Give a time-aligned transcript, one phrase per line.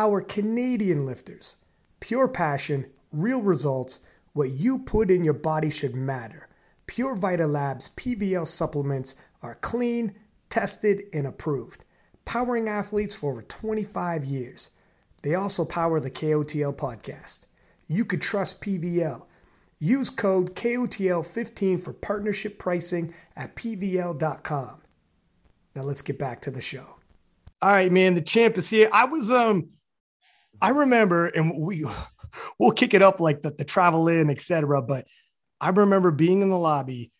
[0.00, 1.56] Our Canadian lifters,
[2.00, 3.98] pure passion, real results,
[4.32, 6.48] what you put in your body should matter.
[6.86, 10.14] Pure Vita Labs PVL supplements are clean,
[10.48, 11.84] tested, and approved,
[12.24, 14.70] powering athletes for over 25 years.
[15.20, 17.44] They also power the KOTL podcast.
[17.86, 19.26] You could trust PVL.
[19.78, 24.80] Use code KOTL15 for partnership pricing at PVL.com.
[25.76, 26.96] Now let's get back to the show.
[27.60, 28.14] All right, man.
[28.14, 28.88] The champ is here.
[28.90, 29.68] I was um
[30.60, 31.84] I remember, and we
[32.58, 34.82] we'll kick it up like the, the travel in, etc.
[34.82, 35.06] But
[35.60, 37.12] I remember being in the lobby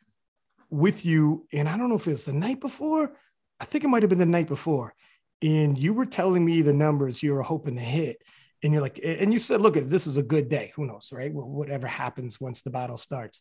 [0.70, 3.12] with you, and I don't know if it's the night before.
[3.58, 4.94] I think it might have been the night before,
[5.42, 8.22] and you were telling me the numbers you were hoping to hit,
[8.62, 10.72] and you're like, and you said, "Look, this is a good day.
[10.76, 11.32] Who knows, right?
[11.32, 13.40] Well, whatever happens once the battle starts,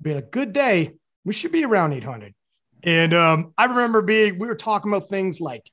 [0.00, 0.94] be a good day.
[1.24, 2.34] We should be around 800."
[2.84, 5.70] And um, I remember being, we were talking about things like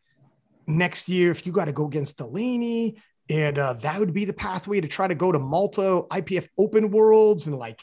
[0.66, 3.02] next year if you got to go against Delaney,
[3.32, 6.92] and uh, that would be the pathway to try to go to Malta IPF Open
[6.92, 7.82] Worlds, and like,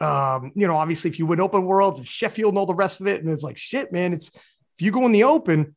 [0.00, 3.00] um, you know, obviously if you win Open Worlds, and Sheffield and all the rest
[3.00, 4.12] of it, and it's like shit, man.
[4.12, 5.76] It's if you go in the Open,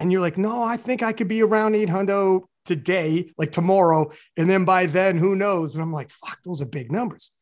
[0.00, 4.48] and you're like, no, I think I could be around 800 today, like tomorrow, and
[4.48, 5.76] then by then, who knows?
[5.76, 7.32] And I'm like, fuck, those are big numbers.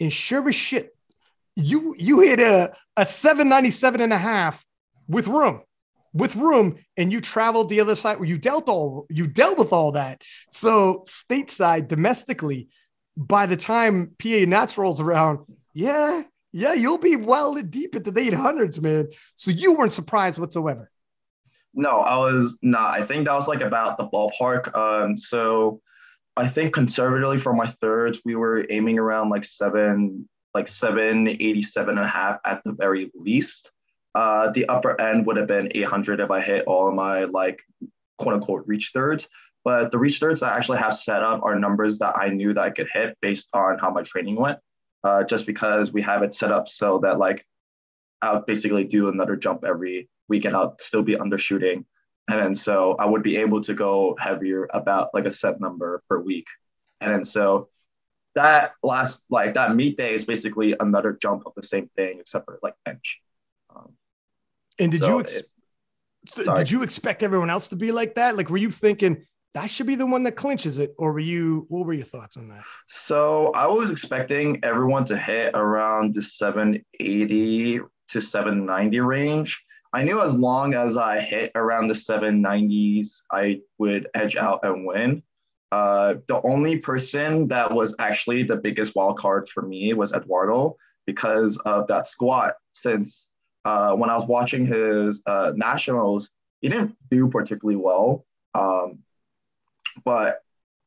[0.00, 0.96] And sure as shit,
[1.54, 4.64] you you hit a a 797 and a half
[5.06, 5.60] with room
[6.14, 9.72] with room and you traveled the other side where you dealt all you dealt with
[9.72, 10.22] all that.
[10.50, 12.68] So stateside domestically,
[13.16, 15.40] by the time PA Nats rolls around,
[15.74, 19.08] yeah, yeah, you'll be well deep into the 800s, man.
[19.36, 20.90] So you weren't surprised whatsoever.
[21.74, 22.90] No, I was not.
[22.90, 24.76] I think that was like about the ballpark.
[24.76, 25.80] Um, so
[26.36, 32.04] I think conservatively for my thirds, we were aiming around like seven, like 787 and
[32.04, 33.70] a half at the very least.
[34.14, 37.62] Uh, the upper end would have been 800 if I hit all of my like
[38.18, 39.28] quote unquote reach thirds.
[39.64, 42.60] But the reach thirds I actually have set up are numbers that I knew that
[42.60, 44.58] I could hit based on how my training went.
[45.04, 47.44] Uh, just because we have it set up so that like
[48.20, 51.84] I'll basically do another jump every week and I'll still be undershooting.
[52.28, 56.02] And then so I would be able to go heavier about like a set number
[56.08, 56.46] per week.
[57.00, 57.68] And then so
[58.34, 62.46] that last like that meet day is basically another jump of the same thing except
[62.46, 63.20] for like bench.
[63.74, 63.92] Um,
[64.82, 68.36] and did so you ex- it, did you expect everyone else to be like that?
[68.36, 71.66] Like, were you thinking that should be the one that clinches it, or were you?
[71.68, 72.64] What were your thoughts on that?
[72.88, 79.62] So I was expecting everyone to hit around the 780 to 790 range.
[79.92, 84.86] I knew as long as I hit around the 790s, I would edge out and
[84.86, 85.22] win.
[85.70, 90.76] Uh, the only person that was actually the biggest wild card for me was Eduardo
[91.06, 92.54] because of that squat.
[92.72, 93.28] Since
[93.64, 96.30] uh, when I was watching his uh, nationals,
[96.60, 98.24] he didn't do particularly well.
[98.54, 99.00] Um,
[100.04, 100.40] but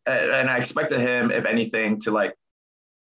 [0.05, 2.35] and I expected him, if anything, to like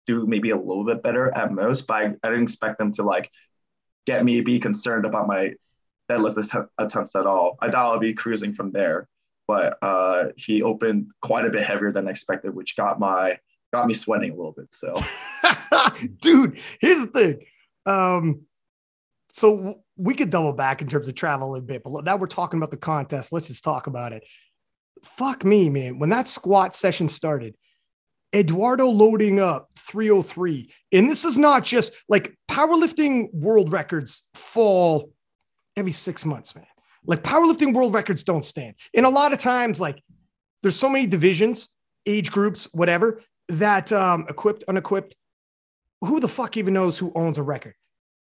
[0.05, 1.87] do maybe a little bit better at most.
[1.87, 3.29] But I, I didn't expect them to like
[4.05, 5.53] get me be concerned about my
[6.09, 7.57] deadlift att- attempts at all.
[7.59, 9.07] I thought I'd be cruising from there,
[9.47, 13.37] but uh, he opened quite a bit heavier than I expected, which got my
[13.71, 14.73] got me sweating a little bit.
[14.73, 14.95] So,
[16.21, 17.45] dude, here's the thing.
[17.85, 18.45] Um,
[19.33, 22.59] so we could double back in terms of travel a bit, but now we're talking
[22.59, 23.33] about the contest.
[23.33, 24.23] Let's just talk about it.
[25.03, 25.97] Fuck me, man.
[25.97, 27.55] When that squat session started,
[28.33, 30.71] Eduardo loading up 303.
[30.91, 35.11] And this is not just like powerlifting world records fall
[35.75, 36.67] every six months, man.
[37.03, 38.75] Like powerlifting world records don't stand.
[38.93, 39.99] And a lot of times, like
[40.61, 41.69] there's so many divisions,
[42.05, 45.15] age groups, whatever, that um, equipped, unequipped.
[46.01, 47.73] Who the fuck even knows who owns a record?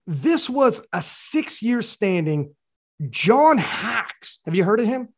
[0.07, 2.55] This was a six year standing
[3.09, 4.27] John Haack.
[4.45, 5.09] Have you heard of him?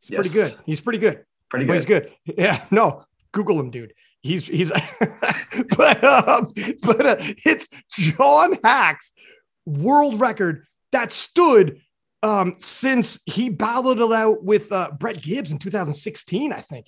[0.00, 0.20] He's yes.
[0.20, 0.64] pretty good.
[0.64, 1.24] He's pretty good.
[1.50, 1.74] Pretty good.
[1.74, 2.12] he's good.
[2.36, 2.64] Yeah.
[2.70, 3.94] No, Google him, dude.
[4.20, 4.70] He's he's
[5.76, 6.50] but um,
[6.82, 9.12] but uh, it's John Haack's
[9.64, 11.80] world record that stood
[12.22, 16.86] um, since he battled it out with uh, Brett Gibbs in 2016, I think.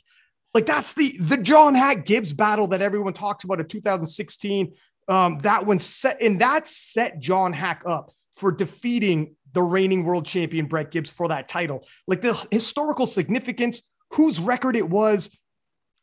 [0.53, 4.73] Like that's the the John Haack Gibbs battle that everyone talks about in 2016
[5.11, 10.25] um, that one set and that set John Haack up for defeating the reigning world
[10.25, 11.85] champion Brett Gibbs for that title.
[12.07, 15.37] Like the historical significance, whose record it was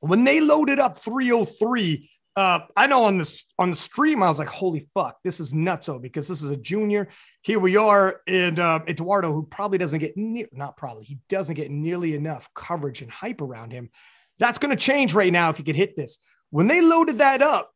[0.02, 2.10] when they loaded up 303.
[2.36, 5.54] Uh, I know on this on the stream, I was like, "Holy fuck, this is
[5.54, 7.08] nutso!" Because this is a junior.
[7.42, 11.56] Here we are, and uh, Eduardo, who probably doesn't get near, not probably, he doesn't
[11.56, 13.90] get nearly enough coverage and hype around him.
[14.38, 16.20] That's going to change right now if he could hit this.
[16.52, 17.72] When they loaded that up,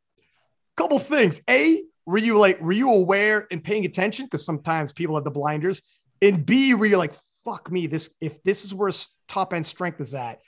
[0.76, 1.42] couple things.
[1.50, 4.26] A, were you like, were you aware and paying attention?
[4.26, 5.82] Because sometimes people have the blinders.
[6.22, 7.14] And B, were you like,
[7.44, 8.92] fuck me, this if this is where
[9.28, 10.40] top end strength is at,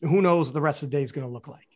[0.00, 1.66] who knows what the rest of the day is going to look like?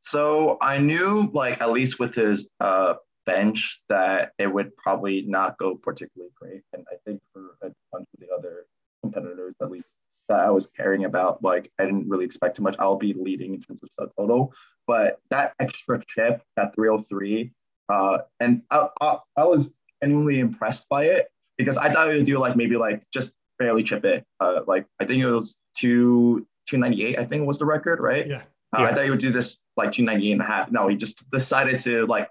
[0.00, 2.94] So I knew, like, at least with his uh,
[3.24, 6.62] bench, that it would probably not go particularly great.
[6.74, 8.66] And I think for a bunch of the other
[9.02, 9.93] competitors, at least
[10.28, 12.76] that I was caring about, like, I didn't really expect too much.
[12.78, 14.52] I'll be leading in terms of sub total,
[14.86, 17.52] but that extra chip, that 303,
[17.88, 22.26] uh, and I, I, I was genuinely impressed by it because I thought it would
[22.26, 24.24] do like maybe like just barely chip it.
[24.40, 28.26] Uh, like I think it was two 298, I think was the record, right?
[28.26, 28.42] Yeah.
[28.76, 28.86] Uh, yeah.
[28.86, 30.70] I thought he would do this like 298 and a half.
[30.70, 32.28] No, he just decided to like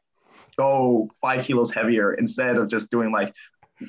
[0.57, 3.33] go five kilos heavier instead of just doing like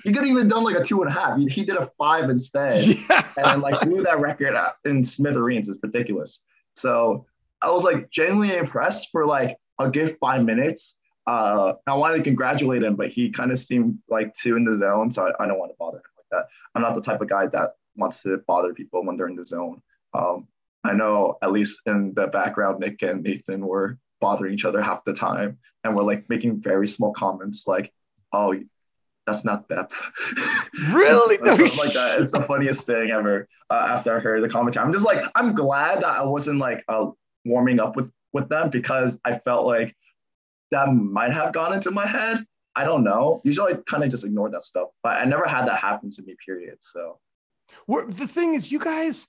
[0.03, 1.39] he could have even done like a two and a half.
[1.39, 3.29] He, he did a five instead, yeah.
[3.37, 5.69] and like blew that record up in smithereens.
[5.69, 6.41] It's ridiculous.
[6.75, 7.27] So
[7.63, 10.97] I was like genuinely impressed for like a good five minutes.
[11.27, 14.75] Uh, I wanted to congratulate him, but he kind of seemed like too in the
[14.75, 16.49] zone, so I, I don't want to bother him like that.
[16.75, 19.47] I'm not the type of guy that wants to bother people when they're in the
[19.47, 19.81] zone.
[20.13, 20.49] Um,
[20.85, 25.05] I know at least in the background, Nick and Nathan were bothering each other half
[25.05, 27.93] the time, and were like making very small comments like,
[28.33, 28.55] "Oh,
[29.27, 29.95] that's not depth."
[30.91, 31.37] Really?
[31.39, 32.17] like that.
[32.21, 33.49] It's the funniest thing ever.
[33.71, 36.85] Uh, after I heard the commentary, I'm just like, I'm glad that I wasn't like
[36.89, 37.11] uh,
[37.45, 39.97] warming up with with them because I felt like
[40.73, 42.45] that might have gone into my head.
[42.77, 43.41] I don't know.
[43.45, 46.23] Usually I kind of just ignore that stuff, but I never had that happen to
[46.23, 46.79] me, period.
[46.81, 47.21] So
[47.87, 49.29] We're, the thing is, you guys,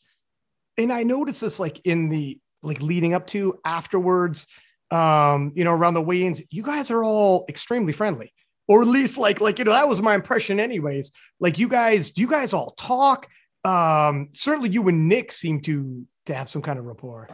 [0.78, 4.48] and I noticed this like in the like leading up to afterwards,
[4.90, 8.34] um, you know, around the weigh-ins, you guys are all extremely friendly.
[8.68, 11.12] Or at least like, like, you know, that was my impression anyways.
[11.40, 13.28] Like you guys, do you guys all talk?
[13.64, 17.30] Um, certainly you and Nick seem to to have some kind of rapport.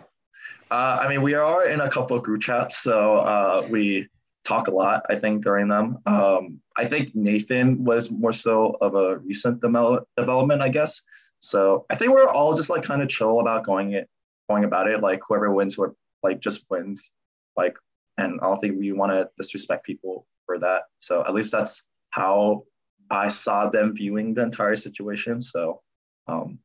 [0.70, 4.08] Uh, I mean, we are in a couple of group chats, so uh, we
[4.44, 5.06] talk a lot.
[5.10, 5.98] I think during them.
[6.06, 11.02] Um, I think Nathan was more so of a recent de- development, I guess.
[11.40, 14.10] So I think we're all just like kind of chill about going it,
[14.50, 15.02] going about it.
[15.02, 15.92] Like whoever wins, what
[16.24, 17.10] like just wins.
[17.58, 17.76] Like,
[18.18, 20.84] and I don't think we want to disrespect people for that.
[20.98, 22.64] So at least that's how
[23.10, 25.42] I saw them viewing the entire situation.
[25.42, 25.82] So
[26.28, 26.60] um,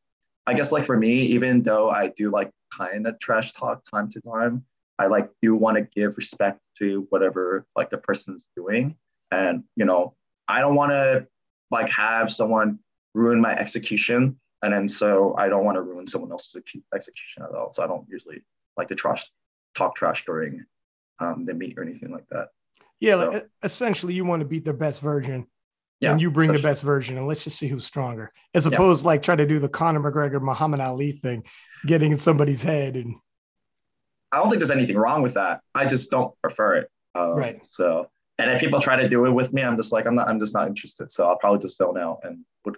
[0.46, 4.08] I guess like for me, even though I do like kind of trash talk time
[4.10, 4.64] to time,
[4.98, 8.96] I like do want to give respect to whatever like the person's doing.
[9.30, 10.14] And you know,
[10.48, 11.28] I don't want to
[11.70, 12.80] like have someone
[13.14, 14.36] ruin my execution.
[14.62, 16.60] And then so I don't want to ruin someone else's
[16.92, 17.72] execution at all.
[17.72, 18.42] So I don't usually
[18.76, 19.30] like to trash
[19.76, 20.64] talk trash during
[21.20, 22.48] um, the meet or anything like that.
[23.00, 25.46] Yeah, so, like, essentially you want to beat their best version.
[26.00, 29.04] Yeah, and you bring the best version, and let's just see who's stronger, as opposed
[29.04, 29.08] yeah.
[29.08, 31.44] like try to do the Conor McGregor Muhammad Ali thing,
[31.86, 33.14] getting in somebody's head and
[34.32, 35.60] I don't think there's anything wrong with that.
[35.74, 36.90] I just don't prefer it.
[37.14, 37.64] Um, right.
[37.64, 40.28] So, and if people try to do it with me, I'm just like, I'm not,
[40.28, 41.10] I'm just not interested.
[41.10, 42.76] So I'll probably just zone out and would,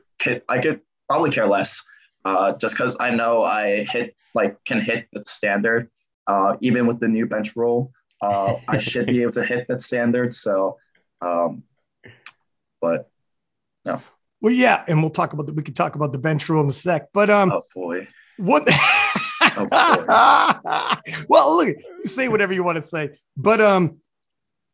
[0.49, 1.85] I could probably care less.
[2.25, 5.89] Uh, just because I know I hit like can hit the standard,
[6.27, 9.81] uh, even with the new bench rule, uh, I should be able to hit that
[9.81, 10.35] standard.
[10.35, 10.79] So,
[11.21, 11.63] um,
[12.81, 13.11] but
[13.85, 14.03] no.
[14.41, 16.69] Well, yeah, and we'll talk about the, we could talk about the bench rule in
[16.69, 17.09] a sec.
[17.13, 18.07] But um, oh boy,
[18.37, 18.63] what?
[19.57, 20.97] Oh,
[21.29, 23.99] well, look, say whatever you want to say, but um,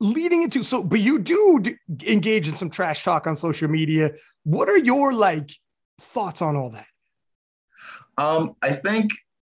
[0.00, 1.62] leading into so, but you do
[2.06, 4.12] engage in some trash talk on social media.
[4.42, 5.50] What are your like
[5.98, 6.86] thoughts on all that?
[8.18, 9.12] Um, I think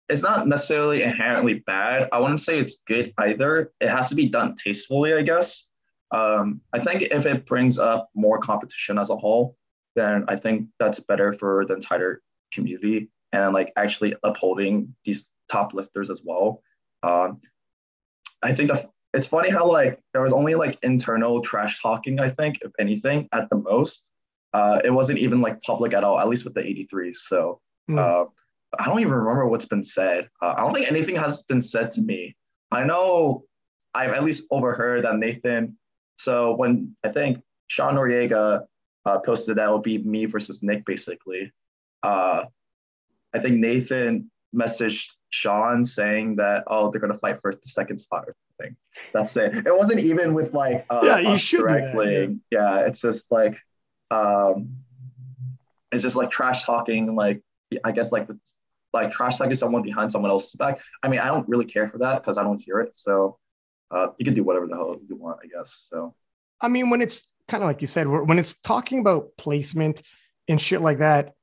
[0.09, 2.09] it's not necessarily inherently bad.
[2.11, 3.71] I wouldn't say it's good either.
[3.79, 5.69] It has to be done tastefully, I guess.
[6.11, 9.57] Um, I think if it brings up more competition as a whole,
[9.95, 12.21] then I think that's better for the entire
[12.53, 16.61] community and like actually upholding these top lifters as well.
[17.03, 17.41] Um,
[18.43, 22.19] I think the, it's funny how like there was only like internal trash talking.
[22.19, 24.09] I think if anything, at the most,
[24.53, 26.19] uh, it wasn't even like public at all.
[26.19, 27.15] At least with the 83s.
[27.15, 27.59] So
[27.89, 27.97] mm.
[27.97, 28.29] uh,
[28.79, 30.29] I don't even remember what's been said.
[30.41, 32.35] Uh, I don't think anything has been said to me.
[32.71, 33.43] I know
[33.93, 35.77] I've at least overheard that Nathan.
[36.17, 38.65] So when I think Sean Noriega
[39.05, 41.53] uh, posted that it would be me versus Nick, basically.
[42.03, 42.45] Uh,
[43.33, 48.25] I think Nathan messaged Sean saying that oh they're gonna fight for the second spot
[48.27, 48.75] or something.
[49.13, 49.67] That's it.
[49.67, 52.39] It wasn't even with like uh, yeah you should directly.
[52.49, 52.77] Yeah.
[52.77, 52.79] yeah.
[52.85, 53.57] it's just like
[54.11, 54.77] um,
[55.91, 57.15] it's just like trash talking.
[57.15, 57.41] Like
[57.83, 58.27] I guess like
[58.95, 60.79] like trash talking someone behind someone else's back.
[61.03, 62.95] I mean I don't really care for that because I don't hear it.
[62.95, 63.37] So
[63.91, 65.87] uh, you can do whatever the hell you want, I guess.
[65.89, 66.15] So
[66.59, 70.01] I mean when it's kind of like you said when it's talking about placement
[70.47, 71.33] and shit like that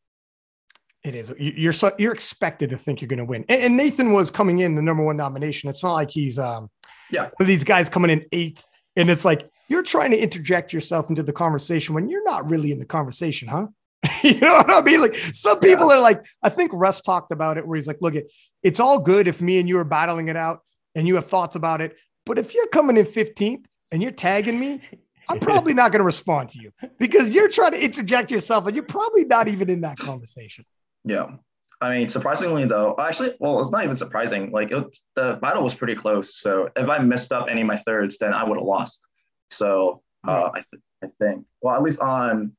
[1.04, 1.32] it is.
[1.36, 3.44] You're so you're expected to think you're going to win.
[3.48, 5.68] And, Nathan was coming in the number one nomination.
[5.68, 6.70] It's not like he's um
[7.10, 8.64] yeah these guys coming in eighth,
[8.96, 12.70] and it's like you're trying to interject yourself into the conversation when you're not really
[12.70, 13.66] in the conversation, huh?
[14.22, 15.00] you know what I mean?
[15.00, 15.96] Like some people yeah.
[15.96, 18.24] are like, I think Russ talked about it where he's like, look at
[18.62, 20.60] it's all good if me and you are battling it out
[20.94, 21.96] and you have thoughts about it.
[22.26, 24.80] But if you're coming in 15th and you're tagging me,
[25.28, 28.76] I'm probably not going to respond to you because you're trying to interject yourself and
[28.76, 30.64] you're probably not even in that conversation.
[31.04, 31.32] Yeah.
[31.80, 34.52] I mean, surprisingly though, actually, well, it's not even surprising.
[34.52, 36.36] Like it, the battle was pretty close.
[36.36, 39.06] So if I messed up any of my thirds, then I would have lost.
[39.50, 42.52] So uh, I, th- I think, well, at least on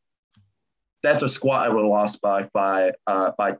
[1.03, 3.57] that's a squat, I would have lost by by uh, by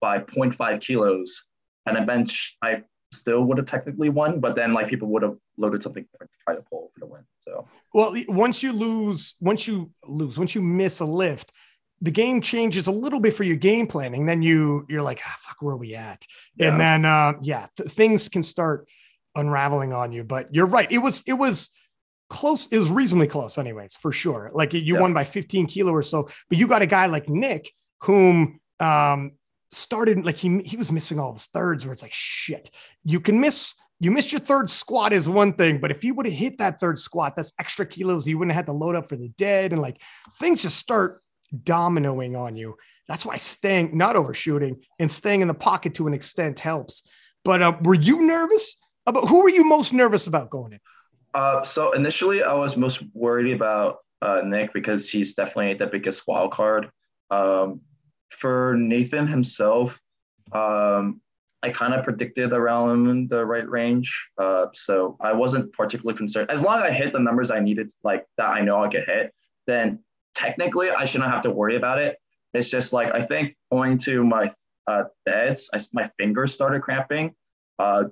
[0.00, 1.50] by 0.5 kilos,
[1.86, 2.82] and a bench, I
[3.12, 4.40] still would have technically won.
[4.40, 7.06] But then like people would have loaded something different to try to pull for the
[7.06, 7.22] win.
[7.40, 11.52] So well, once you lose, once you lose, once you miss a lift
[12.04, 14.26] the game changes a little bit for your game planning.
[14.26, 16.24] Then you you're like, ah, fuck, where are we at?
[16.56, 16.68] Yeah.
[16.68, 18.86] And then uh, yeah, th- things can start
[19.34, 20.22] unraveling on you.
[20.22, 20.90] But you're right.
[20.92, 21.70] It was it was
[22.28, 22.68] close.
[22.68, 24.50] It was reasonably close, anyways, for sure.
[24.52, 25.00] Like you yeah.
[25.00, 26.28] won by 15 kilo or so.
[26.48, 29.32] But you got a guy like Nick whom um
[29.70, 32.70] started like he he was missing all his thirds where it's like shit.
[33.04, 36.26] You can miss you missed your third squat is one thing, but if you would
[36.26, 38.26] have hit that third squat, that's extra kilos.
[38.26, 40.00] You wouldn't have had to load up for the dead, and like
[40.38, 41.22] things just start
[41.54, 42.76] dominoing on you.
[43.06, 47.06] That's why staying, not overshooting, and staying in the pocket to an extent helps.
[47.44, 50.80] But uh, were you nervous about who were you most nervous about going in?
[51.34, 56.26] Uh, so initially, I was most worried about uh, Nick because he's definitely the biggest
[56.26, 56.90] wild card.
[57.30, 57.80] Um,
[58.30, 60.00] for Nathan himself,
[60.52, 61.20] um,
[61.62, 64.28] I kind of predicted around the right range.
[64.38, 66.50] Uh, so I wasn't particularly concerned.
[66.50, 69.08] As long as I hit the numbers I needed, like that I know I'll get
[69.08, 69.32] hit,
[69.66, 70.00] then
[70.34, 72.18] technically I shouldn't have to worry about it.
[72.52, 74.52] It's just like I think owing to my
[74.86, 77.34] uh, beds, I, my fingers started cramping
[77.78, 78.04] uh,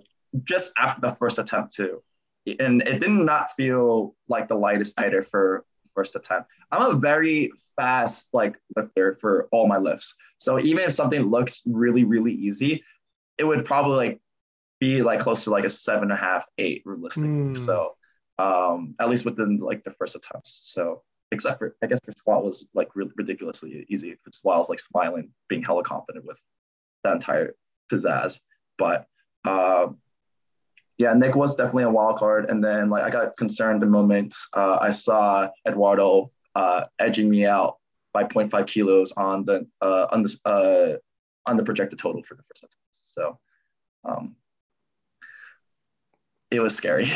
[0.44, 2.02] just after the first attempt too,
[2.46, 6.48] and it did not feel like the lightest either for first attempt.
[6.70, 11.62] I'm a very fast like lifter for all my lifts, so even if something looks
[11.66, 12.82] really really easy,
[13.38, 14.20] it would probably like
[14.80, 17.28] be like close to like a seven and a half, eight realistically.
[17.30, 17.56] Mm.
[17.56, 17.92] So
[18.38, 20.72] um, at least within like the first attempts.
[20.72, 24.16] So except for I guess for squat was like really ridiculously easy.
[24.22, 26.38] For squat, I was like smiling, being hella confident with
[27.04, 27.54] that entire
[27.92, 28.40] pizzazz.
[28.78, 29.06] But
[29.44, 29.98] um,
[31.02, 32.48] yeah, Nick was definitely a wild card.
[32.48, 37.44] And then like I got concerned the moment uh, I saw Eduardo uh, edging me
[37.44, 37.78] out
[38.12, 40.92] by 0.5 kilos on the uh, on the uh,
[41.50, 42.76] on the projected total for the first attempt.
[42.92, 43.38] So
[44.04, 44.36] um,
[46.52, 47.10] it was scary.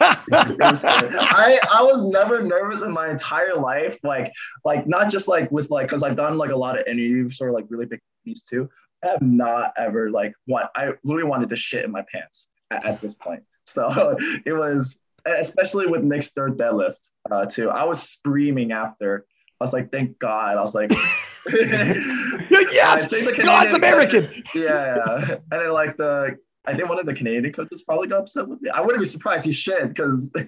[0.00, 3.98] I, I was never nervous in my entire life.
[4.04, 4.32] Like,
[4.64, 7.50] like not just like with like, cause I've done like a lot of interviews or
[7.50, 8.70] like really big these too.
[9.02, 12.84] I have not ever like what I literally wanted to shit in my pants at,
[12.84, 13.42] at this point.
[13.66, 17.70] So it was, especially with Nick's third deadlift uh, too.
[17.70, 19.26] I was screaming after.
[19.60, 20.56] I was like, thank God.
[20.56, 20.90] I was like,
[21.52, 24.30] yes, God's American.
[24.54, 25.34] yeah, yeah.
[25.50, 28.60] And then like the I think one of the Canadian coaches probably got upset with
[28.62, 28.70] me.
[28.70, 30.32] I wouldn't be surprised he should because.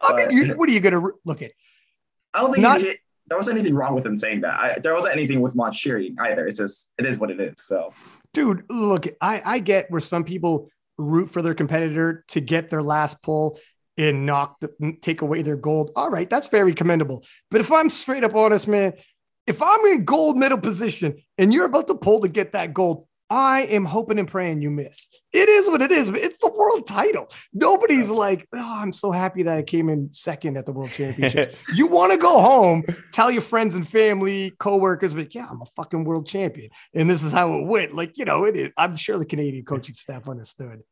[0.00, 1.52] I mean, you, what are you going to look at?
[2.34, 2.94] I don't think Not, he,
[3.26, 4.54] there was anything wrong with him saying that.
[4.58, 6.46] I, there wasn't anything with Mont cheering either.
[6.46, 7.54] It's just it is what it is.
[7.58, 7.92] So,
[8.32, 12.82] dude, look, I I get where some people root for their competitor to get their
[12.82, 13.58] last pull
[13.96, 15.90] and knock the, take away their gold.
[15.96, 17.24] All right, that's very commendable.
[17.50, 18.92] But if I'm straight up honest, man,
[19.46, 23.06] if I'm in gold medal position and you're about to pull to get that gold,
[23.30, 25.10] I am hoping and praying you miss.
[25.32, 26.08] It is what it is.
[26.08, 27.28] It's the world title.
[27.52, 31.54] Nobody's like, oh, I'm so happy that I came in second at the world championships.
[31.74, 35.66] you want to go home, tell your friends and family, coworkers, but yeah, I'm a
[35.76, 36.70] fucking world champion.
[36.94, 37.94] And this is how it went.
[37.94, 38.70] Like, you know, it is.
[38.78, 40.82] I'm sure the Canadian coaching staff understood.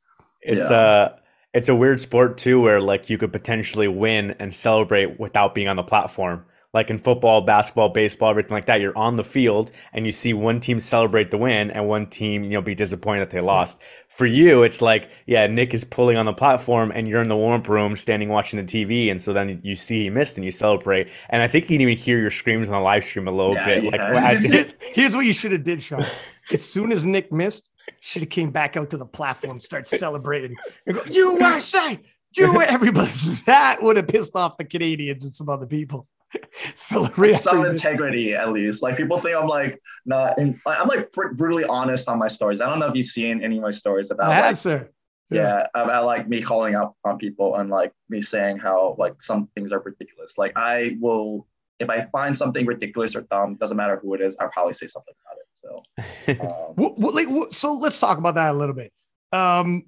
[0.42, 0.76] It's yeah.
[0.76, 1.16] uh
[1.54, 5.68] it's a weird sport too, where like you could potentially win and celebrate without being
[5.68, 6.44] on the platform
[6.76, 10.32] like in football, basketball, baseball, everything like that, you're on the field and you see
[10.34, 13.80] one team celebrate the win and one team, you know, be disappointed that they lost.
[14.08, 17.36] For you, it's like, yeah, Nick is pulling on the platform and you're in the
[17.36, 19.10] warm up room standing watching the TV.
[19.10, 21.08] And so then you see he missed and you celebrate.
[21.30, 23.54] And I think you can even hear your screams on the live stream a little
[23.54, 23.84] yeah, bit.
[23.84, 24.12] Yeah.
[24.12, 26.04] Like, here's, here's what you should have did, Sean.
[26.52, 30.54] As soon as Nick missed, should have came back out to the platform, start celebrating,
[30.86, 31.98] and go, USA,
[32.36, 33.10] you everybody.
[33.46, 36.06] That would have pissed off the Canadians and some other people.
[36.74, 38.82] some integrity at least.
[38.82, 40.38] Like people think I'm like not.
[40.38, 42.60] In, I'm like br- brutally honest on my stories.
[42.60, 44.30] I don't know if you've seen any of my stories about.
[44.30, 44.90] I have, like.
[45.28, 45.66] Yeah.
[45.74, 49.48] yeah, about like me calling out on people and like me saying how like some
[49.56, 50.38] things are ridiculous.
[50.38, 51.48] Like I will,
[51.80, 54.86] if I find something ridiculous or dumb, doesn't matter who it is, I'll probably say
[54.86, 55.46] something about it.
[55.56, 58.92] So, um, like, what, so let's talk about that a little bit.
[59.32, 59.86] Um,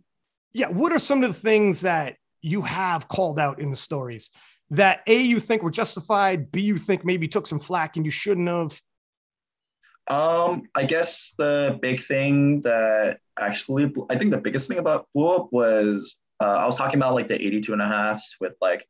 [0.53, 4.31] yeah, what are some of the things that you have called out in the stories?
[4.71, 8.11] That A, you think were justified, B, you think maybe took some flack and you
[8.11, 8.81] shouldn't have?
[10.09, 15.29] Um, I guess the big thing that actually, I think the biggest thing about blew
[15.29, 18.87] up was uh, I was talking about like the 82 and a halfs with like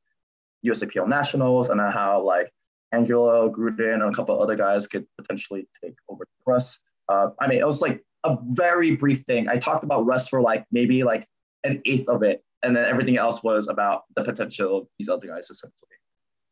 [0.64, 2.52] USAPL nationals and how like
[2.92, 6.78] Angelo Gruden and a couple other guys could potentially take over Russ.
[7.08, 9.48] Uh, I mean, it was like a very brief thing.
[9.48, 11.26] I talked about Russ for like maybe like
[11.64, 15.26] an eighth of it, and then everything else was about the potential of these other
[15.26, 15.96] guys essentially.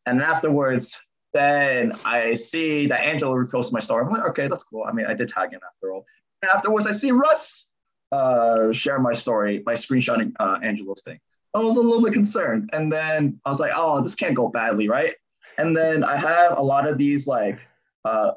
[0.06, 1.00] And afterwards,
[1.34, 4.04] then I see that Angelo reposts my story.
[4.04, 4.84] I'm like, okay, that's cool.
[4.88, 6.06] I mean, I did tag him after all.
[6.42, 7.70] And afterwards, I see Russ
[8.12, 11.18] uh, share my story by screenshotting uh, Angelo's thing.
[11.54, 12.70] I was a little bit concerned.
[12.72, 15.14] And then I was like, oh, this can't go badly, right?
[15.58, 17.58] And then I have a lot of these like
[18.04, 18.32] uh,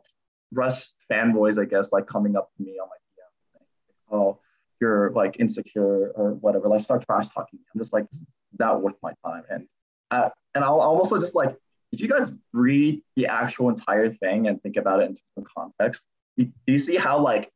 [0.51, 4.39] Russ fanboys, I guess, like coming up to me on my DM, oh,
[4.79, 6.67] you're like insecure or whatever.
[6.69, 7.59] Like start trash talking.
[7.73, 8.05] I'm just like,
[8.57, 9.43] not worth my time.
[9.49, 9.67] And
[10.11, 11.55] uh, and I'll also just like,
[11.91, 15.43] if you guys read the actual entire thing and think about it in terms of
[15.55, 16.03] context,
[16.35, 17.51] you, do you see how like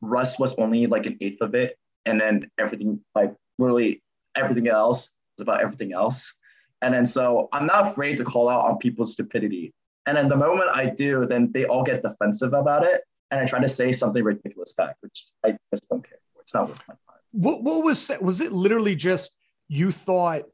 [0.00, 4.02] Russ was only like an eighth of it, and then everything like literally
[4.36, 6.40] everything else is about everything else.
[6.82, 9.72] And then so I'm not afraid to call out on people's stupidity.
[10.06, 13.02] And then the moment I do, then they all get defensive about it.
[13.30, 16.18] And I try to say something ridiculous back, which I just don't care.
[16.44, 17.20] It's not worth my time.
[17.32, 19.36] What, what was was it literally just
[19.68, 20.44] you thought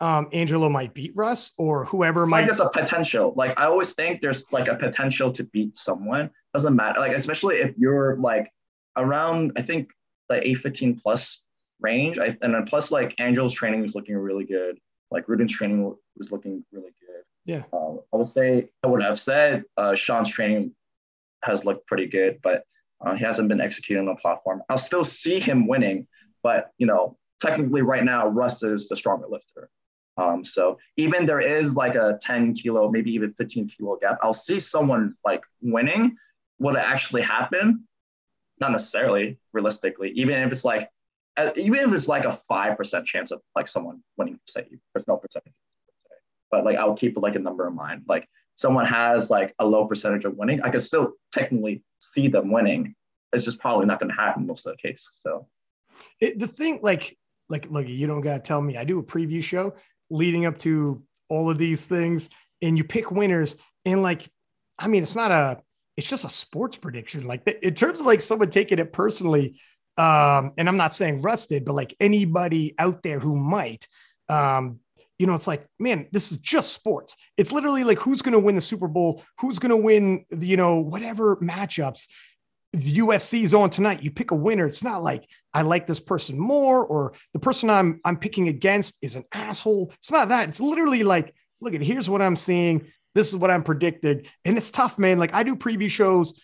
[0.00, 2.38] um, Angelo might beat Russ or whoever might?
[2.38, 3.34] Like there's a potential.
[3.36, 6.30] Like I always think there's like a potential to beat someone.
[6.54, 7.00] Doesn't matter.
[7.00, 8.50] Like especially if you're like
[8.96, 9.90] around, I think
[10.28, 11.46] the 815 plus
[11.80, 12.18] range.
[12.18, 14.78] I, and then plus like Angelo's training was looking really good.
[15.10, 17.22] Like Rudin's training was looking really good.
[17.44, 17.62] Yeah.
[17.72, 20.74] Um, I would say I would have said uh, Sean's training
[21.44, 22.64] has looked pretty good, but
[23.04, 24.62] uh, he hasn't been executing on the platform.
[24.68, 26.06] I'll still see him winning,
[26.42, 29.68] but you know, technically right now Russ is the stronger lifter.
[30.18, 34.34] Um, so even there is like a 10 kilo, maybe even 15 kilo gap, I'll
[34.34, 36.16] see someone like winning.
[36.58, 37.88] Will it actually happen?
[38.60, 40.10] Not necessarily, realistically.
[40.10, 40.88] Even if it's like
[41.36, 45.08] uh, even if it's like a five percent chance of like someone winning, say there's
[45.08, 45.54] no percentage,
[46.50, 48.04] but like I'll keep like a number in mind.
[48.06, 52.50] Like someone has like a low percentage of winning, I could still technically see them
[52.50, 52.94] winning.
[53.32, 55.08] It's just probably not going to happen most of the case.
[55.14, 55.46] So
[56.20, 57.16] it, the thing, like,
[57.48, 58.76] like, look, you don't got to tell me.
[58.76, 59.74] I do a preview show
[60.10, 62.28] leading up to all of these things,
[62.60, 64.28] and you pick winners, and like,
[64.78, 65.60] I mean, it's not a,
[65.96, 67.26] it's just a sports prediction.
[67.26, 69.60] Like in terms of like someone taking it personally,
[69.96, 73.86] um, and I'm not saying rusted, but like anybody out there who might,
[74.28, 74.80] um,
[75.18, 77.16] you know, it's like, man, this is just sports.
[77.36, 80.56] It's literally like who's going to win the Super Bowl, who's going to win, you
[80.56, 82.08] know, whatever matchups.
[82.72, 84.02] The UFC is on tonight.
[84.02, 84.66] You pick a winner.
[84.66, 88.96] It's not like I like this person more, or the person I'm I'm picking against
[89.02, 89.92] is an asshole.
[89.98, 90.48] It's not that.
[90.48, 92.86] It's literally like, look at here's what I'm seeing.
[93.14, 95.18] This is what I'm predicted, and it's tough, man.
[95.18, 96.40] Like I do preview shows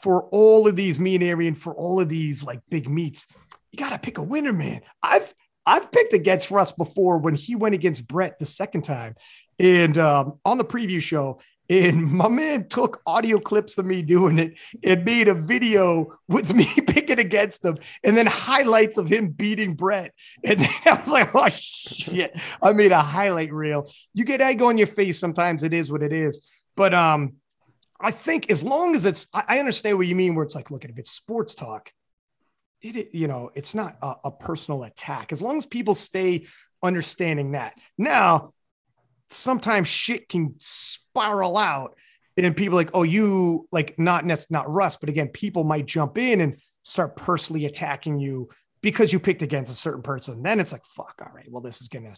[0.00, 3.26] for all of these mean area and for all of these like big meets,
[3.72, 4.82] you got to pick a winner, man.
[5.02, 5.34] I've
[5.66, 9.14] I've picked against Russ before when he went against Brett the second time,
[9.58, 11.40] and um, on the preview show.
[11.70, 16.54] And my man took audio clips of me doing it and made a video with
[16.54, 20.12] me picking against him, and then highlights of him beating Brett.
[20.44, 23.90] And I was like, "Oh shit!" I made a highlight reel.
[24.12, 25.18] You get egg on your face.
[25.18, 26.46] Sometimes it is what it is.
[26.76, 27.34] But um,
[28.00, 30.84] I think as long as it's, I understand what you mean, where it's like, look
[30.84, 31.90] if it's sports talk,
[32.82, 35.32] it, you know, it's not a, a personal attack.
[35.32, 36.46] As long as people stay
[36.82, 37.74] understanding that.
[37.96, 38.52] Now,
[39.30, 41.96] sometimes shit can spiral out,
[42.36, 46.40] and people like, oh, you like not not Russ, but again, people might jump in
[46.40, 48.48] and start personally attacking you
[48.82, 50.42] because you picked against a certain person.
[50.42, 52.12] Then it's like, fuck, all right, well, this is gonna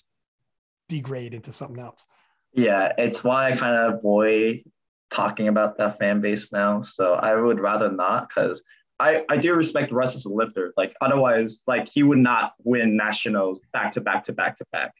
[0.89, 2.05] degrade into something else.
[2.53, 4.63] Yeah, it's why I kind of avoid
[5.11, 6.81] talking about that fan base now.
[6.81, 8.63] So I would rather not because
[8.99, 10.73] I, I do respect Russ as a lifter.
[10.77, 14.93] Like otherwise, like he would not win nationals back to back to back to back.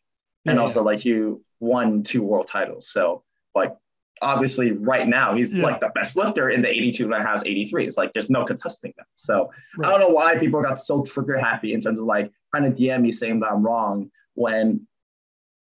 [0.45, 0.61] And yeah.
[0.61, 2.89] also like he won two world titles.
[2.89, 3.23] So
[3.55, 3.75] like
[4.23, 5.63] obviously right now he's yeah.
[5.63, 8.47] like the best lifter in the 82 and a half 83 it's like there's no
[8.47, 9.87] contesting that so right.
[9.87, 12.81] i don't know why people got so trigger happy in terms of like trying to
[12.81, 14.87] dm me saying that i'm wrong when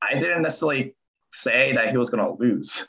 [0.02, 0.94] i didn't necessarily
[1.32, 2.86] say that he was going to lose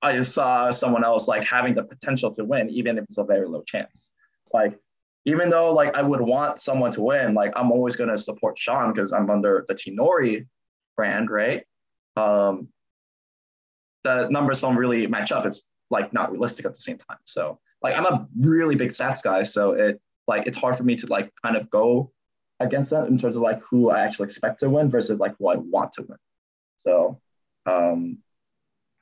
[0.00, 3.24] I just saw someone else like having the potential to win, even if it's a
[3.24, 4.10] very low chance.
[4.52, 4.78] Like,
[5.24, 8.92] even though like I would want someone to win, like I'm always gonna support Sean
[8.92, 10.46] because I'm under the Tinori
[10.96, 11.64] brand, right?
[12.18, 12.68] Um,
[14.04, 15.46] the numbers don't really match up.
[15.46, 17.18] It's like not realistic at the same time.
[17.24, 20.96] So like I'm a really big stats guy, so it like it's hard for me
[20.96, 22.12] to like kind of go
[22.60, 25.48] against that in terms of like who I actually expect to win versus like who
[25.48, 26.18] I want to win.
[26.76, 27.20] So
[27.66, 28.18] um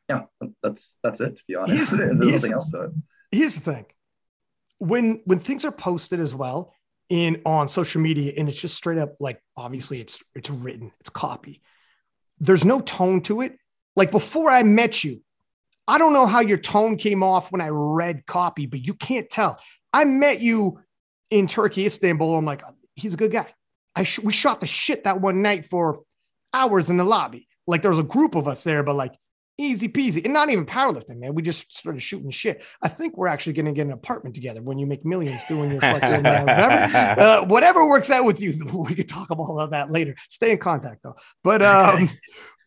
[0.08, 0.22] yeah,
[0.62, 1.36] that's that's it.
[1.36, 2.90] To be honest, here's, there's nothing else to it.
[3.32, 3.86] Here's the thing:
[4.78, 6.72] when when things are posted as well
[7.08, 11.08] in on social media and it's just straight up like obviously it's it's written, it's
[11.08, 11.62] copy.
[12.38, 13.58] There's no tone to it.
[13.94, 15.22] Like before I met you,
[15.88, 19.30] I don't know how your tone came off when I read copy, but you can't
[19.30, 19.58] tell.
[19.92, 20.80] I met you
[21.30, 22.36] in Turkey, Istanbul.
[22.36, 22.62] I'm like,
[22.94, 23.46] he's a good guy.
[23.94, 26.02] I sh- we shot the shit that one night for
[26.52, 27.48] hours in the lobby.
[27.66, 29.14] Like there was a group of us there, but like
[29.58, 31.34] easy peasy, and not even powerlifting, man.
[31.34, 32.64] We just started shooting shit.
[32.82, 35.70] I think we're actually going to get an apartment together when you make millions doing
[35.70, 37.16] your fucking uh, whatever.
[37.26, 38.54] Uh, whatever works out with you.
[38.86, 40.14] We could talk about all of that later.
[40.28, 41.16] Stay in contact though.
[41.42, 42.10] But um,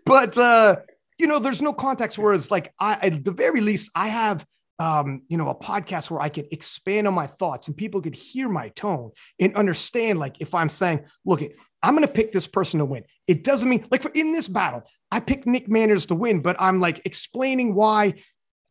[0.05, 0.77] but uh,
[1.17, 2.17] you know, there's no context.
[2.17, 4.45] Whereas, like, I at the very least, I have
[4.79, 8.15] um, you know, a podcast where I could expand on my thoughts and people could
[8.15, 11.43] hear my tone and understand, like, if I'm saying, look,
[11.83, 13.03] I'm going to pick this person to win.
[13.27, 16.55] It doesn't mean, like, for in this battle, I picked Nick Manners to win, but
[16.59, 18.15] I'm like explaining why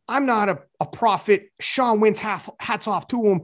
[0.07, 1.51] I'm not a, a prophet.
[1.61, 3.41] Sean wins half, hats off to him.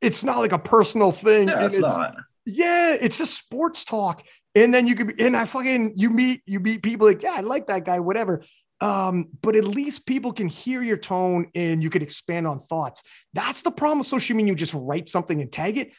[0.00, 1.48] It's not like a personal thing.
[1.48, 2.16] Yeah, it's, it's not.
[2.44, 4.24] Yeah, it's just sports talk.
[4.54, 7.34] And then you could be, and I fucking, you meet, you meet people like, yeah,
[7.36, 8.42] I like that guy, whatever.
[8.82, 13.04] Um, but at least people can hear your tone and you could expand on thoughts.
[13.32, 14.50] That's the problem with social media.
[14.50, 15.92] You just write something and tag it.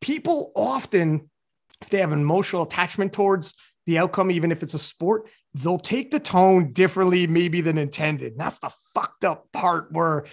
[0.00, 1.28] People often,
[1.80, 5.76] if they have an emotional attachment towards the outcome, even if it's a sport, they'll
[5.76, 8.34] take the tone differently, maybe than intended.
[8.34, 10.24] And that's the fucked up part where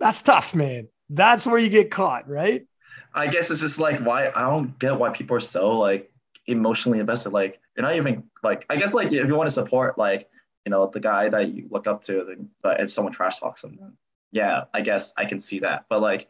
[0.00, 0.88] that's tough, man.
[1.10, 2.66] That's where you get caught, right?
[3.14, 6.10] I guess it's just like why I don't get why people are so like
[6.48, 7.32] emotionally invested.
[7.32, 10.28] Like you're not even like I guess like if you want to support like
[10.66, 13.96] you know the guy that you look up to, but if someone trash talks him,
[14.32, 15.86] yeah, I guess I can see that.
[15.88, 16.28] But like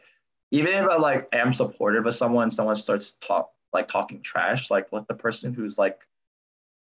[0.51, 4.87] even if I like am supportive of someone, someone starts talk like talking trash, like
[4.91, 5.99] let the person who's like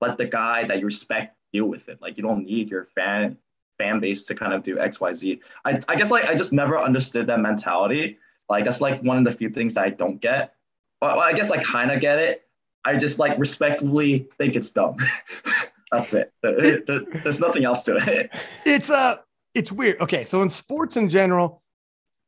[0.03, 2.01] let the guy that you respect deal with it.
[2.03, 3.39] Like you don't need your fan
[3.79, 5.41] fan base to kind of do X, Y, Z.
[5.65, 8.19] I, I guess like I just never understood that mentality.
[8.51, 10.55] Like that's like one of the few things that I don't get.
[11.01, 12.43] Well, I guess I kind of get it.
[12.85, 14.99] I just like respectfully think it's dumb.
[15.93, 16.33] That's it.
[16.43, 18.31] There's nothing else to it.
[18.65, 19.17] It's uh
[19.55, 20.01] it's weird.
[20.01, 21.63] Okay, so in sports in general,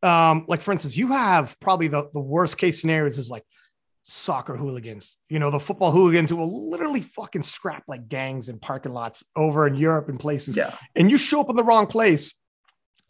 [0.03, 3.44] um, like for instance, you have probably the, the worst case scenarios is like
[4.03, 8.59] soccer hooligans, you know, the football hooligans who will literally fucking scrap like gangs in
[8.59, 10.57] parking lots over in Europe and places.
[10.57, 10.75] Yeah.
[10.97, 12.35] And you show up in the wrong place.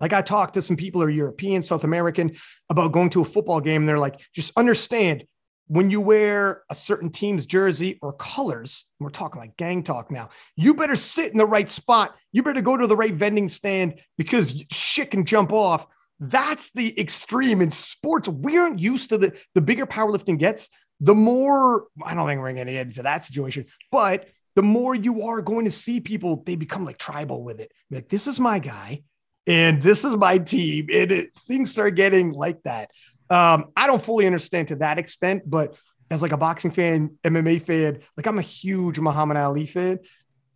[0.00, 2.36] Like I talked to some people who are European, South American
[2.68, 3.82] about going to a football game.
[3.82, 5.24] And They're like, just understand
[5.68, 10.30] when you wear a certain team's jersey or colors, we're talking like gang talk now,
[10.56, 12.16] you better sit in the right spot.
[12.32, 15.86] You better go to the right vending stand because shit can jump off.
[16.20, 18.28] That's the extreme in sports.
[18.28, 22.52] We aren't used to the, the bigger powerlifting gets, the more, I don't think we're
[22.52, 24.26] going to get into that situation, but
[24.56, 27.70] the more you are going to see people, they become like tribal with it.
[27.90, 29.02] Like, this is my guy
[29.46, 30.88] and this is my team.
[30.92, 32.90] And it, things start getting like that.
[33.30, 35.76] Um, I don't fully understand to that extent, but
[36.10, 39.98] as like a boxing fan, MMA fan, like I'm a huge Muhammad Ali fan.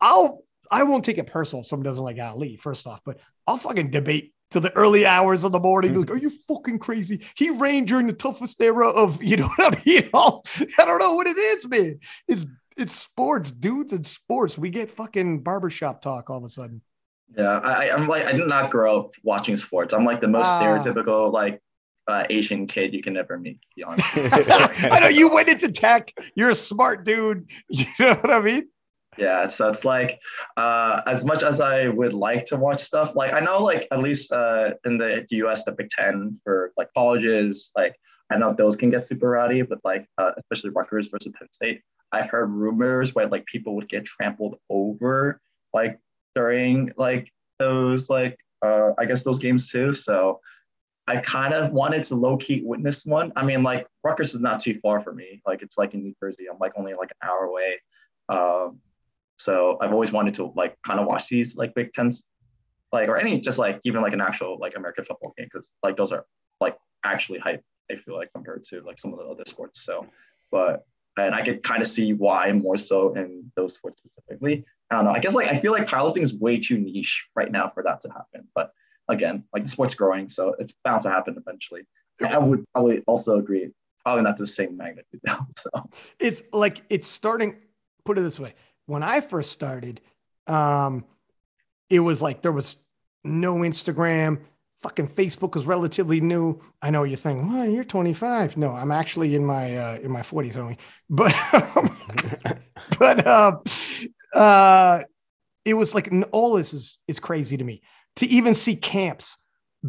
[0.01, 3.59] I'll I won't take it personal if someone doesn't like Ali, first off, but I'll
[3.59, 5.95] fucking debate to the early hours of the morning.
[5.95, 7.25] Like, are you fucking crazy?
[7.37, 10.09] He reigned during the toughest era of, you know what I mean?
[10.15, 12.01] I don't know what it is, man.
[12.29, 12.47] It's
[12.79, 14.57] it's sports, dudes and sports.
[14.57, 16.81] We get fucking barbershop talk all of a sudden.
[17.37, 19.93] Yeah, I, I'm like I did not grow up watching sports.
[19.93, 21.63] I'm like the most uh, stereotypical like
[22.13, 23.59] uh, Asian kid you can ever meet.
[23.75, 24.09] be honest.
[24.17, 26.13] I know you went into tech.
[26.35, 27.49] You're a smart dude.
[27.69, 28.69] You know what I mean?
[29.19, 30.21] Yeah, so it's like
[30.57, 34.01] uh, as much as I would like to watch stuff, like I know, like at
[34.01, 37.95] least uh, in the U.S., the Big Ten for like colleges, like
[38.31, 41.83] I know those can get super rowdy, but like uh, especially Rutgers versus Penn State,
[42.13, 45.41] I've heard rumors where like people would get trampled over
[45.75, 45.99] like
[46.35, 49.93] during like those like uh, I guess those games too.
[49.93, 50.41] So
[51.07, 53.33] I kind of wanted to low key witness one.
[53.35, 55.43] I mean, like Rutgers is not too far for me.
[55.45, 56.47] Like it's like in New Jersey.
[56.51, 57.81] I'm like only like an hour away.
[58.29, 58.79] Um,
[59.39, 62.27] so I've always wanted to like kind of watch these like Big Tens,
[62.93, 65.97] like or any just like even like an actual like American football game because like
[65.97, 66.25] those are
[66.61, 67.63] like actually hype.
[67.91, 69.85] I feel like compared to like some of the other sports.
[69.85, 70.07] So,
[70.53, 70.85] but
[71.19, 74.65] and I could kind of see why more so in those sports specifically.
[74.91, 75.11] I don't know.
[75.11, 78.01] I guess like I feel like powerlifting is way too niche right now for that
[78.03, 78.49] to happen.
[78.55, 78.71] But
[79.09, 81.83] again, like the sport's growing, so it's bound to happen eventually.
[82.27, 83.71] I would probably also agree,
[84.05, 85.47] probably not to the same magnitude now.
[85.57, 85.71] So
[86.19, 87.57] it's like it's starting.
[88.05, 88.55] Put it this way:
[88.87, 90.01] when I first started,
[90.47, 91.05] um,
[91.91, 92.77] it was like there was
[93.25, 94.41] no Instagram.
[94.79, 96.61] Fucking Facebook was relatively new.
[96.81, 98.57] I know you're thinking, well, you're 25.
[98.57, 100.79] No, I'm actually in my uh, in my 40s only.
[101.09, 101.35] But
[102.99, 103.59] but uh,
[104.35, 105.03] uh,
[105.65, 107.83] it was like all this is is crazy to me
[108.17, 109.39] to even see camps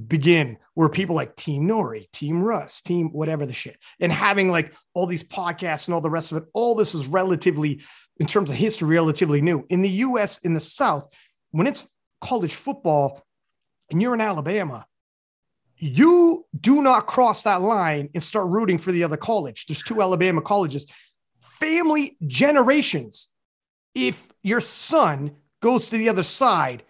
[0.07, 4.73] begin where people like Team Nori, Team Russ, Team whatever the shit, and having like
[4.93, 6.45] all these podcasts and all the rest of it.
[6.53, 7.81] All this is relatively,
[8.17, 9.65] in terms of history, relatively new.
[9.69, 11.07] In the US, in the South,
[11.51, 11.88] when it's
[12.21, 13.21] college football
[13.91, 14.86] and you're in Alabama,
[15.77, 19.65] you do not cross that line and start rooting for the other college.
[19.67, 20.86] There's two Alabama colleges.
[21.41, 23.27] Family generations.
[23.93, 26.83] If your son goes to the other side,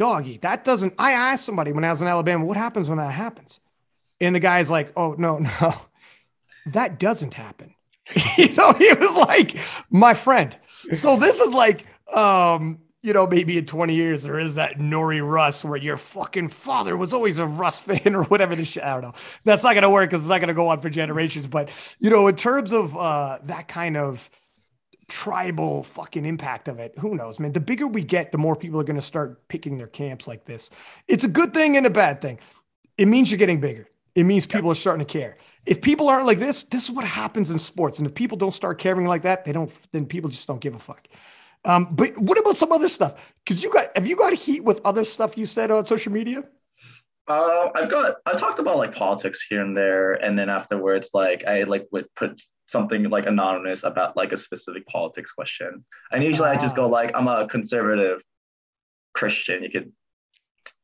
[0.00, 0.94] doggy, that doesn't.
[0.98, 3.60] I asked somebody when I was in Alabama, what happens when that happens?
[4.18, 5.74] And the guy's like, oh, no, no,
[6.66, 7.74] that doesn't happen.
[8.38, 9.58] you know, he was like,
[9.90, 10.56] my friend.
[10.94, 11.84] So this is like,
[12.16, 16.48] um, you know, maybe in 20 years there is that Nori Russ where your fucking
[16.48, 18.82] father was always a Russ fan or whatever the shit.
[18.82, 19.14] I don't know.
[19.44, 21.46] That's not gonna work because it's not gonna go on for generations.
[21.46, 24.30] But you know, in terms of uh, that kind of
[25.10, 26.94] tribal fucking impact of it.
[27.00, 27.52] Who knows, man?
[27.52, 30.44] The bigger we get, the more people are going to start picking their camps like
[30.44, 30.70] this.
[31.08, 32.38] It's a good thing and a bad thing.
[32.96, 33.88] It means you're getting bigger.
[34.14, 35.36] It means people are starting to care.
[35.66, 37.98] If people aren't like this, this is what happens in sports.
[37.98, 39.70] And if people don't start caring like that, they don't.
[39.92, 41.06] Then people just don't give a fuck.
[41.64, 43.34] Um, but what about some other stuff?
[43.44, 46.44] Because you got have you got heat with other stuff you said on social media?
[47.28, 51.44] Uh, I've got I talked about like politics here and there, and then afterwards, like
[51.46, 55.84] I like would put something like anonymous about like a specific politics question.
[56.12, 56.98] And usually I just go ah.
[56.98, 58.22] like, I'm a conservative
[59.12, 59.62] Christian.
[59.62, 59.92] You could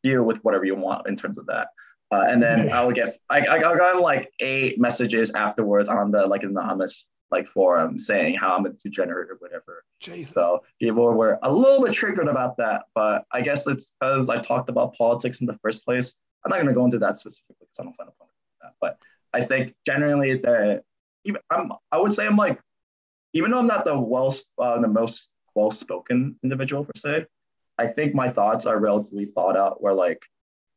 [0.03, 1.69] deal with whatever you want in terms of that.
[2.13, 6.27] Uh, and then I would get I, I got like eight messages afterwards on the
[6.27, 9.83] like anonymous like forum saying how I'm a degenerate or whatever.
[10.01, 10.33] Jesus.
[10.33, 14.39] So people were a little bit triggered about that, but I guess it's because I
[14.39, 16.15] talked about politics in the first place.
[16.45, 18.31] I'm not going to go into that specifically because I don't find a point
[18.63, 18.75] that.
[18.81, 18.99] But
[19.33, 20.83] I think generally the
[21.27, 22.61] even I'm I would say I'm like
[23.33, 27.27] even though I'm not the well uh, the most well spoken individual per se,
[27.79, 29.83] I think my thoughts are relatively thought out.
[29.83, 30.23] Where like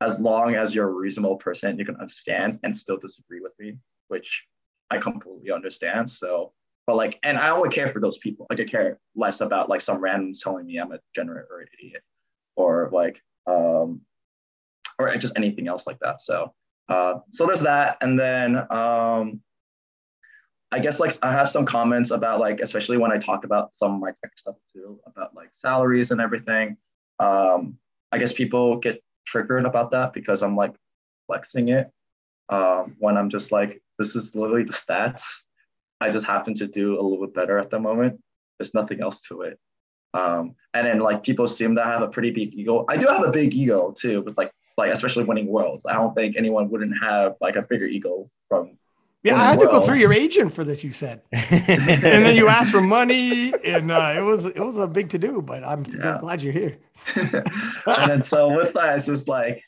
[0.01, 3.77] as long as you're a reasonable person, you can understand and still disagree with me,
[4.07, 4.45] which
[4.89, 6.09] I completely understand.
[6.09, 6.53] So,
[6.87, 8.47] but like, and I only care for those people.
[8.49, 11.67] Like, I care less about like some random telling me I'm a degenerate or an
[11.77, 12.01] idiot,
[12.55, 14.01] or like, um,
[14.97, 16.21] or just anything else like that.
[16.21, 16.53] So,
[16.87, 19.41] uh, so there's that, and then um,
[20.71, 23.95] I guess like I have some comments about like, especially when I talk about some
[23.95, 26.77] of my tech stuff too, about like salaries and everything.
[27.19, 27.77] Um,
[28.11, 30.75] I guess people get triggered about that because I'm like
[31.27, 31.91] flexing it
[32.49, 35.43] um, when I'm just like, this is literally the stats.
[36.01, 38.21] I just happen to do a little bit better at the moment.
[38.57, 39.59] There's nothing else to it.
[40.13, 42.85] Um, and then like people seem to have a pretty big ego.
[42.89, 45.85] I do have a big ego too, but like like especially winning worlds.
[45.85, 48.78] I don't think anyone wouldn't have like a bigger ego from
[49.21, 50.83] yeah, I had to go through your agent for this.
[50.83, 54.87] You said, and then you asked for money, and uh, it was it was a
[54.87, 55.41] big to do.
[55.41, 56.17] But I'm yeah.
[56.19, 56.77] glad you're here.
[57.15, 59.61] and then so with that, it's just like,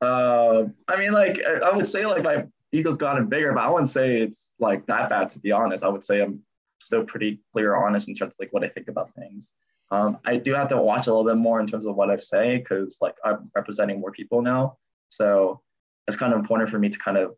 [0.00, 3.88] uh, I mean, like I would say like my ego's gotten bigger, but I wouldn't
[3.88, 5.30] say it's like that bad.
[5.30, 6.40] To be honest, I would say I'm
[6.80, 9.52] still pretty clear, honest in terms of like what I think about things.
[9.90, 12.18] Um, I do have to watch a little bit more in terms of what I
[12.20, 15.60] say because like I'm representing more people now, so
[16.06, 17.34] it's kind of important for me to kind of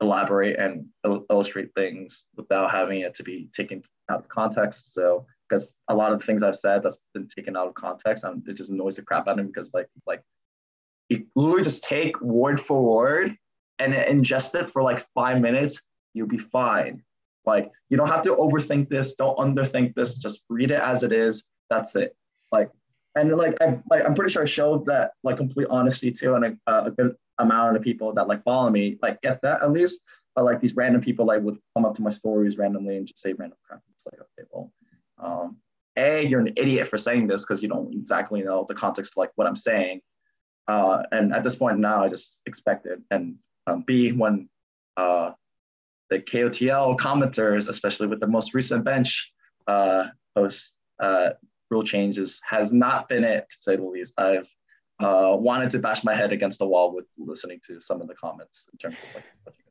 [0.00, 4.92] elaborate and il- illustrate things without having it to be taken out of context.
[4.94, 8.24] So because a lot of the things I've said that's been taken out of context,
[8.24, 10.22] and it just annoys the crap out of me because like like
[11.08, 13.36] you literally just take word for word
[13.78, 17.02] and ingest it for like five minutes, you'll be fine.
[17.46, 21.12] Like you don't have to overthink this, don't underthink this, just read it as it
[21.12, 21.44] is.
[21.68, 22.16] That's it.
[22.52, 22.70] Like
[23.16, 26.44] and like I like I'm pretty sure I showed that like complete honesty too, and
[26.44, 29.72] a, uh, a good amount of people that like follow me like get that at
[29.72, 30.00] least.
[30.34, 33.20] But like these random people like would come up to my stories randomly and just
[33.20, 33.82] say random crap.
[33.92, 34.72] It's like okay, well,
[35.18, 35.56] um,
[35.96, 39.16] a you're an idiot for saying this because you don't exactly know the context of
[39.16, 40.00] like what I'm saying.
[40.68, 43.00] Uh, and at this point now, I just expect it.
[43.10, 44.48] And um, B when
[44.96, 45.32] uh,
[46.10, 49.32] the KOTL commenters, especially with the most recent bench
[49.66, 51.30] uh, post uh,
[51.70, 54.14] rule changes, has not been it to say the least.
[54.18, 54.48] I've
[55.00, 58.14] uh, wanted to bash my head against the wall with listening to some of the
[58.14, 59.24] comments in terms of like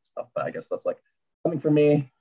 [0.04, 0.28] stuff.
[0.36, 0.98] But I guess that's like
[1.44, 2.12] coming for me.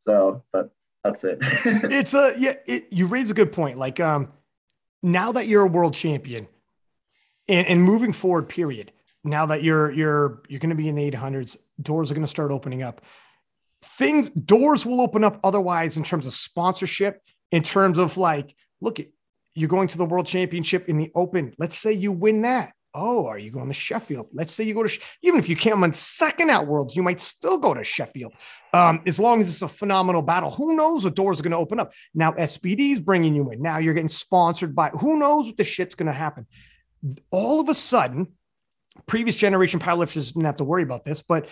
[0.00, 0.70] So, but
[1.04, 1.38] that's it.
[1.42, 2.54] it's a yeah.
[2.66, 3.78] It, you raise a good point.
[3.78, 4.32] Like um,
[5.02, 6.48] now that you're a world champion,
[7.48, 8.92] and, and moving forward, period.
[9.24, 12.30] Now that you're you're you're going to be in the 800s, doors are going to
[12.30, 13.00] start opening up.
[13.82, 18.98] Things doors will open up otherwise in terms of sponsorship, in terms of like, look,
[19.56, 21.54] you're going to the world championship in the open.
[21.58, 22.72] Let's say you win that.
[22.94, 24.28] Oh, are you going to Sheffield?
[24.32, 27.20] Let's say you go to, even if you can't win second at Worlds, you might
[27.20, 28.32] still go to Sheffield.
[28.72, 31.58] Um, as long as it's a phenomenal battle, who knows what doors are going to
[31.58, 31.92] open up.
[32.14, 33.60] Now, SBD is bringing you in.
[33.60, 36.46] Now you're getting sponsored by, who knows what the shit's going to happen.
[37.30, 38.28] All of a sudden,
[39.06, 41.48] previous generation powerlifters didn't have to worry about this, but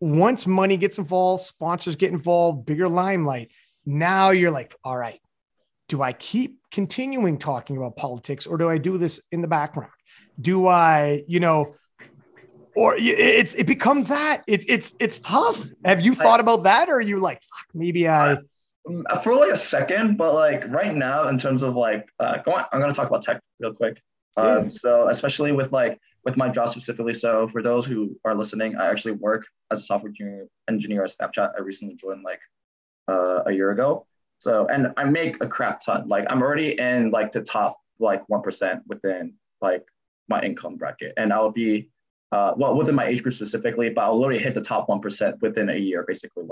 [0.00, 3.50] once money gets involved, sponsors get involved, bigger limelight.
[3.86, 5.20] Now you're like, all right,
[5.88, 9.92] do I keep continuing talking about politics or do I do this in the background?
[10.40, 11.74] Do I, you know,
[12.76, 15.66] or it's it becomes that it's it's it's tough.
[15.84, 18.32] Have you thought about that, or are you like, fuck, maybe I?
[18.32, 22.52] Uh, for like a second, but like right now, in terms of like, uh, go
[22.52, 24.00] on, I'm gonna talk about tech real quick.
[24.36, 24.68] Um, yeah.
[24.68, 27.14] So especially with like with my job specifically.
[27.14, 31.10] So for those who are listening, I actually work as a software engineer, engineer at
[31.10, 31.52] Snapchat.
[31.56, 32.40] I recently joined like
[33.08, 34.06] uh, a year ago.
[34.38, 36.08] So and I make a crap ton.
[36.08, 39.84] Like I'm already in like the top like one percent within like
[40.28, 41.90] my income bracket, and I'll be
[42.30, 45.40] uh, well within my age group specifically, but I'll literally hit the top one percent
[45.42, 46.44] within a year, basically.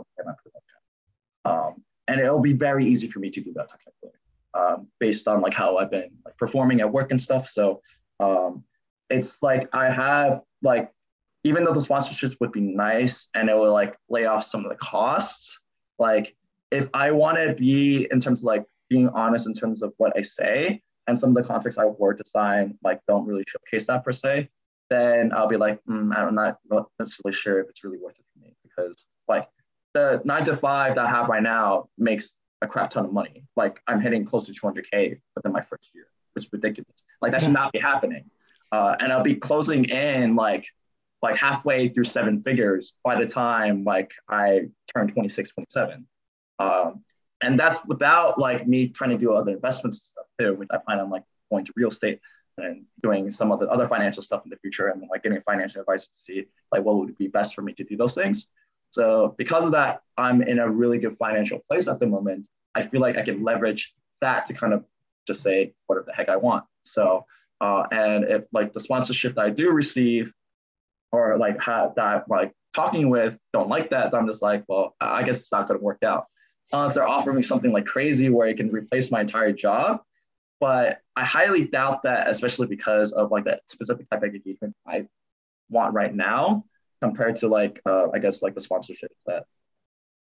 [1.44, 4.18] Um, and it'll be very easy for me to do that technically,
[4.54, 7.48] um, based on like how I've been like performing at work and stuff.
[7.48, 7.82] So
[8.20, 8.64] um,
[9.10, 10.90] it's like I have like
[11.44, 14.70] even though the sponsorships would be nice and it would like lay off some of
[14.70, 15.60] the costs,
[15.98, 16.34] like
[16.70, 20.16] if I want to be in terms of like being honest in terms of what
[20.16, 23.86] I say and some of the contracts I were to sign like don't really showcase
[23.86, 24.48] that per se,
[24.90, 26.58] then I'll be like, mm, I'm not
[26.98, 29.48] necessarily sure if it's really worth it for me because like
[29.94, 33.44] the nine to five that I have right now makes a crap ton of money.
[33.56, 37.04] Like I'm hitting close to 200k within my first year, which is ridiculous.
[37.20, 38.30] Like that should not be happening
[38.72, 40.66] uh, and I'll be closing in like
[41.22, 46.06] like halfway through seven figures by the time like I turn 26, 27.
[46.58, 47.04] Um,
[47.42, 51.00] and that's without like me trying to do other investments stuff too, which I plan
[51.00, 52.20] on like going to real estate
[52.58, 55.80] and doing some of the other financial stuff in the future and like getting financial
[55.80, 58.48] advice to see like what would be best for me to do those things.
[58.90, 62.48] So because of that, I'm in a really good financial place at the moment.
[62.74, 64.84] I feel like I can leverage that to kind of
[65.26, 66.64] just say whatever the heck I want.
[66.84, 67.26] So
[67.60, 70.32] uh, and if like the sponsorship that I do receive
[71.12, 75.22] or like have that like talking with don't like that, I'm just like, well, I
[75.22, 76.26] guess it's not going to work out.
[76.72, 80.00] Unless they're offering me something like crazy where it can replace my entire job.
[80.58, 85.06] But I highly doubt that, especially because of like that specific type of engagement I
[85.70, 86.64] want right now
[87.00, 89.44] compared to like, uh, I guess like the sponsorships that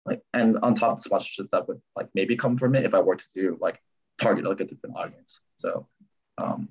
[0.06, 2.94] like, and on top of the sponsorships that would like maybe come from it if
[2.94, 3.82] I were to do like
[4.20, 5.40] target like a different audience.
[5.58, 5.88] So,
[6.38, 6.70] um,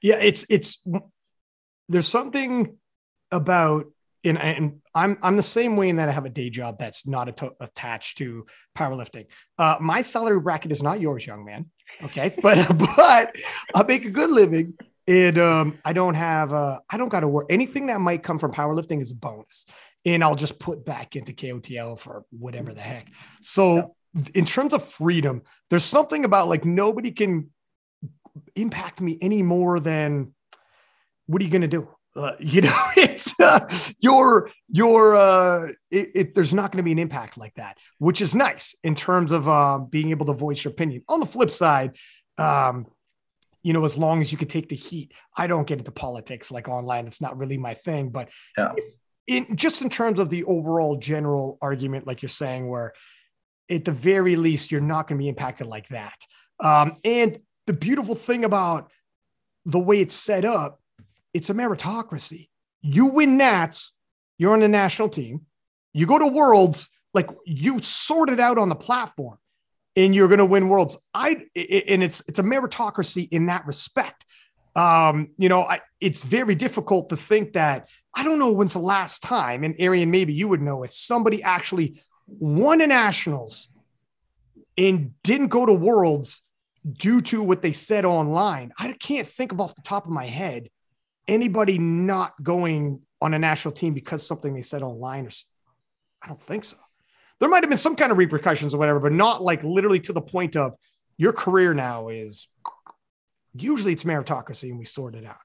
[0.00, 0.78] yeah, it's it's
[1.88, 2.76] there's something
[3.30, 3.86] about
[4.24, 7.06] and, and I'm I'm the same way in that I have a day job that's
[7.06, 7.28] not
[7.60, 9.26] attached to powerlifting.
[9.58, 11.70] Uh, my salary bracket is not yours, young man.
[12.04, 13.36] Okay, but but
[13.74, 14.74] I make a good living,
[15.08, 17.46] and um, I don't have uh, I don't got to work.
[17.50, 19.66] Anything that might come from powerlifting is a bonus,
[20.04, 23.08] and I'll just put back into KOTL for whatever the heck.
[23.40, 23.94] So
[24.34, 27.50] in terms of freedom, there's something about like nobody can
[28.54, 30.34] impact me any more than
[31.26, 31.88] what are you going to do?
[32.14, 33.66] Uh, you know, it's uh,
[34.00, 38.20] your your uh, it, it, there's not going to be an impact like that, which
[38.20, 41.02] is nice in terms of uh, being able to voice your opinion.
[41.08, 41.96] On the flip side,
[42.38, 42.86] um,
[43.62, 46.50] you know, as long as you can take the heat, I don't get into politics
[46.50, 47.06] like online.
[47.06, 48.72] It's not really my thing, but yeah.
[49.26, 52.92] in just in terms of the overall general argument, like you're saying, where
[53.70, 56.16] at the very least you're not going to be impacted like that.
[56.60, 58.90] Um, and the beautiful thing about
[59.64, 60.80] the way it's set up,
[61.34, 62.48] it's a meritocracy.
[62.80, 63.94] You win Nats,
[64.38, 65.42] you're on the national team.
[65.92, 69.38] You go to Worlds, like you sort it out on the platform,
[69.94, 70.98] and you're going to win Worlds.
[71.14, 74.24] I and it's it's a meritocracy in that respect.
[74.74, 78.78] Um, you know, I, it's very difficult to think that I don't know when's the
[78.78, 83.68] last time, and Arian, maybe you would know if somebody actually won a nationals
[84.78, 86.42] and didn't go to Worlds
[86.90, 88.72] due to what they said online.
[88.78, 90.68] I can't think of off the top of my head
[91.28, 95.26] anybody not going on a national team because something they said online.
[95.26, 95.30] Or
[96.22, 96.76] I don't think so.
[97.38, 100.12] There might have been some kind of repercussions or whatever, but not like literally to
[100.12, 100.74] the point of
[101.16, 102.46] your career now is
[103.54, 105.36] usually it's meritocracy and we sort it out.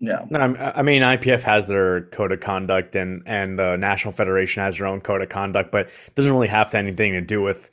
[0.00, 0.24] Yeah.
[0.32, 4.86] I mean, IPF has their code of conduct and, and the National Federation has their
[4.86, 7.70] own code of conduct, but it doesn't really have to anything to do with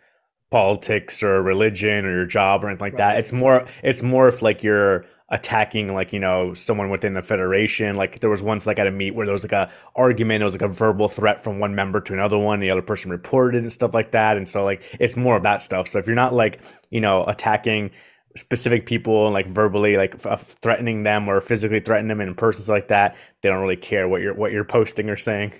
[0.49, 3.15] politics or religion or your job or anything like right.
[3.15, 3.19] that.
[3.19, 7.95] It's more it's more if like you're attacking like you know someone within the federation.
[7.95, 10.43] Like there was once like at a meet where there was like a argument it
[10.43, 13.61] was like a verbal threat from one member to another one the other person reported
[13.61, 14.38] and stuff like that.
[14.38, 15.88] And so like it's more of that stuff.
[15.88, 17.91] So if you're not like you know attacking
[18.36, 22.69] specific people and like verbally like f- threatening them or physically threatening them in persons
[22.69, 25.53] like that they don't really care what you're what you're posting or saying.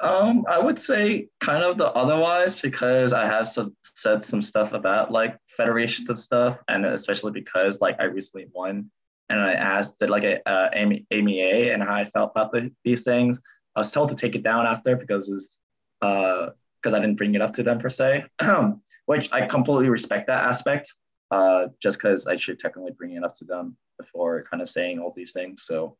[0.00, 4.72] Um, I would say kind of the otherwise because I have some, said some stuff
[4.72, 8.92] about like federations and stuff, and especially because like I recently won
[9.28, 13.40] and I asked did like a uh, and how I felt about the, these things.
[13.76, 15.58] I was told to take it down after because it's
[16.00, 16.50] uh
[16.80, 18.24] because I didn't bring it up to them per se,
[19.06, 20.92] which I completely respect that aspect.
[21.30, 24.98] Uh, just because I should technically bring it up to them before kind of saying
[24.98, 25.64] all these things.
[25.64, 25.98] So,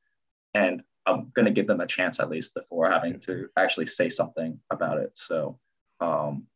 [0.54, 4.58] and I'm gonna give them a chance at least before having to actually say something
[4.70, 5.10] about it.
[5.14, 5.58] So,
[6.00, 6.46] um,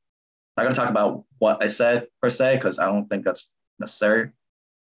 [0.56, 3.54] I'm not gonna talk about what I said per se because I don't think that's
[3.78, 4.30] necessary.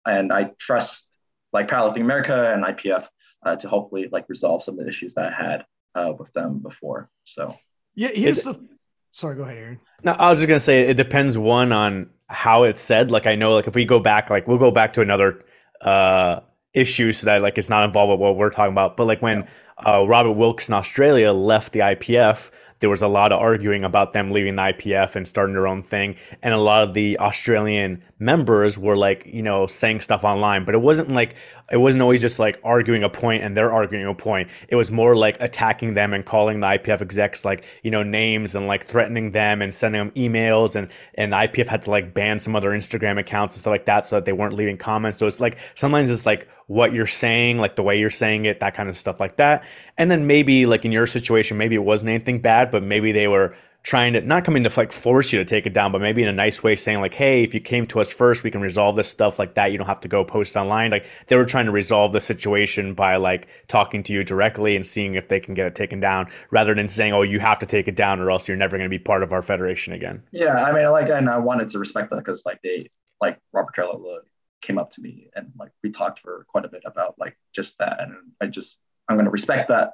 [0.05, 1.08] And I trust
[1.53, 3.07] like Powerlifting America and IPF
[3.43, 6.59] uh, to hopefully like resolve some of the issues that I had uh, with them
[6.59, 7.09] before.
[7.25, 7.55] So
[7.95, 8.69] yeah, here's it, the.
[9.11, 9.79] Sorry, go ahead, Aaron.
[10.03, 13.11] No, I was just gonna say it depends one on how it's said.
[13.11, 15.43] Like I know, like if we go back, like we'll go back to another
[15.81, 16.41] uh
[16.73, 18.97] issue so that like it's not involved with what we're talking about.
[18.97, 19.47] But like when
[19.85, 24.13] uh, Robert Wilks in Australia left the IPF, there was a lot of arguing about
[24.13, 26.15] them leaving the IPF and starting their own thing.
[26.41, 30.75] And a lot of the Australian members were like, you know, saying stuff online, but
[30.75, 31.35] it wasn't like,
[31.71, 34.49] it wasn't always just like arguing a point and they're arguing a point.
[34.67, 38.55] It was more like attacking them and calling the IPF execs like, you know, names
[38.55, 40.75] and like threatening them and sending them emails.
[40.75, 43.85] And, and the IPF had to like ban some other Instagram accounts and stuff like
[43.85, 45.19] that so that they weren't leaving comments.
[45.19, 48.59] So it's like, sometimes it's like what you're saying, like the way you're saying it,
[48.59, 49.63] that kind of stuff like that.
[49.97, 53.27] And then maybe like in your situation, maybe it wasn't anything bad, but maybe they
[53.27, 56.21] were trying to not coming to like force you to take it down, but maybe
[56.21, 58.61] in a nice way saying like, hey, if you came to us first, we can
[58.61, 59.71] resolve this stuff like that.
[59.71, 60.91] You don't have to go post online.
[60.91, 64.85] Like they were trying to resolve the situation by like talking to you directly and
[64.85, 67.65] seeing if they can get it taken down rather than saying, oh, you have to
[67.65, 70.23] take it down or else you're never going to be part of our federation again.
[70.31, 70.61] Yeah.
[70.61, 72.89] I mean, like, and I wanted to respect that because like they,
[73.21, 74.19] like Robert Carlo
[74.61, 77.77] came up to me and like we talked for quite a bit about like just
[77.77, 78.01] that.
[78.01, 79.93] And I just, I'm going to respect that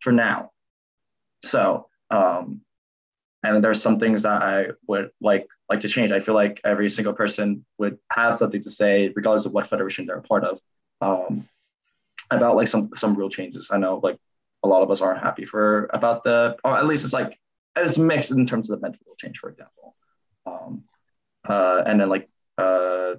[0.00, 0.50] for now.
[1.44, 2.60] So, um,
[3.42, 6.12] and there's some things that I would like like to change.
[6.12, 10.06] I feel like every single person would have something to say, regardless of what federation
[10.06, 10.60] they're a part of,
[11.00, 11.48] um,
[12.30, 13.70] about like some some real changes.
[13.70, 14.18] I know like
[14.64, 17.38] a lot of us aren't happy for about the, or at least it's like
[17.76, 19.94] it's mixed in terms of the mental change, for example.
[20.46, 20.84] Um,
[21.46, 23.14] uh, and then like uh,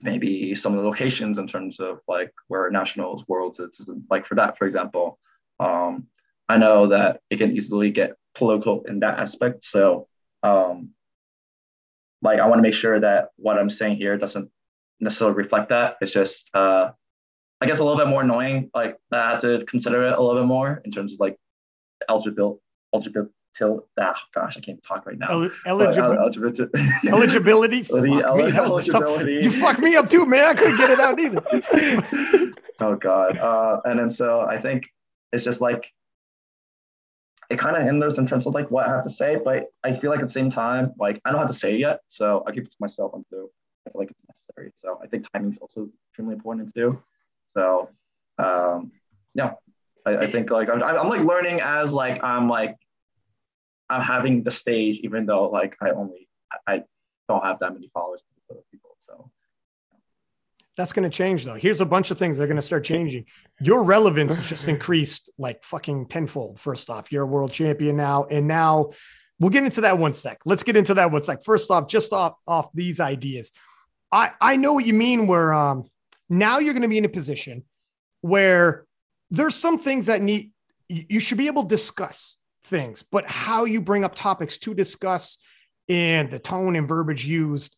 [0.00, 4.36] maybe some of the locations in terms of like where nationals, worlds, it's like for
[4.36, 5.18] that, for example.
[5.60, 6.06] Um,
[6.48, 9.64] I know that it can easily get political in that aspect.
[9.64, 10.08] So,
[10.42, 10.90] um,
[12.22, 14.50] like, I want to make sure that what I'm saying here doesn't
[15.00, 15.96] necessarily reflect that.
[16.00, 16.92] It's just, uh,
[17.60, 18.70] I guess, a little bit more annoying.
[18.74, 21.36] Like, I had to consider it a little bit more in terms of like
[22.08, 22.60] eligibility,
[22.94, 23.32] eligibility.
[23.98, 25.28] Ah, gosh, I can't talk right now.
[25.30, 26.64] El- eligibility.
[26.74, 27.86] Uh, eligibility.
[27.90, 29.32] eligibility.
[29.42, 30.44] You fucked me up too, man.
[30.44, 31.42] I couldn't get it out either.
[32.80, 33.38] oh God.
[33.38, 34.84] Uh, and then so I think
[35.32, 35.90] it's just like
[37.50, 39.92] it kind of hinders in terms of like what I have to say, but I
[39.92, 42.44] feel like at the same time, like I don't have to say it yet, so
[42.46, 43.50] I keep it to myself until
[43.86, 44.72] I feel like it's necessary.
[44.74, 47.02] So I think timing is also extremely important too.
[47.54, 47.88] So
[48.38, 48.92] um,
[49.34, 49.52] yeah,
[50.04, 52.76] I, I think like I'm, I'm like learning as like I'm like
[53.88, 56.28] I'm having the stage, even though like I only
[56.66, 56.82] I
[57.28, 58.24] don't have that many followers
[58.70, 58.96] people.
[58.98, 59.30] So
[60.76, 61.54] that's going to change though.
[61.54, 63.24] Here's a bunch of things that are going to start changing.
[63.60, 66.60] Your relevance just increased like fucking tenfold.
[66.60, 68.90] First off, you're a world champion now, and now
[69.40, 70.40] we'll get into that one sec.
[70.44, 71.44] Let's get into that one sec.
[71.44, 73.52] First off, just off off these ideas,
[74.12, 75.26] I I know what you mean.
[75.26, 75.84] Where um
[76.28, 77.64] now you're going to be in a position
[78.20, 78.84] where
[79.30, 80.52] there's some things that need
[80.88, 85.38] you should be able to discuss things, but how you bring up topics to discuss
[85.88, 87.75] and the tone and verbiage used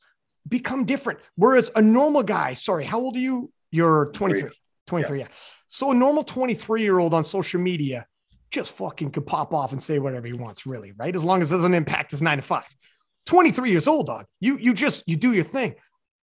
[0.49, 1.20] become different.
[1.36, 3.53] Whereas a normal guy, sorry, how old are you?
[3.70, 4.51] You're 23.
[4.86, 5.24] 23, yeah.
[5.24, 5.34] yeah.
[5.68, 8.07] So a normal 23 year old on social media
[8.51, 11.14] just fucking could pop off and say whatever he wants, really, right?
[11.14, 12.64] As long as it doesn't impact his nine to five.
[13.26, 14.24] 23 years old, dog.
[14.40, 15.74] You you just you do your thing.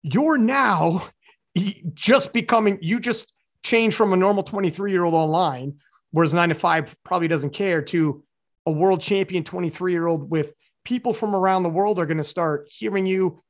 [0.02, 1.06] You're now
[1.94, 5.74] just becoming, you just change from a normal 23 year old online,
[6.12, 8.24] whereas nine to five probably doesn't care, to
[8.64, 10.54] a world champion 23 year old with
[10.84, 13.42] people from around the world are going to start hearing you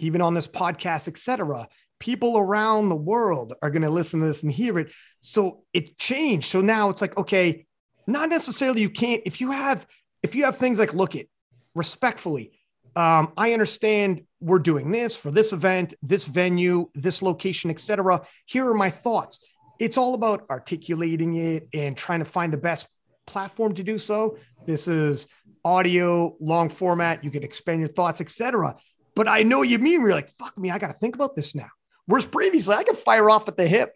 [0.00, 1.68] even on this podcast, etc.
[1.98, 4.90] People around the world are going to listen to this and hear it.
[5.20, 6.48] So it changed.
[6.48, 7.66] So now it's like, okay,
[8.06, 9.86] not necessarily you can't, if you have,
[10.22, 11.28] if you have things like look it
[11.74, 12.52] respectfully,
[12.96, 18.22] um, I understand we're doing this for this event, this venue, this location, etc.
[18.46, 19.44] Here are my thoughts.
[19.78, 22.88] It's all about articulating it and trying to find the best
[23.26, 24.38] platform to do so.
[24.66, 25.28] This is
[25.64, 27.22] audio, long format.
[27.22, 28.76] You can expand your thoughts, etc.
[29.20, 30.02] But I know you mean.
[30.02, 31.68] We're like, fuck me, I got to think about this now.
[32.06, 33.94] Whereas previously, I could fire off at the hip.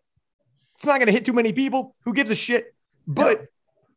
[0.74, 1.94] It's not going to hit too many people.
[2.02, 2.74] Who gives a shit?
[3.06, 3.46] But yeah.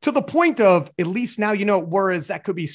[0.03, 1.79] to the point of at least now you know.
[1.79, 2.69] Whereas that could be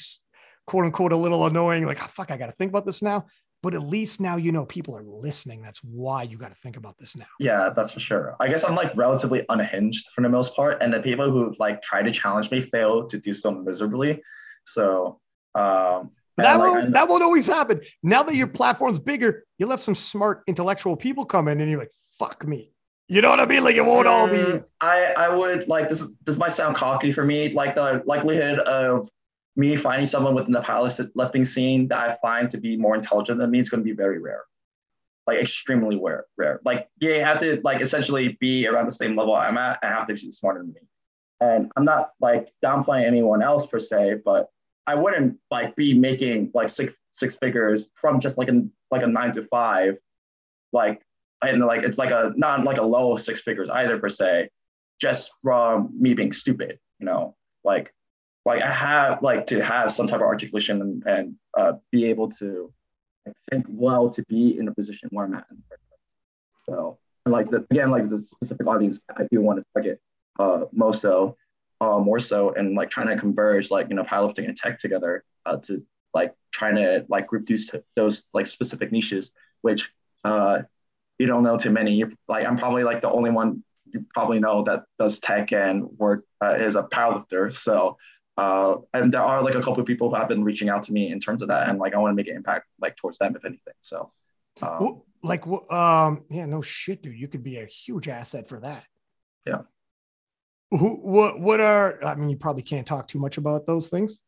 [0.66, 1.86] quote unquote a little annoying.
[1.86, 3.24] Like, oh, fuck, I got to think about this now.
[3.62, 5.62] but at least now you know people are listening.
[5.62, 7.26] That's why you got to think about this now.
[7.38, 8.36] Yeah, that's for sure.
[8.40, 11.80] I guess I'm like relatively unhinged for the most part, and the people who like
[11.80, 14.20] try to challenge me fail to do so miserably.
[14.66, 15.20] So
[15.54, 17.80] um, that won't that won't always happen.
[18.02, 21.80] Now that your platform's bigger, you'll have some smart intellectual people come in, and you're
[21.80, 22.72] like, "Fuck me."
[23.08, 23.64] You know what I mean?
[23.64, 24.36] Like it won't all be.
[24.36, 26.08] Mm, I I would like this.
[26.24, 27.52] This might sound cocky for me.
[27.52, 29.08] Like the likelihood of
[29.56, 33.38] me finding someone within the palace powerlifting scene that I find to be more intelligent
[33.38, 34.44] than me is going to be very rare,
[35.26, 36.24] like extremely rare.
[36.38, 36.60] Rare.
[36.64, 39.92] Like yeah, you have to like essentially be around the same level I'm at and
[39.92, 40.80] have to be smarter than me.
[41.40, 44.48] And I'm not like downplaying anyone else per se, but
[44.86, 49.06] I wouldn't like be making like six six figures from just like a like a
[49.06, 49.96] nine to five,
[50.72, 51.02] like
[51.42, 54.48] and like it's like a not like a low six figures either per se,
[55.00, 57.92] just from me being stupid, you know, like
[58.44, 62.30] like I have like to have some type of articulation and, and uh, be able
[62.30, 62.72] to
[63.24, 65.46] like, think well to be in a position where I'm at.
[66.68, 70.00] So and like the, again, like the specific audience I do want to target
[70.38, 71.36] uh, most so,
[71.82, 75.24] uh, more so, and like trying to converge like you know powerlifting and tech together
[75.44, 79.90] uh, to like trying to like group those those like specific niches, which
[80.24, 80.62] uh,
[81.18, 81.94] you don't know too many.
[81.94, 85.84] You're, like I'm probably like the only one you probably know that does tech and
[85.98, 87.54] work uh, is a powerlifter.
[87.54, 87.98] So
[88.36, 90.92] uh, and there are like a couple of people who have been reaching out to
[90.92, 93.18] me in terms of that, and like I want to make an impact like towards
[93.18, 93.74] them, if anything.
[93.80, 94.12] So,
[94.62, 98.84] um, like, um, yeah, no shit, dude, you could be a huge asset for that.
[99.46, 99.62] Yeah.
[100.72, 102.02] Who, what, what are?
[102.04, 104.20] I mean, you probably can't talk too much about those things.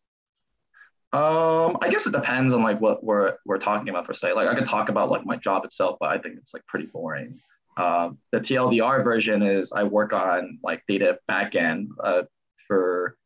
[1.12, 4.32] Um, I guess it depends on like what we're we're talking about per se.
[4.32, 6.86] Like I could talk about like my job itself, but I think it's like pretty
[6.86, 7.38] boring.
[7.76, 12.22] Um, the TLDR version is I work on like data backend uh,
[12.66, 13.16] for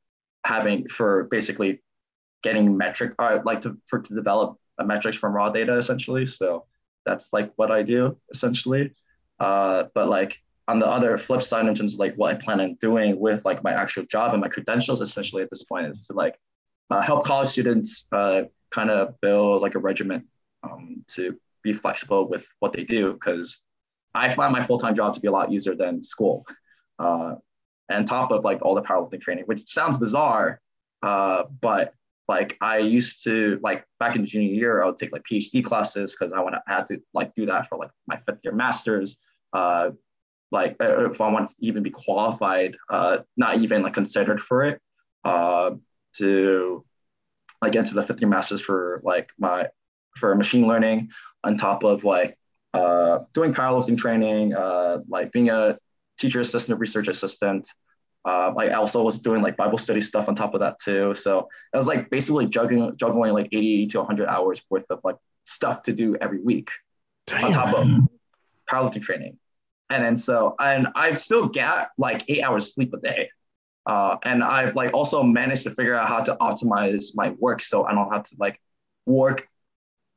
[0.45, 1.83] having for basically
[2.43, 6.65] getting metric uh, like to for to develop metrics from raw data essentially so
[7.05, 8.93] that's like what i do essentially
[9.41, 10.39] uh, but like
[10.69, 13.45] on the other flip side in terms of like what i plan on doing with
[13.45, 16.39] like my actual job and my credentials essentially at this point is to like
[16.91, 20.25] uh, help college students uh, kind of build like a regiment
[20.63, 23.65] um, to be flexible with what they do because
[24.15, 26.47] i find my full-time job to be a lot easier than school
[26.99, 27.35] uh,
[27.89, 30.61] and top of like all the powerlifting training, which sounds bizarre,
[31.03, 31.95] uh, but
[32.29, 36.15] like I used to like back in junior year, I would take like PhD classes
[36.19, 39.19] because I want to had to like do that for like my fifth year masters.
[39.53, 39.91] Uh,
[40.51, 44.65] like uh, if I want to even be qualified, uh, not even like considered for
[44.65, 44.81] it,
[45.25, 45.73] uh,
[46.15, 46.85] to
[47.61, 49.69] like get into the fifth year masters for like my
[50.17, 51.11] for machine learning
[51.45, 52.39] on top of like
[52.75, 55.79] uh, doing powerlifting training, uh, like being a
[56.19, 57.69] teacher assistant, research assistant.
[58.25, 61.15] Uh, I also was doing like Bible study stuff on top of that too.
[61.15, 65.17] So it was like basically juggling, juggling like 80 to 100 hours worth of like
[65.45, 66.71] stuff to do every week
[67.27, 67.45] Damn.
[67.45, 67.87] on top of
[68.71, 69.39] powerlifting training.
[69.91, 73.31] And then so, and I've still got like eight hours sleep a day.
[73.87, 77.87] Uh, and I've like also managed to figure out how to optimize my work so
[77.87, 78.61] I don't have to like
[79.07, 79.49] work,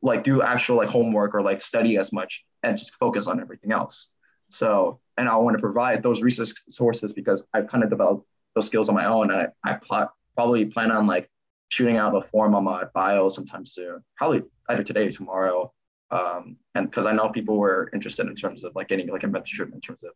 [0.01, 3.71] like do actual like homework or like study as much and just focus on everything
[3.71, 4.09] else.
[4.49, 8.65] So and I want to provide those research sources because I've kind of developed those
[8.65, 9.31] skills on my own.
[9.31, 11.29] And I, I probably plan on like
[11.69, 15.71] shooting out the form on my bio sometime soon, probably either today or tomorrow.
[16.11, 19.27] Um, and because I know people were interested in terms of like getting like a
[19.27, 20.11] mentorship in terms of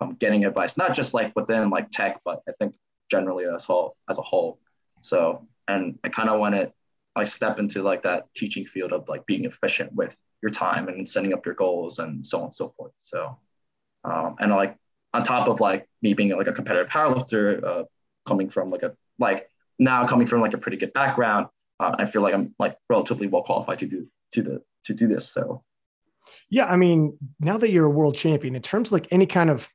[0.00, 2.74] um, getting advice, not just like within like tech, but I think
[3.10, 4.60] generally as whole as a whole.
[5.00, 6.72] So, and I kind of want to
[7.16, 11.08] like step into like that teaching field of like being efficient with your time and
[11.08, 12.92] setting up your goals and so on and so forth.
[12.96, 13.38] So
[14.04, 14.76] um, and like
[15.12, 17.84] on top of like me being like a competitive powerlifter, uh,
[18.26, 19.48] coming from like a like
[19.78, 21.46] now coming from like a pretty good background,
[21.80, 25.06] uh, I feel like I'm like relatively well qualified to do to the to do
[25.06, 25.32] this.
[25.32, 25.62] So,
[26.48, 29.68] yeah, I mean, now that you're a world champion, in terms like any kind of,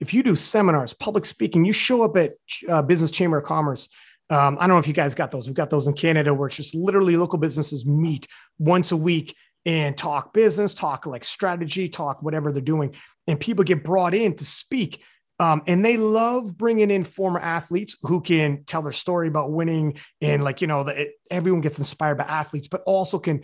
[0.00, 2.34] if you do seminars, public speaking, you show up at
[2.68, 3.88] uh, Business Chamber of Commerce.
[4.28, 5.46] Um, I don't know if you guys got those.
[5.46, 8.26] We've got those in Canada where it's just literally local businesses meet
[8.58, 9.34] once a week
[9.64, 12.94] and talk business, talk like strategy, talk whatever they're doing.
[13.26, 15.00] And people get brought in to speak.
[15.38, 19.98] Um, and they love bringing in former athletes who can tell their story about winning
[20.20, 23.42] and like, you know, the, everyone gets inspired by athletes, but also can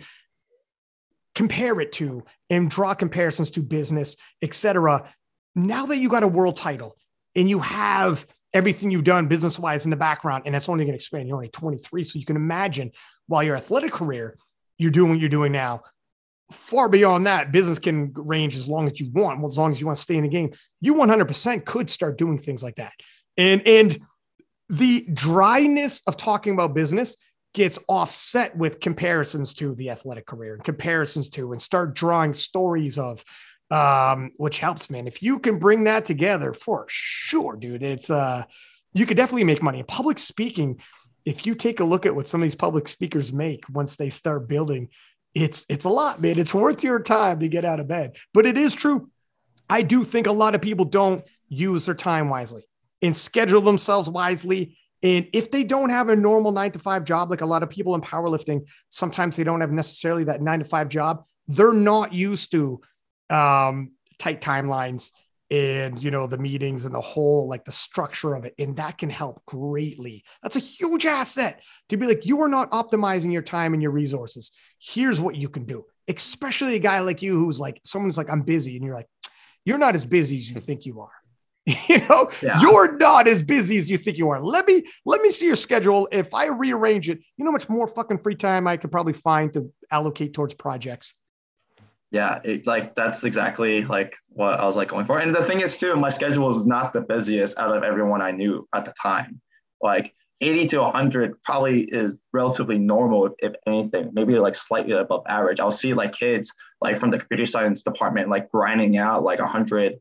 [1.35, 5.11] compare it to and draw comparisons to business, etc.
[5.55, 6.95] Now that you got a world title
[7.35, 10.93] and you have everything you've done business wise in the background, and that's only going
[10.93, 11.27] to expand.
[11.27, 12.03] You're only 23.
[12.03, 12.91] So you can imagine
[13.27, 14.35] while your athletic career,
[14.77, 15.81] you're doing what you're doing now
[16.51, 19.39] far beyond that, business can range as long as you want.
[19.39, 22.17] Well, as long as you want to stay in the game, you 100% could start
[22.17, 22.93] doing things like that.
[23.37, 23.99] And and
[24.69, 27.17] the dryness of talking about business
[27.53, 32.97] gets offset with comparisons to the athletic career and comparisons to and start drawing stories
[32.97, 33.23] of
[33.71, 35.07] um, which helps man.
[35.07, 38.43] If you can bring that together for sure dude it's uh
[38.95, 39.83] you could definitely make money.
[39.83, 40.79] Public speaking
[41.25, 44.09] if you take a look at what some of these public speakers make once they
[44.09, 44.89] start building
[45.33, 46.37] it's it's a lot man.
[46.37, 48.17] It's worth your time to get out of bed.
[48.33, 49.09] But it is true.
[49.69, 52.67] I do think a lot of people don't use their time wisely
[53.01, 57.29] and schedule themselves wisely and if they don't have a normal nine to five job,
[57.29, 60.65] like a lot of people in powerlifting, sometimes they don't have necessarily that nine to
[60.65, 61.25] five job.
[61.47, 62.81] They're not used to
[63.29, 65.11] um, tight timelines
[65.51, 68.55] and you know the meetings and the whole like the structure of it.
[68.57, 70.23] And that can help greatly.
[70.41, 73.91] That's a huge asset to be like you are not optimizing your time and your
[73.91, 74.53] resources.
[74.79, 75.83] Here's what you can do.
[76.07, 78.77] Especially a guy like you who's like someone's like i'm busy.
[78.77, 79.07] And you're like
[79.65, 81.11] you're not as busy as you think you are
[81.87, 82.59] you know yeah.
[82.59, 84.43] you're not as busy as you think you are.
[84.43, 86.09] Let me let me see your schedule.
[86.11, 89.13] If i rearrange it you know how much more fucking free time i could probably
[89.13, 91.13] find to allocate towards projects?
[92.11, 95.19] Yeah it, like that's exactly like what i was like going for.
[95.19, 98.31] And the thing is too my schedule is not the busiest out of everyone i
[98.31, 99.39] knew at the time.
[99.81, 105.23] Like 80 to 100 probably is relatively normal if, if anything maybe like slightly above
[105.27, 105.61] average.
[105.61, 106.51] I'll see like kids
[106.81, 109.95] like from the computer science department like grinding out like 100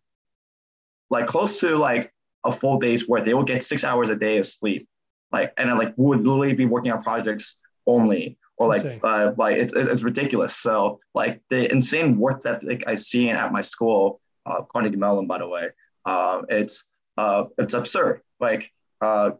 [1.12, 2.12] like close to like
[2.44, 3.24] a full day's worth.
[3.24, 4.88] They will get six hours a day of sleep,
[5.30, 9.58] like and then like would literally be working on projects only, or like uh, like
[9.58, 10.56] it's it's ridiculous.
[10.56, 15.38] So like the insane work ethic I see at my school, uh, Carnegie Mellon, by
[15.38, 15.68] the way,
[16.06, 18.22] uh, it's uh, it's absurd.
[18.40, 18.70] Like
[19.02, 19.32] uh,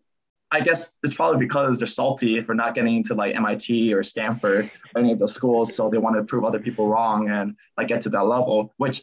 [0.51, 4.71] I guess it's probably because they're salty for not getting into like MIT or Stanford
[4.95, 7.89] or any of those schools, so they want to prove other people wrong and like
[7.89, 9.03] get to that level, which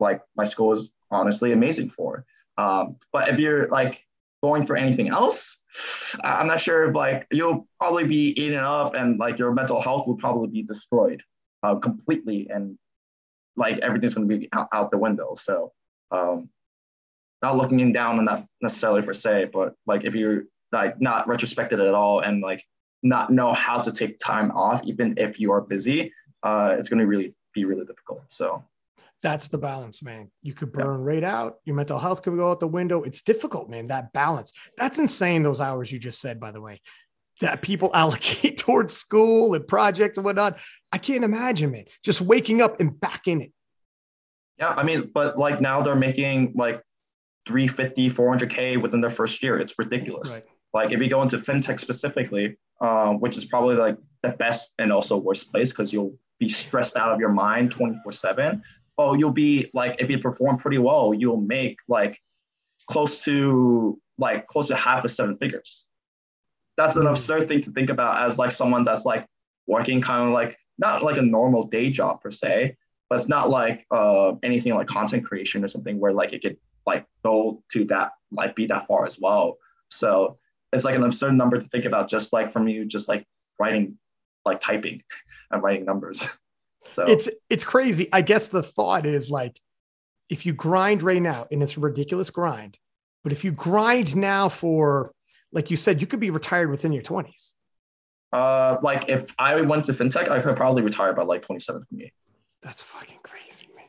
[0.00, 2.24] like my school is honestly amazing for.
[2.56, 4.04] Um, but if you're like
[4.42, 5.60] going for anything else,
[6.22, 10.06] I'm not sure if like you'll probably be eaten up and like your mental health
[10.06, 11.22] will probably be destroyed
[11.62, 12.78] uh, completely and
[13.56, 15.34] like everything's going to be out, out, the window.
[15.34, 15.72] So
[16.10, 16.48] um,
[17.42, 21.26] not looking in down on that necessarily per se, but like if you're like not
[21.26, 22.64] retrospected at all and like
[23.02, 27.00] not know how to take time off, even if you are busy, uh, it's going
[27.00, 28.24] to really be really difficult.
[28.28, 28.64] So
[29.24, 30.30] that's the balance, man.
[30.42, 31.54] You could burn right out.
[31.64, 33.02] Your mental health could go out the window.
[33.02, 33.86] It's difficult, man.
[33.86, 34.52] That balance.
[34.76, 35.42] That's insane.
[35.42, 36.82] Those hours you just said, by the way,
[37.40, 40.58] that people allocate towards school and projects and whatnot.
[40.92, 41.86] I can't imagine, man.
[42.04, 43.52] Just waking up and back in it.
[44.58, 44.74] Yeah.
[44.76, 46.82] I mean, but like now they're making like
[47.48, 49.58] 350, 400K within their first year.
[49.58, 50.30] It's ridiculous.
[50.30, 50.44] Right.
[50.74, 54.92] Like if you go into fintech specifically, uh, which is probably like the best and
[54.92, 58.62] also worst place because you'll be stressed out of your mind 24 7
[58.98, 62.18] oh, you'll be like, if you perform pretty well, you'll make like
[62.88, 65.86] close to like close to half of seven figures.
[66.76, 67.08] That's an hmm.
[67.08, 69.26] absurd thing to think about as like someone that's like
[69.66, 72.76] working kind of like not like a normal day job per se,
[73.08, 76.56] but it's not like uh, anything like content creation or something where like it could
[76.86, 79.56] like go to that like be that far as well.
[79.90, 80.38] So
[80.72, 83.24] it's like an absurd number to think about just like from you just like
[83.60, 83.98] writing
[84.44, 85.02] like typing
[85.50, 86.26] and writing numbers.
[86.92, 88.08] So it's it's crazy.
[88.12, 89.60] I guess the thought is like
[90.28, 92.78] if you grind right now, and it's a ridiculous grind,
[93.22, 95.12] but if you grind now for
[95.52, 97.52] like you said, you could be retired within your 20s.
[98.32, 102.12] Uh like if I went to fintech, I could probably retire by like 27, 28.
[102.62, 103.84] That's fucking crazy, man.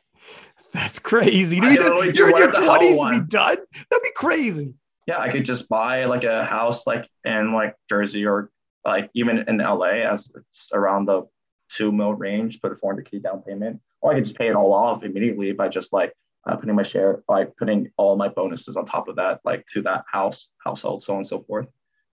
[0.73, 1.59] That's crazy.
[1.59, 1.81] Dude,
[2.15, 3.55] you're in your 20s to be done.
[3.55, 4.75] That'd be crazy.
[5.07, 8.49] Yeah, I could just buy like a house like in like Jersey or
[8.83, 11.23] like even in LA as it's around the
[11.69, 14.73] two mil range, put a 400k down payment, or I could just pay it all
[14.73, 16.13] off immediately by just like
[16.45, 19.81] uh, putting my share, by putting all my bonuses on top of that, like to
[19.83, 21.67] that house, household, so on and so forth,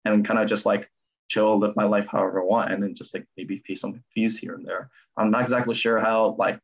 [0.05, 0.91] and kind of just like
[1.29, 4.39] chill, live my life however I want, and then just like maybe pay some fees
[4.39, 4.91] here and there.
[5.17, 6.59] I'm not exactly sure how like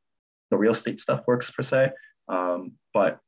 [0.51, 1.91] the real estate stuff works per se,
[2.28, 3.20] um, but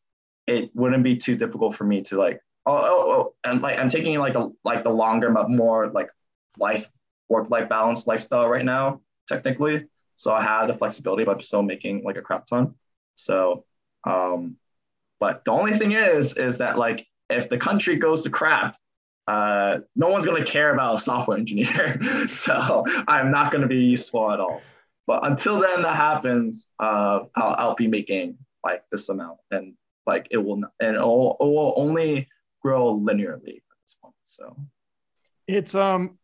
[0.47, 3.89] it wouldn't be too difficult for me to like oh, oh, oh and like I'm
[3.89, 6.11] taking like a like the longer but more like
[6.59, 6.89] life
[7.29, 9.87] work life balance lifestyle right now technically.
[10.17, 12.75] So I had the flexibility, but I'm still making like a crap ton.
[13.15, 13.65] So,
[14.05, 14.57] um,
[15.21, 18.77] but the only thing is, is that like if the country goes to crap,
[19.27, 22.01] uh, no one's to care about a software engineer.
[22.29, 24.63] so I'm not to be useful at all.
[25.07, 29.75] But until then that happens, uh, I'll, I'll be making like this amount and
[30.07, 32.29] like it will, not, and it will, it will only
[32.63, 34.15] grow linearly at this point.
[34.25, 34.57] So
[35.47, 36.19] it's, um,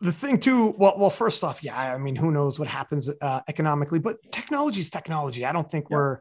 [0.00, 3.40] the thing too well well first off yeah i mean who knows what happens uh,
[3.48, 5.96] economically but technology is technology i don't think yeah.
[5.96, 6.20] we're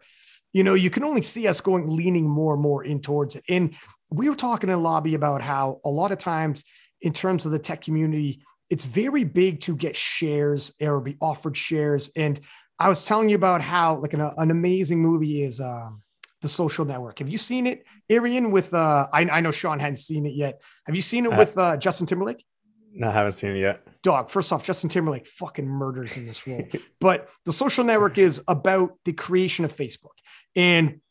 [0.53, 3.43] you know you can only see us going leaning more and more in towards it
[3.49, 3.75] and
[4.09, 6.63] we were talking in lobby about how a lot of times
[7.01, 11.57] in terms of the tech community it's very big to get shares or be offered
[11.57, 12.11] shares.
[12.15, 12.39] And
[12.77, 16.01] I was telling you about how like an, an amazing movie is um,
[16.41, 17.19] the Social Network.
[17.19, 18.51] Have you seen it, Arian?
[18.51, 20.61] With uh, I, I know Sean hadn't seen it yet.
[20.86, 22.45] Have you seen it uh, with uh, Justin Timberlake?
[22.94, 23.84] No, I haven't seen it yet.
[24.02, 24.30] Dog.
[24.30, 26.68] First off, Justin Timberlake fucking murders in this role.
[27.00, 30.18] but the Social Network is about the creation of Facebook,
[30.56, 31.02] and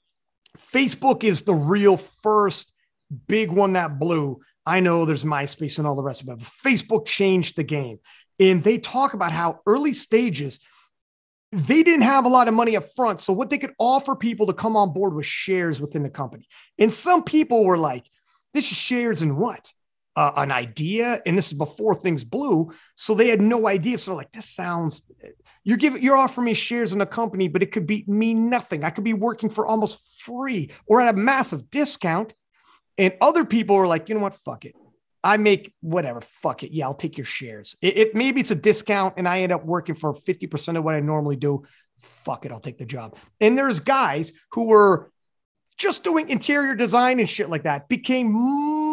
[0.57, 2.73] Facebook is the real first
[3.27, 4.41] big one that blew.
[4.67, 6.39] I know there's MySpace and all the rest of it.
[6.39, 7.99] Facebook changed the game,
[8.41, 10.61] and they talk about how early stages
[11.53, 13.21] they didn't have a lot of money up front.
[13.21, 16.47] So what they could offer people to come on board was shares within the company.
[16.79, 18.05] And some people were like,
[18.53, 19.73] this is shares in what?
[20.19, 21.23] Uh, an idea.
[21.27, 22.73] And this is before things blew.
[22.97, 23.99] So they had no idea.
[23.99, 25.09] So like, this sounds,
[25.63, 28.83] you're giving, you're offering me shares in a company, but it could be mean nothing.
[28.83, 32.33] I could be working for almost free or at a massive discount.
[32.99, 34.35] And other people were like, you know what?
[34.35, 34.75] Fuck it.
[35.23, 36.73] I make whatever, fuck it.
[36.73, 37.77] Yeah, I'll take your shares.
[37.81, 40.97] It, it, maybe it's a discount and I end up working for 50% of what
[40.97, 41.63] I normally do.
[42.01, 43.15] Fuck it, I'll take the job.
[43.41, 45.13] And there's guys who were
[45.77, 48.33] just doing interior design and shit like that, became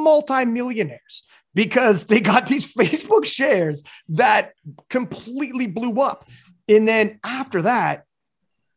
[0.06, 4.54] multimillionaires because they got these Facebook shares that
[4.90, 6.30] completely blew up.
[6.68, 8.06] And then after that,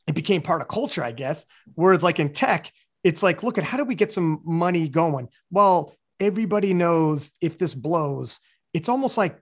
[0.06, 2.72] it became part of culture, I guess, where it's like in tech,
[3.04, 5.28] it's like, look at how do we get some money going?
[5.50, 8.40] Well, everybody knows if this blows,
[8.72, 9.38] it's almost like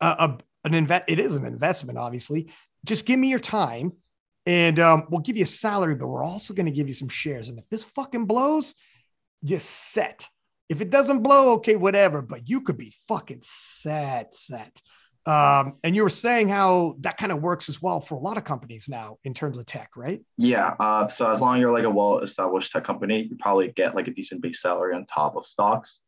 [0.00, 1.04] a, a an invest.
[1.08, 2.50] It is an investment, obviously.
[2.84, 3.92] Just give me your time,
[4.46, 7.08] and um, we'll give you a salary, but we're also going to give you some
[7.08, 7.48] shares.
[7.48, 8.74] And if this fucking blows,
[9.42, 10.28] you're set.
[10.68, 12.22] If it doesn't blow, okay, whatever.
[12.22, 14.80] But you could be fucking set, set.
[15.26, 18.36] Um, and you were saying how that kind of works as well for a lot
[18.36, 20.20] of companies now in terms of tech, right?
[20.36, 20.74] Yeah.
[20.78, 24.06] Uh, so as long as you're like a well-established tech company, you probably get like
[24.06, 25.98] a decent base salary on top of stocks,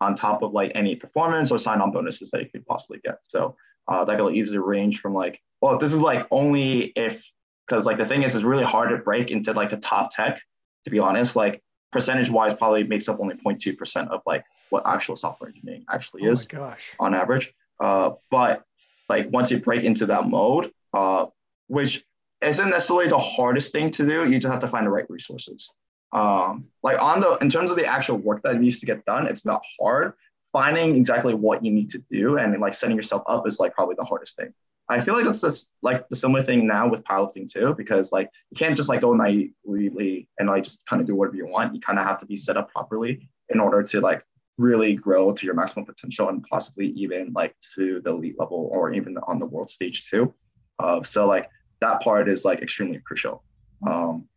[0.00, 3.18] on top of like any performance or sign-on bonuses that you could possibly get.
[3.22, 3.56] So
[3.88, 7.24] uh, that could easily range from like, well, this is like only if
[7.66, 10.40] because like the thing is, it's really hard to break into like the top tech.
[10.84, 11.62] To be honest, like
[11.92, 16.44] percentage-wise, probably makes up only 0.2 percent of like what actual software engineering actually is.
[16.44, 16.94] Oh gosh.
[16.98, 17.52] On average.
[17.78, 18.64] Uh, but
[19.08, 21.26] like once you break into that mode, uh,
[21.66, 22.04] which
[22.40, 25.70] isn't necessarily the hardest thing to do, you just have to find the right resources.
[26.12, 29.26] Um, like on the in terms of the actual work that needs to get done,
[29.26, 30.14] it's not hard.
[30.52, 33.94] Finding exactly what you need to do and like setting yourself up is like probably
[33.96, 34.52] the hardest thing.
[34.90, 38.28] I feel like that's just like the similar thing now with powerlifting too, because like
[38.50, 41.74] you can't just like go naively and like just kind of do whatever you want.
[41.74, 44.24] You kind of have to be set up properly in order to like
[44.58, 48.92] really grow to your maximum potential and possibly even like to the elite level or
[48.92, 50.34] even on the world stage too.
[50.78, 51.48] Uh, so like
[51.80, 53.44] that part is like extremely crucial.
[53.86, 54.28] Um,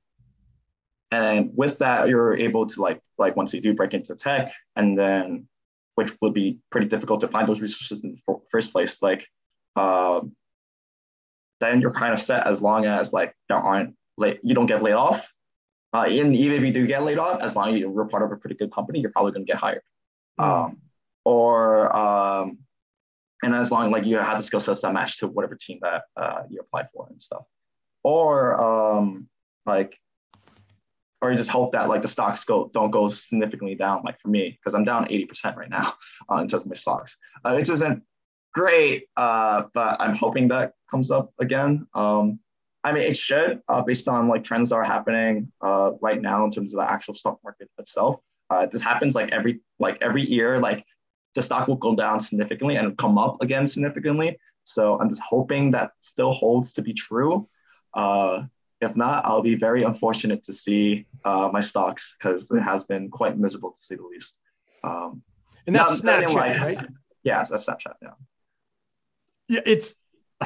[1.12, 4.98] and with that, you're able to like like once you do break into tech, and
[4.98, 5.48] then
[5.96, 9.02] which would be pretty difficult to find those resources in the first place.
[9.02, 9.28] Like,
[9.76, 10.22] uh,
[11.64, 14.84] then you're kind of set as long as like there aren't like you don't get
[14.84, 15.32] laid off.
[15.94, 18.32] Uh, and even if you do get laid off, as long as you're part of
[18.32, 19.84] a pretty good company, you're probably going to get hired.
[20.40, 20.82] Um,
[21.24, 22.60] or um,
[23.44, 26.04] and as long like you have the skill sets that match to whatever team that
[26.18, 27.44] uh, you apply for and stuff.
[28.04, 29.30] Or um,
[29.66, 29.98] like
[31.24, 34.28] or you just hope that like the stocks go don't go significantly down like for
[34.28, 35.94] me because i'm down 80% right now
[36.32, 38.04] uh, in terms of my stocks uh, which isn't
[38.54, 42.40] great uh, but i'm hoping that comes up again um,
[42.84, 46.46] i mean it should uh, based on like trends that are happening uh, right now
[46.46, 48.20] in terms of the actual stock market itself
[48.54, 50.60] uh, this happens like every like every year.
[50.60, 50.86] Like
[51.36, 54.38] the stock will go down significantly and come up again significantly.
[54.64, 57.48] So I'm just hoping that still holds to be true.
[57.94, 58.44] Uh,
[58.82, 63.10] if not, I'll be very unfortunate to see uh, my stocks because it has been
[63.10, 64.38] quite miserable to say the least.
[64.84, 65.24] Um,
[65.66, 66.88] and that's Snapchat, like, right?
[67.24, 67.96] Yeah, that's Snapchat.
[68.02, 68.10] Yeah.
[69.50, 70.04] Yeah, it's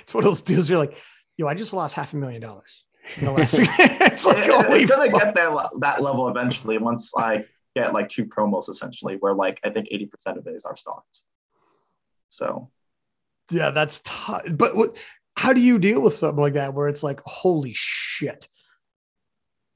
[0.00, 0.68] it's one of those deals.
[0.68, 0.96] You're like,
[1.36, 2.84] yo, I just lost half a million dollars.
[3.16, 7.44] it's like, it, it's gonna get there that level eventually once I
[7.76, 11.22] get like two promos essentially, where like I think 80% of it is our stocks.
[12.28, 12.70] So
[13.50, 14.42] yeah, that's tough.
[14.52, 14.96] But what,
[15.36, 18.48] how do you deal with something like that where it's like, holy shit?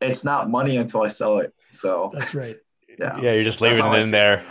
[0.01, 1.55] It's not money until I sell it.
[1.71, 2.57] So that's right.
[2.99, 3.21] Yeah.
[3.21, 4.43] Yeah, you're just leaving it in there.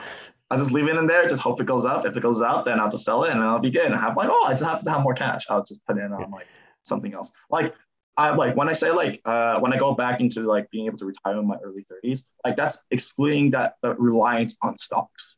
[0.52, 2.06] I just leave it in there, just hope it goes up.
[2.06, 3.86] If it goes up, then I'll just sell it and I'll be good.
[3.86, 5.46] And I have like, oh, I just have to have more cash.
[5.50, 6.48] I'll just put it in on like
[6.84, 7.32] something else.
[7.52, 7.76] Like
[8.18, 10.98] I like when I say like uh, when I go back into like being able
[10.98, 15.38] to retire in my early 30s, like that's excluding that, that reliance on stocks.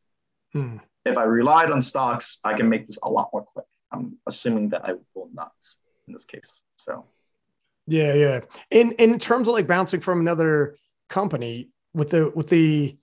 [0.53, 0.77] Hmm.
[1.05, 3.65] If I relied on stocks, I can make this a lot more quick.
[3.91, 5.51] I'm assuming that I will not
[6.07, 6.61] in this case.
[6.77, 7.05] So
[7.85, 8.39] yeah, yeah.
[8.69, 10.77] In in terms of like bouncing from another
[11.09, 12.97] company with the with the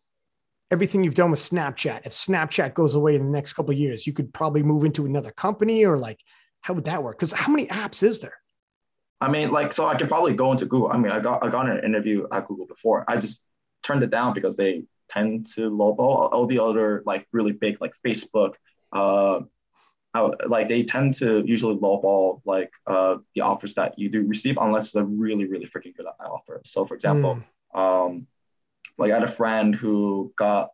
[0.70, 2.02] everything you've done with Snapchat.
[2.04, 5.06] If Snapchat goes away in the next couple of years, you could probably move into
[5.06, 6.20] another company or like,
[6.60, 7.18] how would that work?
[7.18, 8.38] Because how many apps is there?
[9.20, 10.92] I mean, like, so I could probably go into Google.
[10.92, 13.04] I mean, I got I got an interview at Google before.
[13.08, 13.44] I just
[13.82, 17.92] turned it down because they tend to lowball all the other like really big like
[18.04, 18.54] Facebook.
[18.92, 19.40] Uh,
[20.46, 24.92] like they tend to usually lowball like uh, the offers that you do receive unless
[24.92, 26.60] they're really really freaking good at offer.
[26.64, 27.42] So for example,
[27.74, 27.78] mm.
[27.78, 28.26] um,
[28.98, 30.70] like I had a friend who got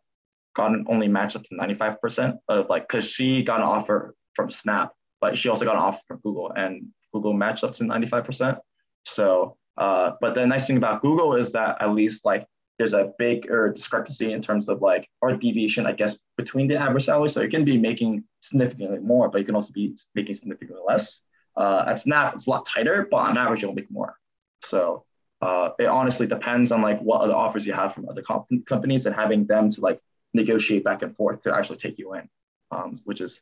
[0.55, 4.49] got an only matched up to 95% of like because she got an offer from
[4.49, 8.57] Snap, but she also got an offer from Google and Google matched up to 95%.
[9.03, 12.47] So uh, but the nice thing about Google is that at least like
[12.77, 17.05] there's a bigger discrepancy in terms of like or deviation, I guess, between the average
[17.05, 17.29] salary.
[17.29, 21.21] So you can be making significantly more, but you can also be making significantly less.
[21.55, 24.17] Uh, at Snap, it's a lot tighter, but on average, you'll make more.
[24.63, 25.04] So
[25.41, 29.05] uh, it honestly depends on like what other offers you have from other comp- companies
[29.05, 29.99] and having them to like
[30.33, 32.27] negotiate back and forth to actually take you in,
[32.71, 33.41] um, which is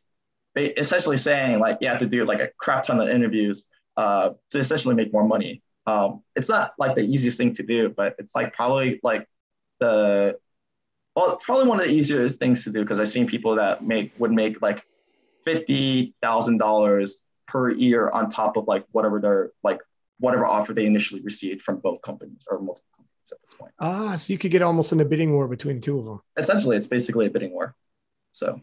[0.55, 4.59] essentially saying like you have to do like a crap ton of interviews uh, to
[4.59, 5.61] essentially make more money.
[5.85, 9.27] Um, it's not like the easiest thing to do, but it's like probably like
[9.79, 10.37] the
[11.15, 14.11] well, probably one of the easier things to do because I've seen people that make
[14.17, 14.83] would make like
[15.45, 19.79] fifty thousand dollars per year on top of like whatever their like
[20.23, 23.73] whatever offer they initially received from both companies or multiple companies at this point.
[23.79, 26.21] Ah, so you could get almost in a bidding war between two of them.
[26.37, 27.75] Essentially, it's basically a bidding war.
[28.31, 28.61] So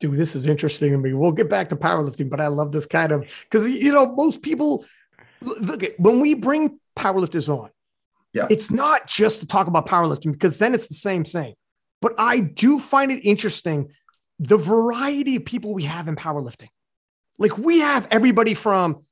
[0.00, 1.12] dude, this is interesting to me.
[1.12, 4.40] We'll get back to powerlifting, but I love this kind of because you know most
[4.40, 4.86] people
[5.42, 7.68] look at when we bring powerlifters on,
[8.32, 11.54] yeah, it's not just to talk about powerlifting because then it's the same thing.
[12.00, 13.90] But I do find it interesting
[14.38, 16.68] the variety of people we have in powerlifting.
[17.38, 19.04] Like we have everybody from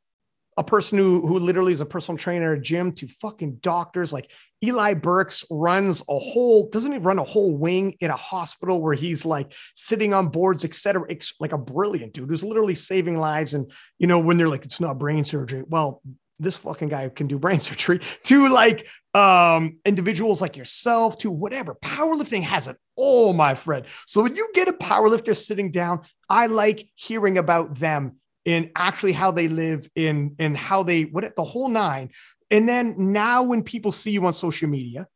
[0.56, 4.12] a person who who literally is a personal trainer at a gym to fucking doctors.
[4.12, 4.30] Like
[4.62, 8.94] Eli Burks runs a whole doesn't he run a whole wing in a hospital where
[8.94, 11.06] he's like sitting on boards, etc.
[11.40, 13.54] Like a brilliant dude who's literally saving lives.
[13.54, 16.02] And you know when they're like it's not brain surgery, well
[16.38, 21.76] this fucking guy can do brain surgery to like um individuals like yourself to whatever
[21.76, 26.46] powerlifting has it all my friend so when you get a powerlifter sitting down i
[26.46, 31.44] like hearing about them in actually how they live in in how they what the
[31.44, 32.10] whole nine.
[32.50, 35.06] And then now when people see you on social media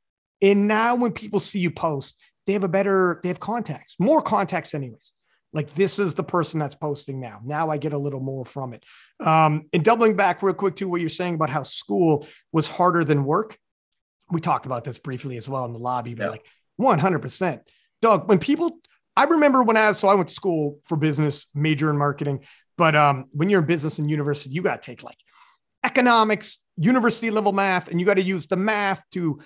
[0.40, 4.22] and now when people see you post they have a better they have context more
[4.22, 5.12] context anyways.
[5.52, 7.40] Like this is the person that's posting now.
[7.44, 8.84] Now i get a little more from it.
[9.20, 13.04] Um and doubling back real quick to what you're saying about how school was harder
[13.04, 13.58] than work.
[14.30, 16.30] We talked about this briefly as well in the lobby but yeah.
[16.30, 16.46] like
[16.80, 17.60] 100%
[18.00, 18.78] doug when people
[19.16, 22.40] i remember when i so i went to school for business major in marketing
[22.78, 25.18] but um, when you're in business and university, you got to take like
[25.84, 29.40] economics, university level math, and you got to use the math to,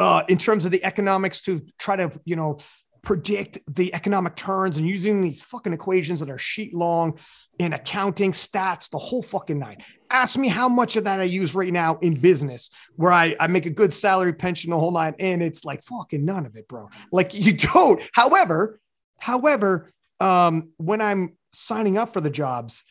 [0.00, 2.58] uh, in terms of the economics, to try to, you know,
[3.02, 7.18] predict the economic turns and using these fucking equations that are sheet long
[7.58, 11.54] in accounting, stats, the whole fucking night Ask me how much of that I use
[11.54, 15.14] right now in business where I, I make a good salary pension, the whole night
[15.18, 16.90] And it's like fucking none of it, bro.
[17.10, 18.02] Like you don't.
[18.12, 18.78] However,
[19.18, 22.84] however, um, when I'm signing up for the jobs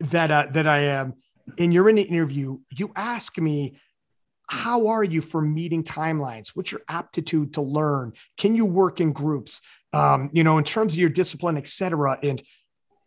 [0.00, 1.14] that uh, that I am,
[1.58, 3.78] and you're in the interview, you ask me,
[4.48, 6.48] how are you for meeting timelines?
[6.54, 8.14] What's your aptitude to learn?
[8.36, 9.60] Can you work in groups?
[9.92, 12.18] Um, you know, in terms of your discipline, etc.
[12.22, 12.42] And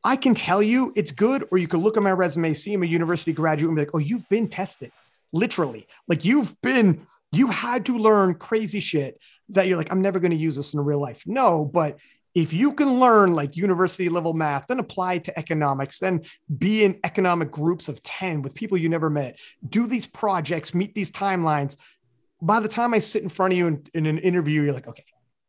[0.03, 2.83] I can tell you it's good, or you could look at my resume, see I'm
[2.83, 4.91] a university graduate, and be like, oh, you've been tested,
[5.31, 5.87] literally.
[6.07, 10.31] Like you've been, you had to learn crazy shit that you're like, I'm never going
[10.31, 11.23] to use this in real life.
[11.27, 11.97] No, but
[12.33, 16.21] if you can learn like university level math, then apply to economics, then
[16.57, 20.95] be in economic groups of 10 with people you never met, do these projects, meet
[20.95, 21.75] these timelines.
[22.41, 24.87] By the time I sit in front of you in, in an interview, you're like,
[24.87, 25.05] okay,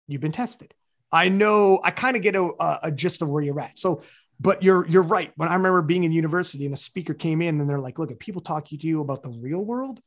[0.09, 0.75] you've been tested.
[1.13, 3.79] I know, I kind of get a, a gist of where you're at.
[3.79, 4.03] So,
[4.41, 5.31] but you're you're right.
[5.37, 8.11] When I remember being in university and a speaker came in and they're like, look,
[8.11, 10.01] if people talking to you about the real world,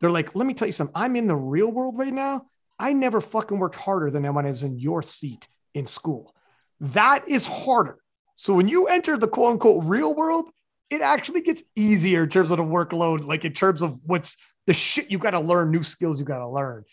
[0.00, 0.94] they're like, let me tell you something.
[0.94, 2.46] I'm in the real world right now.
[2.78, 5.46] I never fucking worked harder than when I was in your seat
[5.76, 6.34] in school.
[6.80, 7.98] That is harder.
[8.34, 10.50] So when you enter the quote unquote real world,
[10.90, 14.74] it actually gets easier in terms of the workload, like in terms of what's the
[14.74, 16.84] shit you got to learn, new skills you got to learn.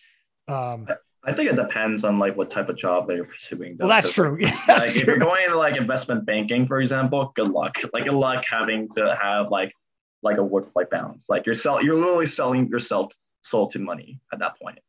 [0.47, 0.88] Um,
[1.25, 3.77] I think it depends on like what type of job they're pursuing.
[3.77, 4.38] Though, well, that's true.
[4.41, 5.01] Like, that's like true.
[5.01, 7.75] if you're going into like investment banking, for example, good luck.
[7.93, 9.73] Like good luck having to have like
[10.21, 11.29] like a work-life balance.
[11.29, 13.11] Like you're sell, you're literally selling yourself
[13.41, 14.79] soul to money at that point.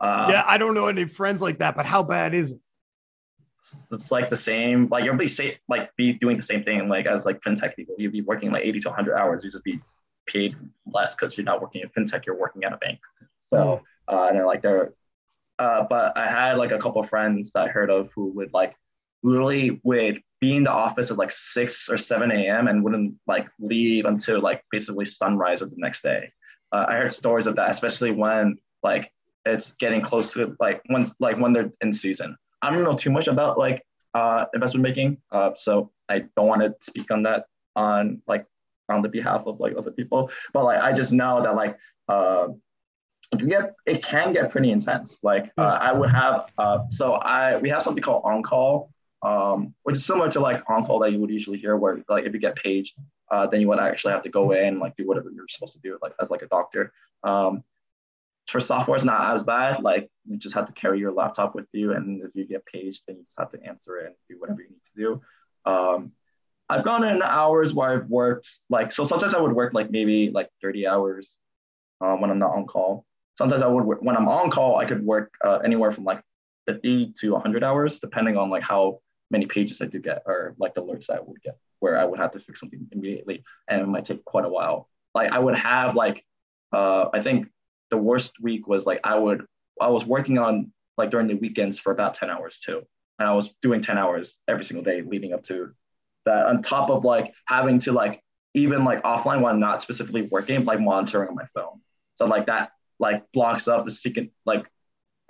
[0.00, 2.60] Um, yeah, I don't know any friends like that, but how bad is it?
[3.90, 7.26] It's like the same like everybody say like be doing the same thing like as
[7.26, 9.80] like fintech people you'd be working like 80 to 100 hours you just be
[10.26, 10.56] paid
[10.86, 12.98] less because you're not working in fintech you're working at a bank
[13.42, 14.92] so uh, and then like they're
[15.58, 18.52] uh, but I had like a couple of friends that I heard of who would
[18.52, 18.76] like
[19.22, 22.68] literally would be in the office at like 6 or 7 a.m.
[22.68, 26.30] and wouldn't like leave until like basically sunrise of the next day.
[26.70, 29.10] Uh, I heard stories of that, especially when like
[29.44, 32.36] it's getting close to like once like when they're in season.
[32.62, 33.84] I don't know too much about like
[34.14, 37.46] uh, investment making, uh, so I don't want to speak on that
[37.76, 38.46] on like
[38.88, 40.30] on the behalf of like other people.
[40.52, 41.78] But like I just know that like
[42.08, 42.48] uh,
[43.32, 45.22] it can get it can get pretty intense.
[45.22, 48.90] Like uh, I would have uh, so I we have something called on call,
[49.22, 52.24] um, which is similar to like on call that you would usually hear, where like
[52.24, 52.94] if you get paged,
[53.30, 55.74] uh, then you would actually have to go in and like do whatever you're supposed
[55.74, 56.92] to do, like as like a doctor.
[57.22, 57.62] Um,
[58.48, 59.82] for software, it's not as bad.
[59.82, 63.02] Like you just have to carry your laptop with you, and if you get paged,
[63.06, 65.70] then you just have to answer it and do whatever you need to do.
[65.70, 66.12] Um,
[66.68, 69.04] I've gone in hours where I've worked like so.
[69.04, 71.38] Sometimes I would work like maybe like 30 hours
[72.00, 73.04] um, when I'm not on call.
[73.36, 76.22] Sometimes I would when I'm on call, I could work uh, anywhere from like
[76.66, 80.74] 50 to 100 hours, depending on like how many pages I do get or like
[80.74, 84.06] alerts I would get where I would have to fix something immediately, and it might
[84.06, 84.88] take quite a while.
[85.14, 86.24] Like I would have like
[86.72, 87.48] uh, I think
[87.90, 89.44] the worst week was like I would
[89.80, 92.80] I was working on like during the weekends for about 10 hours too.
[93.18, 95.72] And I was doing 10 hours every single day leading up to
[96.26, 98.20] that on top of like having to like
[98.54, 101.80] even like offline while not specifically working, like monitoring on my phone.
[102.14, 104.66] So like that like blocks up the second like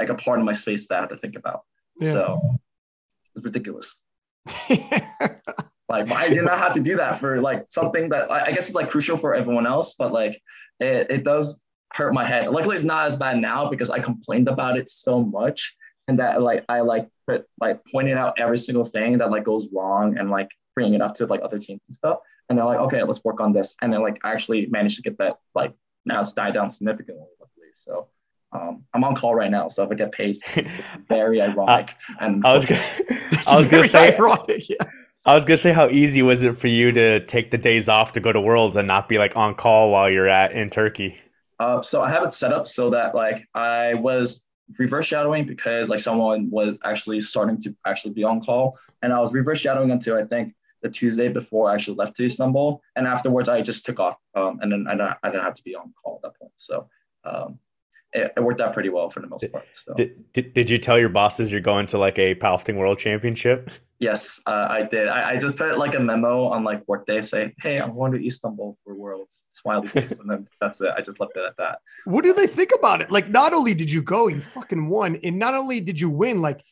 [0.01, 1.63] like a part of my space that I have to think about.
[2.01, 2.13] Yeah.
[2.13, 2.41] So
[3.35, 3.97] it's ridiculous.
[4.71, 8.75] like I did not have to do that for like something that I guess is
[8.75, 10.41] like crucial for everyone else, but like
[10.81, 11.63] it, it does
[11.93, 12.49] hurt my head.
[12.49, 15.77] Luckily it's not as bad now because I complained about it so much
[16.07, 19.69] and that like I like put like pointing out every single thing that like goes
[19.73, 22.19] wrong and like bringing it up to like other teams and stuff.
[22.49, 23.77] And they're like, okay, let's work on this.
[23.83, 25.75] And then like I actually managed to get that like
[26.05, 27.69] now it's died down significantly, luckily.
[27.75, 28.09] So
[28.53, 30.71] um, I'm on call right now, so if I get paid, it's
[31.09, 31.95] very ironic.
[32.21, 32.83] and I was gonna,
[33.47, 34.77] I was gonna say, ironic, yeah.
[35.27, 38.13] I was gonna say, how easy was it for you to take the days off
[38.13, 41.21] to go to Worlds and not be like on call while you're at in Turkey?
[41.59, 44.47] Uh, so I have it set up so that like I was
[44.79, 49.21] reverse shadowing because like someone was actually starting to actually be on call, and I
[49.21, 52.81] was reverse shadowing until I think the Tuesday before I actually left to Istanbul.
[52.97, 55.65] And afterwards, I just took off, um, and then I didn't, I didn't have to
[55.65, 56.53] be on call at that point.
[56.57, 56.89] So
[57.25, 57.59] um,
[58.13, 59.67] it, it, worked out pretty well for the most part.
[59.73, 59.95] So.
[59.95, 63.71] Did, did, did you tell your bosses you're going to like a powerlifting world championship?
[64.01, 65.09] Yes, uh, I did.
[65.09, 68.25] I, I, just put like a memo on like workday say, "Hey, I'm going to
[68.25, 70.91] Istanbul for Worlds." Smiley face, and then that's it.
[70.97, 71.81] I just left it at that.
[72.05, 73.11] What do they think about it?
[73.11, 76.41] Like, not only did you go, you fucking won, and not only did you win,
[76.41, 76.63] like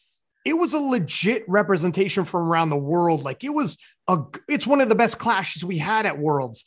[0.45, 3.25] it was a legit representation from around the world.
[3.25, 4.19] Like it was a,
[4.49, 6.65] it's one of the best clashes we had at Worlds.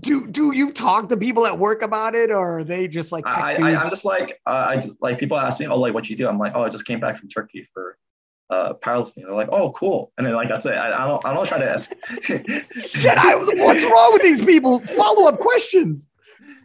[0.00, 3.26] Do do you talk to people at work about it, or are they just like?
[3.26, 6.08] I, I, am just like uh, I just, like people ask me, oh, like what
[6.08, 6.26] you do?
[6.26, 7.98] I'm like, oh, I just came back from Turkey for
[8.52, 9.22] uh, powerlifting.
[9.22, 10.74] They're like, oh, cool, and then like that's it.
[10.74, 11.92] I, I don't I don't try to ask.
[12.22, 13.50] Shit, I was.
[13.54, 14.80] What's wrong with these people?
[14.80, 16.08] Follow up questions.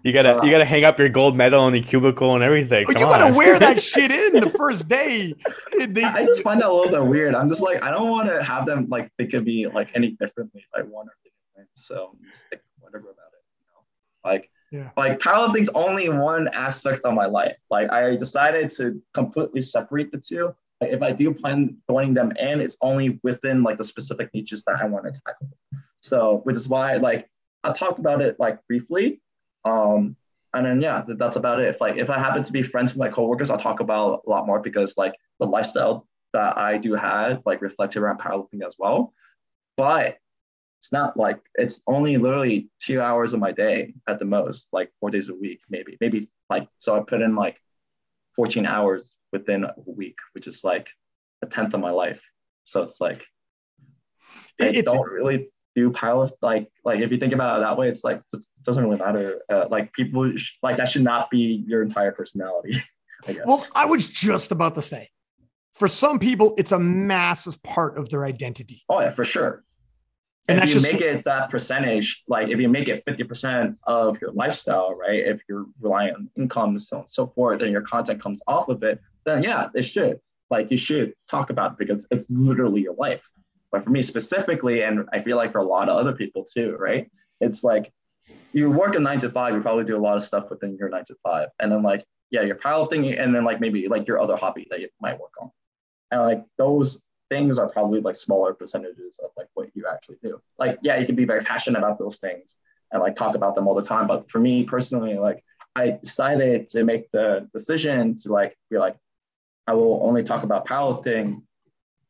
[0.03, 2.85] You gotta uh, you gotta hang up your gold medal in the cubicle and everything.
[2.85, 5.33] Come you gotta wear that shit in the first day.
[5.77, 7.35] They, I just find that a little bit weird.
[7.35, 10.11] I'm just like I don't want to have them like they could be like any
[10.11, 11.69] differently by one or different.
[11.75, 13.43] So I'm just like whatever about it.
[13.59, 14.31] You know?
[14.31, 14.89] Like yeah.
[14.97, 17.57] like powerlifting's only one aspect of my life.
[17.69, 20.55] Like I decided to completely separate the two.
[20.81, 24.77] If I do plan joining them in, it's only within like the specific niches that
[24.79, 25.49] I want to tackle.
[26.01, 27.29] So which is why like
[27.63, 29.21] I talked about it like briefly
[29.67, 30.15] um,
[30.53, 31.67] and then yeah, that's about it.
[31.67, 34.29] If like if I happen to be friends with my coworkers, I'll talk about a
[34.29, 38.75] lot more because like the lifestyle that I do have like reflected around powerlifting as
[38.79, 39.13] well.
[39.75, 40.17] But
[40.79, 44.91] it's not like it's only literally two hours of my day at the most, like
[44.99, 47.61] four days a week, maybe, maybe like so I put in like
[48.37, 50.87] 14 hours within a week, which is like
[51.41, 52.21] a tenth of my life.
[52.63, 53.25] So it's like
[54.61, 57.87] I it's, don't really do powerlift like like if you think about it that way
[57.87, 59.41] it's like it doesn't really matter.
[59.49, 62.81] Uh, like people sh- like that should not be your entire personality
[63.27, 63.45] i guess.
[63.45, 65.09] Well i was just about to say
[65.75, 68.83] for some people it's a massive part of their identity.
[68.89, 69.63] Oh yeah for sure
[70.47, 70.91] and if you just...
[70.91, 75.41] make it that percentage like if you make it 50% of your lifestyle right if
[75.47, 78.69] you're relying on income and so on and so forth and your content comes off
[78.69, 80.19] of it then yeah it should
[80.49, 83.21] like you should talk about it because it's literally your life
[83.71, 86.75] but for me specifically, and I feel like for a lot of other people too,
[86.79, 87.09] right?
[87.41, 87.91] It's like
[88.53, 90.89] you work a nine to five, you probably do a lot of stuff within your
[90.89, 91.49] nine to five.
[91.59, 94.79] And then like, yeah, you're powerlifting and then like maybe like your other hobby that
[94.79, 95.51] you might work on.
[96.11, 100.41] And like those things are probably like smaller percentages of like what you actually do.
[100.57, 102.55] Like, yeah, you can be very passionate about those things
[102.91, 104.07] and like talk about them all the time.
[104.07, 105.43] But for me personally, like
[105.75, 108.97] I decided to make the decision to like be like,
[109.67, 111.43] I will only talk about powerlifting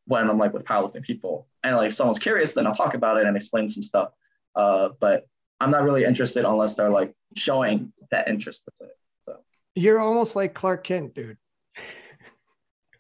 [0.05, 1.47] when I'm like with powerlifting people.
[1.63, 4.11] And like if someone's curious, then I'll talk about it and explain some stuff.
[4.55, 5.27] Uh, but
[5.59, 8.95] I'm not really interested unless they're like showing that interest with it.
[9.25, 9.37] So
[9.75, 11.37] you're almost like Clark Kent, dude.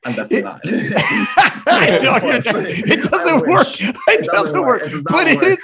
[0.07, 0.61] I'm definitely it, not.
[2.63, 3.67] it doesn't work.
[4.09, 4.81] It doesn't work.
[4.83, 5.57] It but it is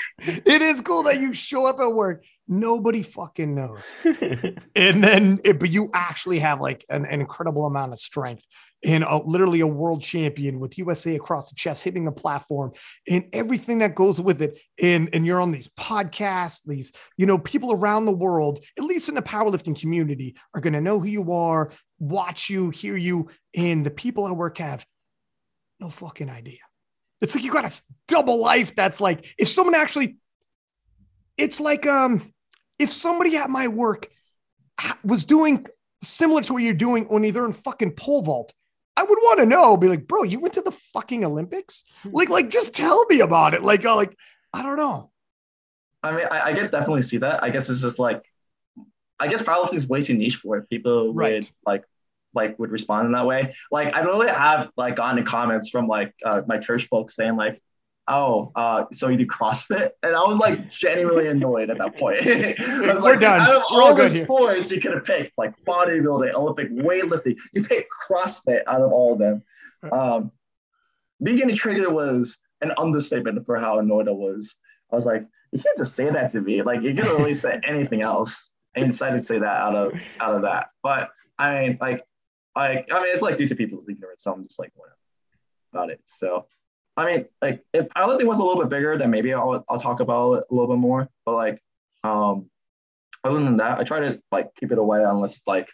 [0.45, 2.23] it is cool that you show up at work.
[2.47, 3.95] Nobody fucking knows.
[4.75, 8.43] and then it, but you actually have like an, an incredible amount of strength
[8.83, 12.73] and a, literally a world champion with USA across the chest hitting the platform
[13.09, 14.59] and everything that goes with it.
[14.81, 19.09] And, and you're on these podcasts, these, you know, people around the world, at least
[19.09, 21.71] in the powerlifting community, are going to know who you are,
[22.07, 23.29] watch you, hear you.
[23.55, 24.85] And the people at work have
[25.79, 26.59] no fucking idea.
[27.21, 30.17] It's like you got a double life that's like, if someone actually,
[31.37, 32.33] it's like, um,
[32.77, 34.09] if somebody at my work
[35.03, 35.65] was doing
[36.01, 38.53] similar to what you're doing, only they're in fucking pole vault
[38.95, 41.83] I would want to know, be like, bro, you went to the fucking Olympics?
[42.03, 42.09] Hmm.
[42.11, 43.63] Like, like, just tell me about it.
[43.63, 44.15] Like, uh, like,
[44.53, 45.11] I don't know.
[46.03, 47.43] I mean, I, I get definitely see that.
[47.43, 48.23] I guess it's just like,
[49.19, 50.69] I guess powerlifting is way too niche for it.
[50.69, 51.35] People right.
[51.35, 51.85] would like,
[52.33, 53.55] like would respond in that way.
[53.71, 57.61] Like, I really have like gotten comments from like uh, my church folks saying like,
[58.07, 59.91] oh, uh, so you do CrossFit?
[60.01, 62.21] And I was like genuinely annoyed at that point.
[62.27, 63.41] I was We're done.
[63.41, 67.63] Out of We're all the sports you could have picked, like bodybuilding, Olympic weightlifting, you
[67.63, 69.43] picked CrossFit out of all of them.
[69.91, 70.31] Um,
[71.21, 74.55] being getting traded was an understatement for how annoyed I was.
[74.89, 76.61] I was like, you can't just say that to me.
[76.61, 78.49] Like you could really say anything else.
[78.75, 80.69] And decided to say that out of out of that.
[80.81, 82.03] But I mean, like,
[82.55, 84.23] like I mean, it's like due to people's ignorance.
[84.23, 84.97] So I'm just like, whatever
[85.73, 86.01] about it.
[86.05, 86.47] So
[86.95, 89.99] I mean, like if powerlifting was a little bit bigger, then maybe I'll I'll talk
[89.99, 91.09] about it a little bit more.
[91.25, 91.61] But like,
[92.03, 92.49] um,
[93.23, 95.69] other than that, I try to like keep it away unless like,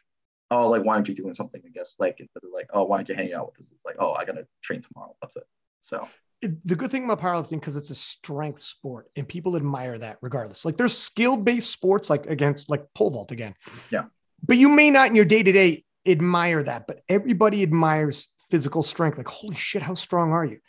[0.51, 1.61] oh, like why aren't you doing something?
[1.65, 3.71] I guess like instead of like, oh, why aren't you hanging out with us?
[3.73, 5.15] It's like, oh, I gotta train tomorrow.
[5.21, 5.43] That's it.
[5.81, 6.07] So
[6.41, 10.63] the good thing about powerlifting because it's a strength sport and people admire that regardless.
[10.63, 13.55] Like there's skill based sports like against like pole vault again.
[13.89, 14.05] Yeah.
[14.47, 18.83] But you may not in your day to day admire that, but everybody admires physical
[18.83, 19.17] strength.
[19.17, 20.59] Like, holy shit, how strong are you?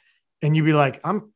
[0.43, 1.33] and you'd be like, I'm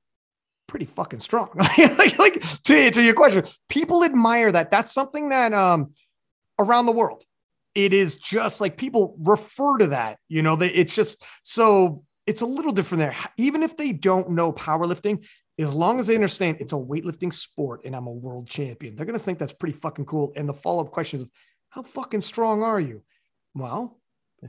[0.66, 1.51] pretty fucking strong.
[1.78, 4.70] like, like to answer your question, people admire that.
[4.70, 5.92] That's something that um
[6.59, 7.24] around the world,
[7.74, 10.18] it is just like people refer to that.
[10.28, 13.16] You know, it's just so it's a little different there.
[13.36, 15.24] Even if they don't know powerlifting,
[15.59, 19.07] as long as they understand it's a weightlifting sport and I'm a world champion, they're
[19.07, 20.32] gonna think that's pretty fucking cool.
[20.36, 21.26] And the follow up question is,
[21.68, 23.03] how fucking strong are you?
[23.55, 23.99] Well,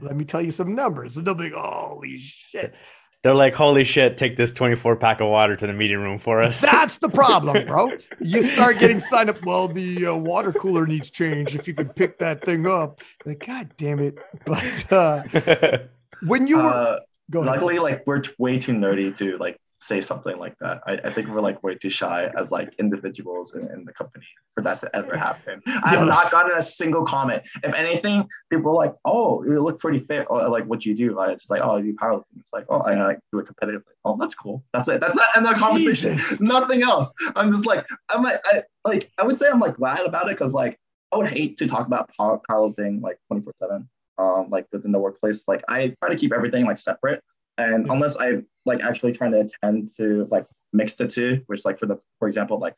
[0.00, 1.16] let me tell you some numbers.
[1.16, 2.74] And they'll be like, holy shit.
[3.22, 6.42] They're like, holy shit, take this 24 pack of water to the meeting room for
[6.42, 6.60] us.
[6.72, 7.90] That's the problem, bro.
[8.20, 9.44] you start getting signed up.
[9.44, 11.56] Well, the uh, water cooler needs change.
[11.56, 14.18] If you could pick that thing up, like, God damn it.
[14.44, 15.22] But uh,
[16.22, 16.98] when you were, uh,
[17.30, 17.54] go ahead.
[17.54, 20.82] Luckily, like, we're way too nerdy to like say something like that.
[20.86, 24.26] I, I, think we're like way too shy as like individuals in, in the company
[24.54, 25.62] for that to ever happen.
[25.66, 27.42] I have not gotten a single comment.
[27.62, 31.18] If anything, people are like, "Oh, you look pretty fit." Or like, "What you do?"
[31.20, 34.16] It's like, "Oh, I do powerlifting." It's like, "Oh, I like do it competitively." Oh,
[34.18, 34.64] that's cool.
[34.72, 35.00] That's it.
[35.00, 36.46] That's not end the conversation.
[36.46, 37.12] Nothing else.
[37.34, 40.36] I'm just like, I'm like, I like, I would say I'm like glad about it
[40.36, 40.78] because like
[41.12, 43.88] I would hate to talk about power, powerlifting like 24 seven.
[44.18, 47.22] Um, like within the workplace, like I try to keep everything like separate.
[47.58, 51.78] And unless I like actually trying to attend to like mix the two, which like
[51.78, 52.74] for the for example, like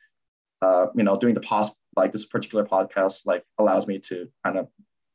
[0.63, 4.59] uh, you know, doing the past like this particular podcast like allows me to kind
[4.59, 4.69] of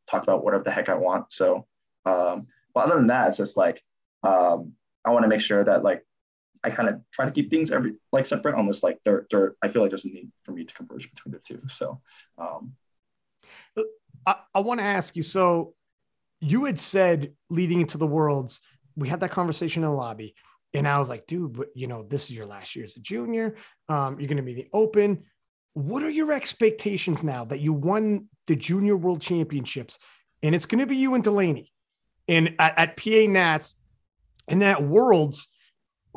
[0.07, 1.31] talk about whatever the heck I want.
[1.31, 1.65] So
[2.05, 3.81] um but other than that, it's just like
[4.23, 4.73] um
[5.05, 6.05] I want to make sure that like
[6.63, 9.67] I kind of try to keep things every like separate unless like there there I
[9.67, 11.61] feel like there's a need for me to converge between the two.
[11.67, 12.01] So
[12.37, 12.73] um
[14.25, 15.73] I, I want to ask you so
[16.39, 18.59] you had said leading into the worlds
[18.95, 20.35] we had that conversation in the lobby.
[20.73, 23.55] And I was like, dude, you know, this is your last year as a junior.
[23.89, 25.25] Um, you're going to be in the open.
[25.73, 29.99] What are your expectations now that you won the junior world championships?
[30.41, 31.71] And it's going to be you and Delaney.
[32.27, 33.75] And at, at PA Nats
[34.47, 35.47] and that worlds,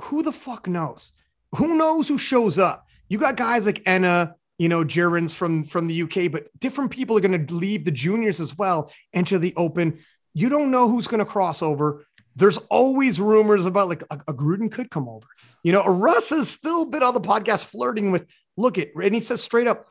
[0.00, 1.12] who the fuck knows?
[1.56, 2.86] Who knows who shows up?
[3.08, 7.16] You got guys like Enna, you know, Gerrans from from the UK, but different people
[7.16, 10.00] are going to leave the juniors as well, enter the open.
[10.34, 12.05] You don't know who's going to cross over
[12.36, 15.26] there's always rumors about like a, a Gruden could come over.
[15.62, 18.26] You know, Russ has still been on the podcast flirting with
[18.56, 19.86] look at, and he says straight up,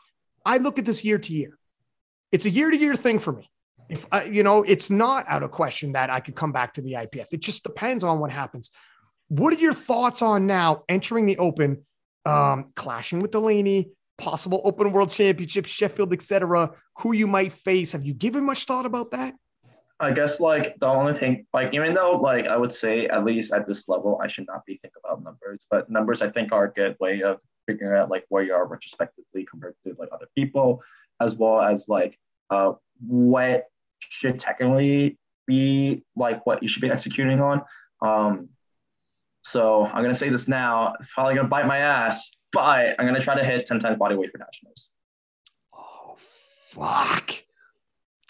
[0.46, 1.58] I look at this year to year.
[2.32, 3.50] It's a year to year thing for me.
[3.90, 6.82] If I, you know, it's not out of question that I could come back to
[6.82, 7.28] the IPF.
[7.32, 8.72] It just depends on what happens.
[9.28, 11.86] What are your thoughts on now entering the open,
[12.26, 16.72] um, clashing with Delaney, possible open world championships, Sheffield, etc.
[17.00, 17.94] Who you might face?
[17.94, 19.34] Have you given much thought about that?
[20.00, 23.54] I guess like the only thing, like even though like I would say at least
[23.54, 26.66] at this level, I should not be thinking about numbers, but numbers I think are
[26.66, 30.28] a good way of figuring out like where you are retrospectively compared to like other
[30.36, 30.84] people,
[31.22, 32.20] as well as like
[32.50, 33.66] uh, what
[34.00, 35.18] should technically
[35.48, 37.62] be like what you should be executing on.
[38.02, 38.50] Um,
[39.44, 43.36] so I'm gonna say this now, probably gonna bite my ass, but I'm gonna try
[43.36, 44.92] to hit 10 times body weight for nationals.
[45.74, 47.45] Oh fuck.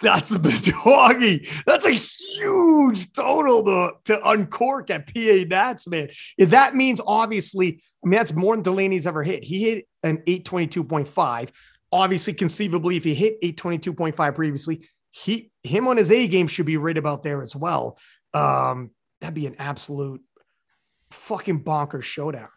[0.01, 1.47] That's a bit doggy.
[1.65, 6.09] That's a huge total to, to uncork at PA Nats, man.
[6.37, 9.43] If that means obviously, I mean, that's more than Delaney's ever hit.
[9.43, 11.49] He hit an 822.5.
[11.91, 16.77] Obviously, conceivably, if he hit 822.5 previously, he him on his A game should be
[16.77, 17.97] right about there as well.
[18.33, 18.91] Um,
[19.21, 20.21] that'd be an absolute
[21.11, 22.49] fucking bonkers showdown.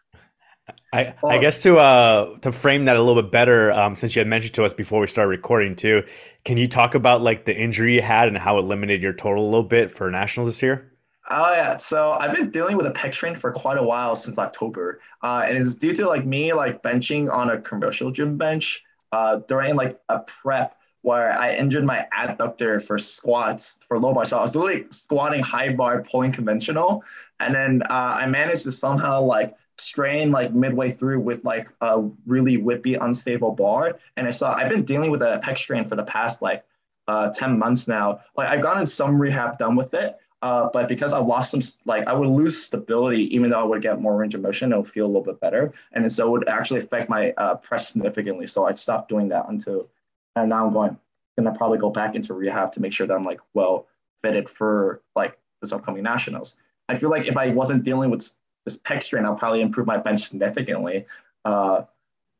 [0.91, 4.19] I, I guess to uh to frame that a little bit better, um, since you
[4.21, 6.03] had mentioned to us before we started recording too,
[6.45, 9.43] can you talk about like the injury you had and how it limited your total
[9.43, 10.91] a little bit for nationals this year?
[11.31, 14.39] Oh yeah, so I've been dealing with a pec strain for quite a while since
[14.39, 18.83] October, uh, and it's due to like me like benching on a commercial gym bench
[19.11, 24.25] uh, during like a prep where I injured my adductor for squats for low bar.
[24.25, 27.03] So I was literally squatting high bar, pulling conventional,
[27.39, 32.01] and then uh, I managed to somehow like strain like midway through with like a
[32.25, 33.99] really whippy, unstable bar.
[34.15, 36.63] And I saw I've been dealing with a pec strain for the past like
[37.07, 38.21] uh, 10 months now.
[38.37, 40.17] Like I've gotten some rehab done with it.
[40.41, 43.81] Uh, but because I lost some, like I would lose stability, even though I would
[43.81, 45.73] get more range of motion, it would feel a little bit better.
[45.91, 48.47] And so it would actually affect my uh, press significantly.
[48.47, 49.89] So I stopped doing that until,
[50.35, 50.97] and now I'm going,
[51.37, 53.87] gonna probably go back into rehab to make sure that I'm like well
[54.21, 56.55] fitted for like this upcoming nationals.
[56.87, 58.29] I feel like if I wasn't dealing with
[58.69, 61.05] this pec strain, I'll probably improve my bench significantly.
[61.45, 61.83] Uh,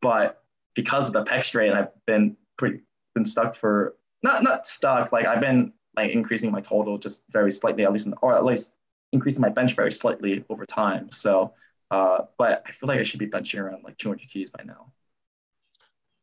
[0.01, 0.43] but
[0.75, 2.81] because of the pec strain, I've been pretty
[3.15, 5.11] been stuck for not not stuck.
[5.11, 8.45] Like I've been like increasing my total just very slightly, at least in, or at
[8.45, 8.75] least
[9.11, 11.11] increasing my bench very slightly over time.
[11.11, 11.53] So,
[11.91, 14.91] uh, but I feel like I should be benching around like 200 keys by now.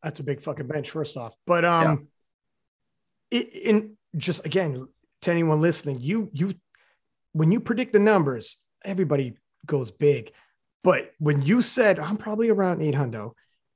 [0.03, 1.37] That's a big fucking bench, first off.
[1.47, 2.09] But um,
[3.33, 3.41] yeah.
[3.41, 4.87] it, in just again
[5.23, 6.55] to anyone listening, you you
[7.33, 10.33] when you predict the numbers, everybody goes big.
[10.83, 13.31] But when you said I'm probably around 800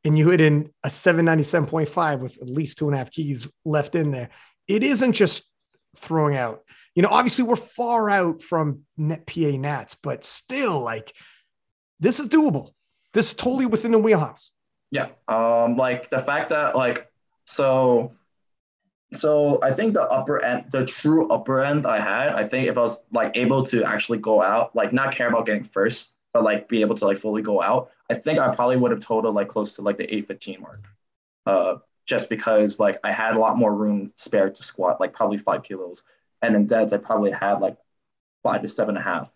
[0.04, 3.94] and you hit in a 797.5 with at least two and a half keys left
[3.94, 4.30] in there,
[4.68, 5.42] it isn't just
[5.96, 6.62] throwing out.
[6.94, 11.12] You know, obviously we're far out from net PA Nats, but still, like
[11.98, 12.70] this is doable.
[13.12, 14.52] This is totally within the wheelhouse.
[14.90, 15.08] Yeah.
[15.28, 17.08] Um, like the fact that like
[17.44, 18.12] so
[19.12, 22.78] so I think the upper end, the true upper end I had, I think if
[22.78, 26.44] I was like able to actually go out, like not care about getting first, but
[26.44, 29.34] like be able to like fully go out, I think I probably would have totaled
[29.34, 30.84] like close to like the 815 mark.
[31.46, 31.76] Uh,
[32.06, 35.64] just because like I had a lot more room spare to squat, like probably five
[35.64, 36.02] kilos.
[36.42, 37.76] And in deads, I probably had like
[38.42, 39.30] five to seven and a half.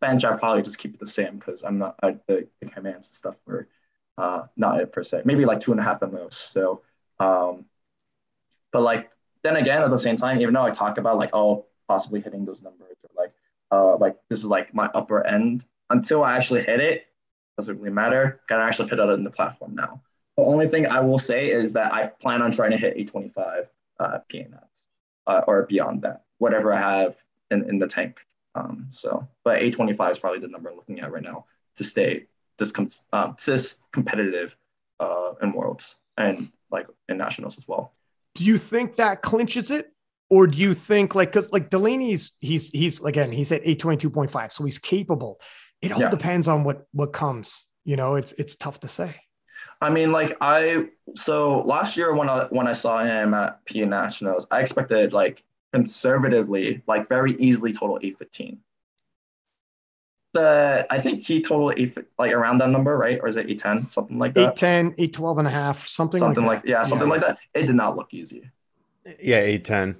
[0.00, 3.06] Bench, I probably just keep it the same because I'm not, I, the, the commands
[3.08, 3.68] and stuff were
[4.16, 5.22] uh, not it per se.
[5.24, 6.52] Maybe like two and a half at most.
[6.52, 6.82] So,
[7.18, 7.66] um,
[8.72, 9.10] but like
[9.42, 12.44] then again, at the same time, even though I talk about like oh possibly hitting
[12.44, 13.32] those numbers or like
[13.70, 17.06] uh like this is like my upper end, until I actually hit it,
[17.56, 18.40] doesn't really matter.
[18.48, 20.02] Gotta actually put it in the platform now.
[20.36, 23.68] The only thing I will say is that I plan on trying to hit 825
[23.98, 24.58] uh, PNS
[25.26, 27.16] uh, or beyond that, whatever I have
[27.50, 28.18] in, in the tank.
[28.54, 31.44] Um, so, but 825 is probably the number I'm looking at right now
[31.76, 32.24] to stay
[32.58, 32.72] this,
[33.12, 34.56] um, this competitive
[34.98, 37.92] uh, in worlds and like in nationals as well
[38.34, 39.92] do you think that clinches it?
[40.28, 44.64] Or do you think like because like Delaney's he's he's again he's at 822.5, so
[44.64, 45.40] he's capable.
[45.82, 46.10] It all yeah.
[46.10, 47.66] depends on what what comes.
[47.84, 49.16] You know, it's it's tough to say.
[49.80, 50.86] I mean, like I
[51.16, 55.42] so last year when I when I saw him at PA Nationals, I expected like
[55.72, 58.60] conservatively, like very easily total 815
[60.32, 63.18] the I think he total eight like around that number, right?
[63.20, 64.58] Or is it 810, something like that?
[64.58, 67.14] 810, 812 and a half, something, something like, like yeah, something yeah.
[67.14, 67.38] like that.
[67.54, 68.50] It did not look easy.
[69.04, 69.96] Yeah, 810.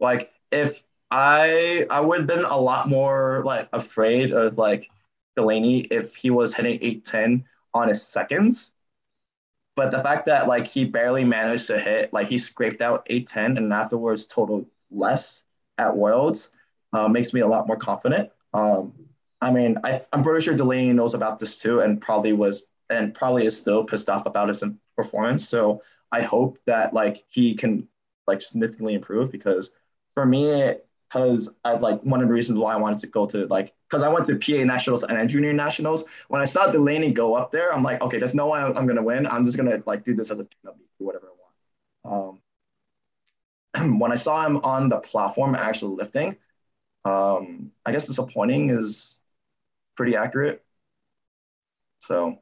[0.00, 4.90] Like if I I would have been a lot more like afraid of like
[5.36, 7.44] Delaney if he was hitting 810
[7.74, 8.72] on his seconds.
[9.76, 13.62] But the fact that like he barely managed to hit, like he scraped out 810
[13.62, 15.44] and afterwards totaled less
[15.78, 16.50] at Worlds,
[16.92, 18.30] uh, makes me a lot more confident.
[18.54, 18.94] Um,
[19.40, 23.14] I mean, I, I'm pretty sure Delaney knows about this too, and probably was and
[23.14, 24.64] probably is still pissed off about his
[24.96, 25.48] performance.
[25.48, 27.88] So I hope that like he can
[28.26, 29.74] like significantly improve because
[30.14, 30.74] for me,
[31.08, 34.02] because I like one of the reasons why I wanted to go to like because
[34.02, 36.04] I went to PA nationals and junior nationals.
[36.28, 39.02] When I saw Delaney go up there, I'm like, okay, there's no way I'm gonna
[39.02, 39.26] win.
[39.26, 42.40] I'm just gonna like do this as a do whatever I want.
[43.74, 46.36] Um, when I saw him on the platform actually lifting,
[47.08, 49.20] um, I guess disappointing is
[49.96, 50.62] pretty accurate.
[52.00, 52.38] So,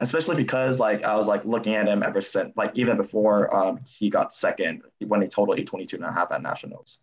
[0.00, 3.80] especially because like I was like looking at him ever since like even before um,
[3.86, 6.98] he got second when he totaled 822 and a half at nationals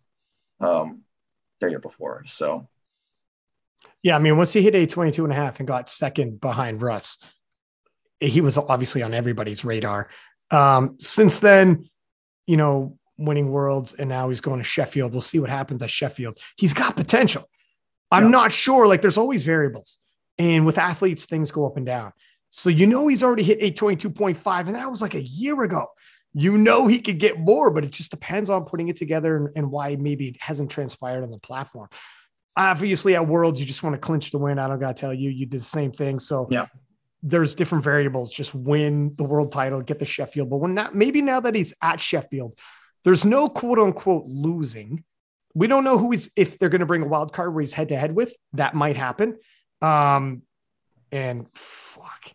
[0.60, 1.02] um,
[1.60, 2.24] the year before.
[2.26, 2.66] So,
[4.02, 7.22] yeah, I mean, once he hit 822 and a half and got second behind Russ,
[8.20, 10.08] he was obviously on everybody's radar.
[10.50, 11.88] Um, since then,
[12.46, 15.12] you know, winning worlds and now he's going to Sheffield.
[15.12, 16.38] We'll see what happens at Sheffield.
[16.56, 17.48] He's got potential.
[18.10, 18.30] I'm yeah.
[18.30, 18.86] not sure.
[18.86, 19.98] Like there's always variables.
[20.38, 22.12] And with athletes, things go up and down.
[22.48, 25.86] So you know he's already hit 822.5, and that was like a year ago.
[26.34, 29.48] You know he could get more, but it just depends on putting it together and,
[29.56, 31.88] and why maybe it hasn't transpired on the platform.
[32.54, 34.58] Obviously, at Worlds, you just want to clinch the win.
[34.58, 36.18] I don't gotta tell you, you did the same thing.
[36.18, 36.66] So yeah,
[37.22, 38.32] there's different variables.
[38.32, 40.50] Just win the world title, get the Sheffield.
[40.50, 42.58] But when not, maybe now that he's at Sheffield,
[43.04, 45.04] there's no quote unquote losing.
[45.54, 47.74] We don't know who he's if they're going to bring a wild card where he's
[47.74, 48.34] head to head with.
[48.54, 49.38] That might happen.
[49.80, 50.42] Um,
[51.10, 52.32] and fuck.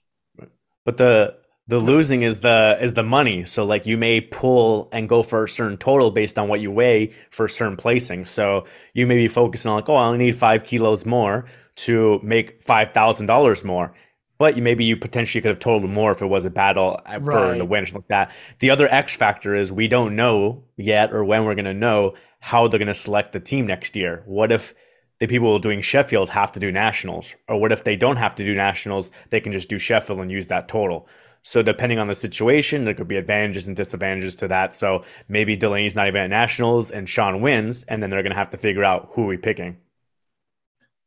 [0.85, 1.37] But the
[1.67, 3.43] the losing is the is the money.
[3.43, 6.71] So like you may pull and go for a certain total based on what you
[6.71, 8.25] weigh for a certain placing.
[8.25, 11.45] So you may be focusing on like, oh, I only need five kilos more
[11.77, 13.93] to make five thousand dollars more.
[14.37, 17.19] But you maybe you potentially could have totaled more if it was a battle uh,
[17.19, 18.31] for the win or something like that.
[18.59, 22.67] The other X factor is we don't know yet or when we're gonna know how
[22.67, 24.23] they're gonna select the team next year.
[24.25, 24.73] What if
[25.19, 27.33] the people doing Sheffield have to do nationals?
[27.47, 29.09] Or what if they don't have to do nationals?
[29.29, 31.07] They can just do Sheffield and use that total.
[31.41, 34.73] So depending on the situation, there could be advantages and disadvantages to that.
[34.73, 38.37] So maybe Delaney's not even at nationals and Sean wins, and then they're going to
[38.37, 39.77] have to figure out who are we picking.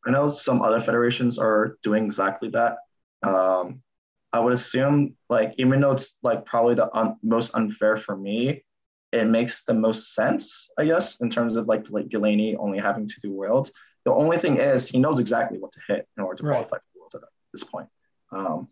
[0.07, 2.77] I know some other federations are doing exactly that.
[3.23, 3.83] Um,
[4.33, 8.65] I would assume, like, even though it's like probably the un- most unfair for me,
[9.13, 13.09] it makes the most sense, I guess, in terms of like like Delaney only having
[13.09, 13.73] to do worlds.
[14.05, 17.01] The only thing is he knows exactly what to hit in order to qualify for
[17.01, 17.23] worlds at
[17.53, 17.89] this point.
[18.33, 18.69] Um,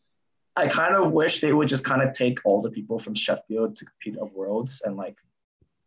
[0.57, 3.77] I kind of wish they would just kind of take all the people from Sheffield
[3.77, 5.17] to compete at worlds and like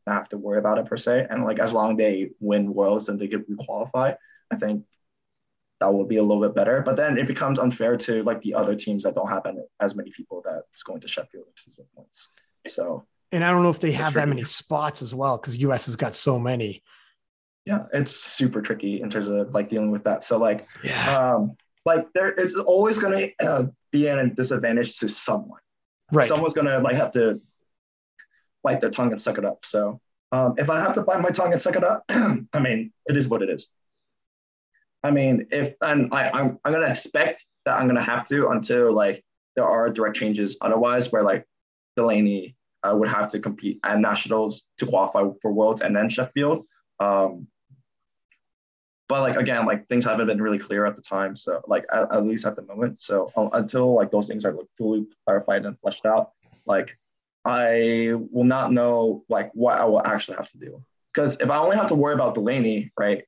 [0.06, 1.28] not have to worry about it per se.
[1.30, 4.16] And like as long as they win worlds then they get requalify,
[4.52, 4.86] I think
[5.82, 6.82] that will be a little bit better.
[6.82, 9.46] But then it becomes unfair to like the other teams that don't have
[9.80, 12.30] as many people that's going to Sheffield in terms of points.
[12.68, 15.88] So and I don't know if they have that many spots as well because US
[15.88, 16.84] has got so many.
[17.66, 20.24] Yeah it's super tricky in terms of like dealing with that.
[20.24, 21.34] So like yeah.
[21.34, 25.60] um like there it's always going to uh, be in a disadvantage to someone.
[26.14, 26.28] Right.
[26.28, 27.42] Someone's going to like have to
[28.64, 29.66] bite their tongue and suck it up.
[29.66, 30.00] So
[30.32, 33.18] um, if i have to bite my tongue and suck it up i mean it
[33.18, 33.70] is what it is
[35.04, 38.94] i mean if and I, I'm, I'm to expect that i'm to have to until
[38.94, 39.24] like
[39.56, 41.46] there are direct changes otherwise where like
[41.96, 46.66] delaney uh, would have to compete at nationals to qualify for worlds and then sheffield
[47.00, 47.48] um,
[49.12, 51.36] but like again, like things haven't been really clear at the time.
[51.36, 53.02] So like at, at least at the moment.
[53.02, 56.32] So uh, until like those things are like fully clarified and fleshed out,
[56.66, 56.98] like
[57.44, 60.82] I will not know like what I will actually have to do.
[61.14, 63.26] Because if I only have to worry about Delaney, right?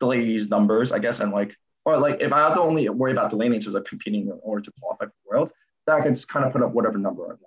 [0.00, 1.54] Delaney's numbers, I guess, and like,
[1.84, 4.38] or like if I have to only worry about Delaney in terms of competing in
[4.42, 5.52] order to qualify for Worlds,
[5.86, 7.40] then I can just kind of put up whatever number I want.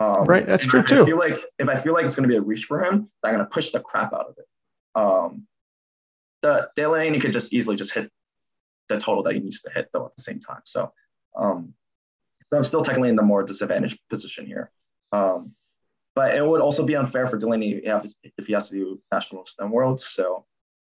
[0.00, 1.02] Um, right, that's true too.
[1.02, 3.08] I feel like if I feel like it's going to be a reach for him,
[3.22, 4.46] I'm going to push the crap out of it.
[4.94, 5.46] Um,
[6.42, 8.10] the Delaney could just easily just hit
[8.88, 10.60] the total that he needs to hit though at the same time.
[10.64, 10.92] So,
[11.36, 11.72] um,
[12.50, 14.70] so I'm still technically in the more disadvantaged position here.
[15.12, 15.52] Um,
[16.14, 19.70] but it would also be unfair for Delaney if he has to do national STEM
[19.70, 20.06] worlds.
[20.06, 20.44] So,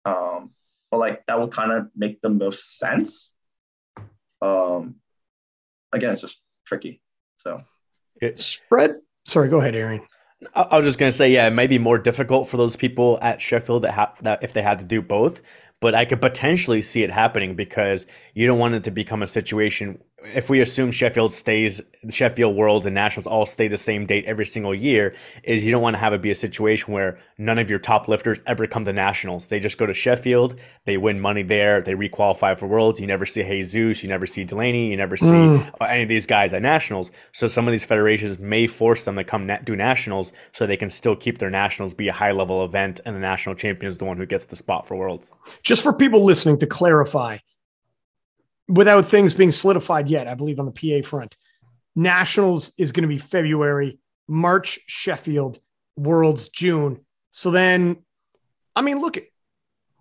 [0.05, 0.51] um,
[0.91, 3.31] but like that would kind of make the most sense.
[4.41, 4.95] Um,
[5.93, 7.01] again, it's just tricky.
[7.37, 7.63] So
[8.21, 8.97] it's spread.
[9.25, 10.01] Sorry, go ahead, Aaron.
[10.53, 13.41] I was just gonna say, yeah, it might be more difficult for those people at
[13.41, 15.41] Sheffield that have that if they had to do both.
[15.79, 18.05] But I could potentially see it happening because
[18.35, 22.85] you don't want it to become a situation if we assume Sheffield stays, Sheffield World
[22.85, 25.99] and Nationals all stay the same date every single year, is you don't want to
[25.99, 29.47] have it be a situation where none of your top lifters ever come to Nationals.
[29.49, 32.99] They just go to Sheffield, they win money there, they requalify for Worlds.
[32.99, 35.71] You never see Jesus, you never see Delaney, you never see mm.
[35.81, 37.11] any of these guys at Nationals.
[37.31, 40.77] So some of these federations may force them to come na- do Nationals so they
[40.77, 43.97] can still keep their Nationals be a high level event, and the national champion is
[43.97, 45.33] the one who gets the spot for Worlds.
[45.63, 47.37] Just for people listening to clarify,
[48.71, 51.35] without things being solidified yet, I believe on the PA front.
[51.95, 55.59] Nationals is going to be February, March, Sheffield,
[55.97, 57.01] Worlds, June.
[57.31, 57.97] So then,
[58.75, 59.17] I mean, look,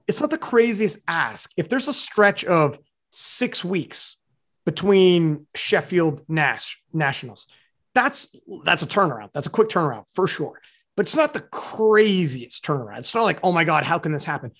[0.06, 1.52] it's not the craziest ask.
[1.56, 2.78] If there's a stretch of
[3.10, 4.16] six weeks
[4.64, 7.48] between Sheffield Nash Nationals,
[7.94, 8.34] that's
[8.64, 9.32] that's a turnaround.
[9.32, 10.60] That's a quick turnaround for sure.
[10.97, 12.98] but it's not the craziest turnaround.
[12.98, 14.52] It's not like, oh my God, how can this happen?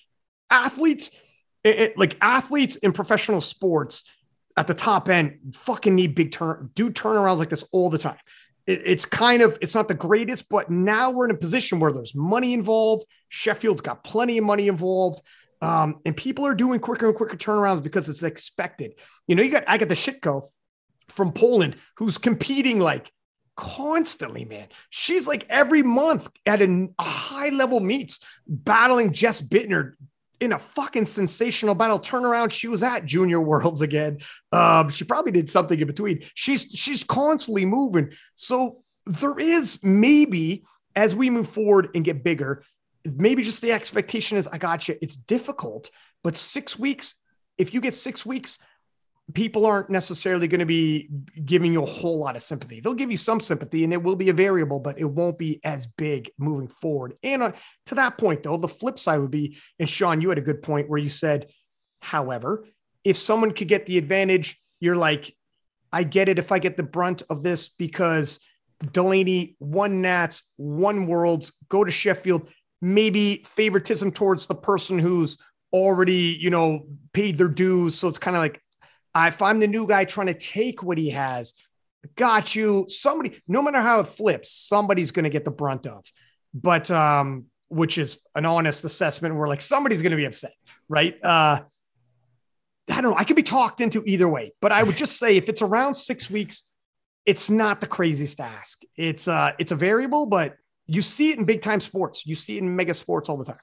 [0.49, 1.11] Athletes,
[1.63, 4.03] it, it, like athletes in professional sports
[4.57, 8.17] at the top end, fucking need big turn, do turnarounds like this all the time.
[8.67, 11.91] It, it's kind of, it's not the greatest, but now we're in a position where
[11.91, 13.05] there's money involved.
[13.29, 15.21] Sheffield's got plenty of money involved.
[15.61, 18.95] Um, and people are doing quicker and quicker turnarounds because it's expected.
[19.27, 20.49] You know, you got I got the Sitko
[21.07, 23.11] from Poland who's competing like
[23.55, 24.67] constantly, man.
[24.89, 29.93] She's like every month at a, a high level meets battling Jess Buettner
[30.41, 32.51] in a fucking sensational battle turnaround.
[32.51, 34.17] She was at Junior Worlds again.
[34.51, 36.21] Um, she probably did something in between.
[36.33, 38.11] She's she's constantly moving.
[38.35, 40.65] So there is maybe
[40.95, 42.63] as we move forward and get bigger,
[43.05, 44.97] maybe just the expectation is I got you.
[45.01, 45.89] It's difficult,
[46.23, 47.15] but six weeks.
[47.57, 48.57] If you get six weeks,
[49.33, 51.09] people aren't necessarily going to be
[51.45, 52.79] giving you a whole lot of sympathy.
[52.79, 55.59] They'll give you some sympathy and it will be a variable, but it won't be
[55.63, 57.13] as big moving forward.
[57.21, 57.51] And uh,
[57.87, 60.63] to that point, though, the flip side would be, and Sean, you had a good
[60.63, 61.47] point where you said,
[62.01, 62.65] however,
[63.03, 65.35] if someone could get the advantage, you're like,
[65.91, 68.39] I get it if I get the brunt of this because
[68.91, 72.49] Delaney won Nats, won Worlds, go to Sheffield,
[72.81, 75.37] maybe favoritism towards the person who's
[75.71, 77.95] already, you know, paid their dues.
[77.95, 78.61] So it's kind of like,
[79.15, 81.53] if I'm the new guy trying to take what he has,
[82.15, 82.85] got you.
[82.87, 86.05] Somebody, no matter how it flips, somebody's going to get the brunt of.
[86.53, 90.53] But um, which is an honest assessment where like somebody's going to be upset,
[90.89, 91.17] right?
[91.23, 91.61] Uh,
[92.89, 93.15] I don't know.
[93.15, 95.95] I could be talked into either way, but I would just say if it's around
[95.95, 96.63] six weeks,
[97.25, 98.81] it's not the craziest ask.
[98.97, 100.55] It's uh, it's a variable, but
[100.87, 102.25] you see it in big time sports.
[102.25, 103.59] You see it in mega sports all the time.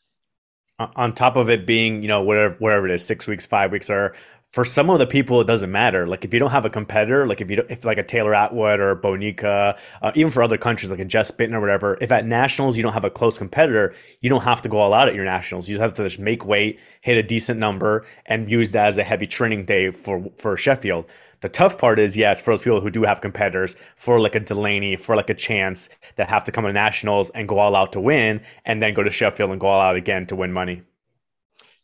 [0.95, 3.91] On top of it being, you know, whatever, wherever it is, six weeks, five weeks,
[3.91, 4.15] or
[4.51, 6.07] for some of the people, it doesn't matter.
[6.07, 8.35] Like if you don't have a competitor, like if you don't, if like a Taylor
[8.35, 12.11] Atwood or Bonica, uh, even for other countries like a Jess Buettner or whatever, if
[12.11, 15.07] at nationals you don't have a close competitor, you don't have to go all out
[15.07, 15.69] at your nationals.
[15.69, 18.97] You just have to just make weight, hit a decent number, and use that as
[18.97, 21.05] a heavy training day for for Sheffield.
[21.41, 24.41] The tough part is, yes, for those people who do have competitors, for like a
[24.41, 27.93] Delaney, for like a chance that have to come to nationals and go all out
[27.93, 30.83] to win, and then go to Sheffield and go all out again to win money.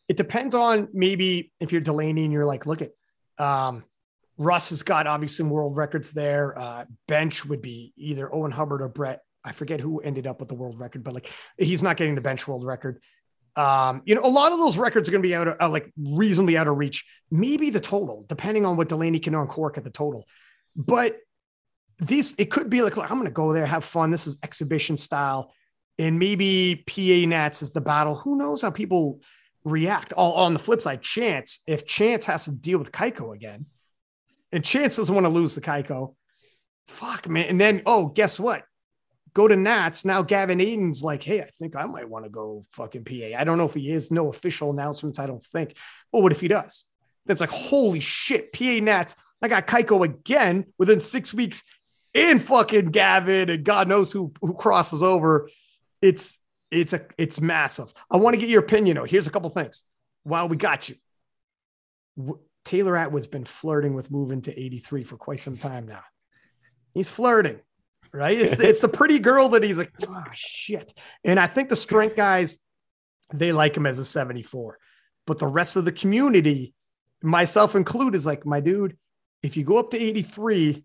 [0.09, 2.93] It depends on maybe if you're Delaney and you're like, look at
[3.39, 3.85] um,
[4.37, 6.59] Russ has got obviously some world records there.
[6.59, 9.23] Uh, bench would be either Owen Hubbard or Brett.
[9.45, 12.21] I forget who ended up with the world record, but like he's not getting the
[12.21, 13.01] bench world record.
[13.57, 15.69] Um, you know, a lot of those records are going to be out of uh,
[15.69, 17.05] like reasonably out of reach.
[17.31, 20.25] Maybe the total, depending on what Delaney can uncork at the total.
[20.75, 21.19] But
[21.99, 24.11] this, it could be like, I'm going to go there, have fun.
[24.11, 25.53] This is exhibition style.
[25.99, 28.17] And maybe PA Nats is the battle.
[28.17, 29.21] Who knows how people
[29.65, 30.13] react?
[30.13, 33.67] All on the flip side, Chance, if Chance has to deal with Cayco again,
[34.53, 36.15] and Chance doesn't want to lose the Cayco,
[36.87, 37.47] fuck, man.
[37.47, 38.65] And then, oh, guess what?
[39.35, 40.05] go to Nats.
[40.05, 43.37] Now Gavin Adin's like, hey, I think I might want to go fucking PA.
[43.37, 44.11] I don't know if he is.
[44.11, 45.77] No official announcements, I don't think.
[46.13, 46.85] But what if he does?
[47.27, 49.17] That's like, holy shit, PA Nats.
[49.43, 51.65] I got Cayco again within six weeks
[52.15, 55.51] in fucking Gavin, and God knows who who crosses over.
[56.01, 56.39] It's
[56.71, 57.93] it's a it's massive.
[58.11, 59.05] I want to get your opinion though.
[59.05, 59.83] Here's a couple things.
[60.23, 60.97] While we got you,
[62.65, 66.03] Taylor Atwood's been flirting with moving to 83 for quite some time now.
[66.95, 67.61] He's flirting
[68.15, 68.39] right?
[68.39, 70.93] It's the, it's the pretty girl that he's like, oh shit.
[71.25, 72.59] And I think the strength guys,
[73.33, 74.79] they like him as a 74.
[75.27, 76.75] But the rest of the community,
[77.23, 78.97] myself included, is like, my dude,
[79.43, 80.85] if you go up to 83,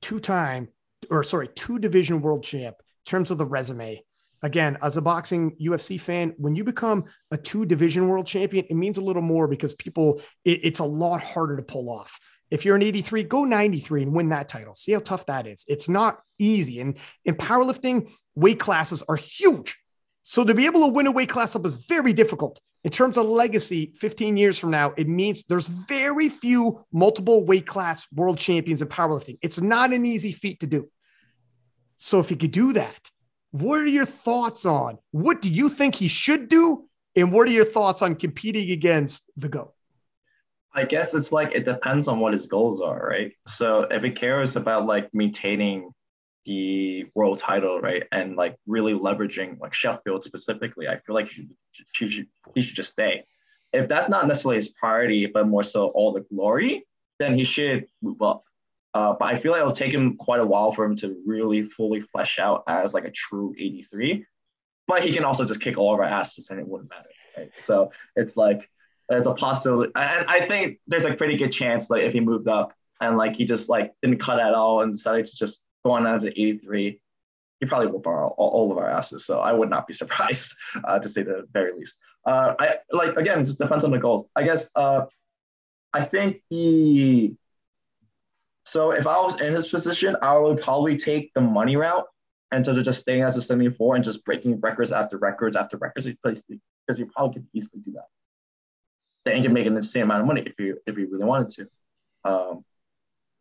[0.00, 0.68] two time,
[1.10, 4.02] or sorry, two division world champ, in terms of the resume.
[4.42, 8.74] Again, as a boxing UFC fan, when you become a two division world champion, it
[8.74, 12.18] means a little more because people, it, it's a lot harder to pull off.
[12.50, 14.74] If you're an 83, go 93 and win that title.
[14.74, 15.64] See how tough that is.
[15.68, 16.80] It's not easy.
[16.80, 19.76] And in powerlifting, weight classes are huge.
[20.22, 22.60] So to be able to win a weight class up is very difficult.
[22.82, 27.66] In terms of legacy, 15 years from now, it means there's very few multiple weight
[27.66, 29.38] class world champions in powerlifting.
[29.42, 30.88] It's not an easy feat to do.
[31.96, 33.10] So if you could do that,
[33.50, 36.86] what are your thoughts on what do you think he should do?
[37.16, 39.74] And what are your thoughts on competing against the GOAT?
[40.72, 43.32] I guess it's like it depends on what his goals are, right?
[43.46, 45.90] So if he cares about like maintaining
[46.44, 51.34] the world title, right, and like really leveraging like Sheffield specifically, I feel like he
[51.34, 53.24] should, he should, he should just stay.
[53.72, 56.86] If that's not necessarily his priority, but more so all the glory,
[57.18, 58.44] then he should move up.
[58.92, 61.62] Uh, but I feel like it'll take him quite a while for him to really
[61.62, 64.26] fully flesh out as like a true 83.
[64.88, 67.08] But he can also just kick all of our asses and it wouldn't matter.
[67.36, 67.52] Right?
[67.56, 68.68] So it's like
[69.08, 69.92] there's a possibility.
[69.94, 73.36] And I think there's a pretty good chance like if he moved up and like
[73.36, 76.32] he just like didn't cut at all and decided to just go on as an
[76.36, 77.00] 83,
[77.60, 79.24] he probably will borrow all, all of our asses.
[79.24, 80.54] So I would not be surprised
[80.84, 81.98] uh, to say the very least.
[82.26, 84.26] Uh, I like again, just depends on the goals.
[84.34, 85.06] I guess uh,
[85.92, 87.34] I think the
[88.70, 92.04] so if I was in his position, I would probably take the money route
[92.54, 96.06] instead of just staying as a 74 and just breaking records after records after records
[96.06, 98.04] because you probably could easily do that.
[99.24, 101.48] Then you can make the same amount of money if you if you really wanted
[101.48, 101.68] to.
[102.24, 102.64] Um,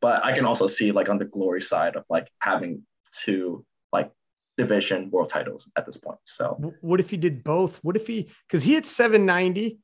[0.01, 2.81] but I can also see like on the glory side of like having
[3.23, 4.10] two like
[4.57, 6.18] division world titles at this point.
[6.23, 7.77] So what if he did both?
[7.84, 9.77] What if he because he hit 790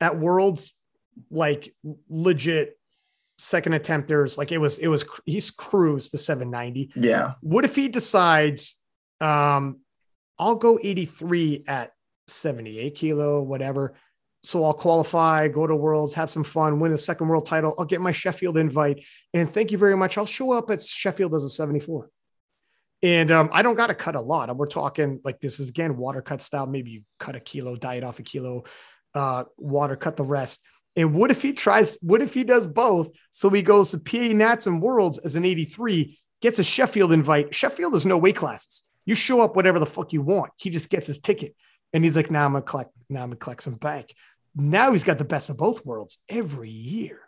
[0.00, 0.76] at worlds
[1.32, 1.74] like
[2.08, 2.78] legit
[3.38, 7.88] second attempters like it was it was he's cruised to 790 yeah what if he
[7.88, 8.78] decides
[9.20, 9.80] um
[10.38, 11.92] i'll go 83 at
[12.28, 13.94] 78 kilo whatever
[14.44, 17.74] so I'll qualify, go to Worlds, have some fun, win a second world title.
[17.78, 19.02] I'll get my Sheffield invite,
[19.32, 20.18] and thank you very much.
[20.18, 22.10] I'll show up at Sheffield as a 74.
[23.02, 24.54] And um, I don't got to cut a lot.
[24.54, 26.66] We're talking like this is again water cut style.
[26.66, 28.64] Maybe you cut a kilo, diet off a kilo,
[29.14, 30.60] uh, water cut the rest.
[30.96, 31.98] And what if he tries?
[32.02, 33.10] What if he does both?
[33.30, 37.54] So he goes to PA Nats and Worlds as an 83, gets a Sheffield invite.
[37.54, 38.84] Sheffield is no weight classes.
[39.04, 40.52] You show up whatever the fuck you want.
[40.56, 41.54] He just gets his ticket,
[41.92, 42.92] and he's like, "Now I'm gonna collect.
[43.10, 44.14] Now I'm gonna collect some bank."
[44.54, 47.20] now he's got the best of both worlds every year.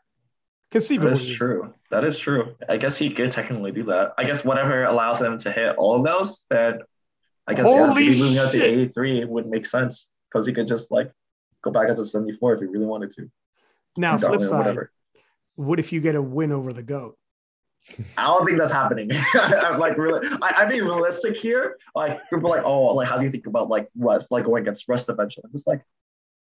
[0.70, 1.10] Conceivably.
[1.10, 1.74] That is true.
[1.90, 2.56] That is true.
[2.68, 4.14] I guess he could technically do that.
[4.18, 6.80] I guess whatever allows him to hit all of those, then
[7.46, 10.90] I guess Holy yeah, moving out to 83 would make sense because he could just
[10.90, 11.12] like
[11.62, 13.30] go back as a 74 if he really wanted to.
[13.96, 14.92] Now, flip side, whatever.
[15.54, 17.16] what if you get a win over the GOAT?
[18.18, 19.10] I don't think that's happening.
[19.34, 21.78] I'm like really, I, I mean realistic here.
[21.94, 24.88] Like people like, oh, like how do you think about like Russ, like going against
[24.88, 25.44] Russ eventually?
[25.44, 25.84] I'm just like,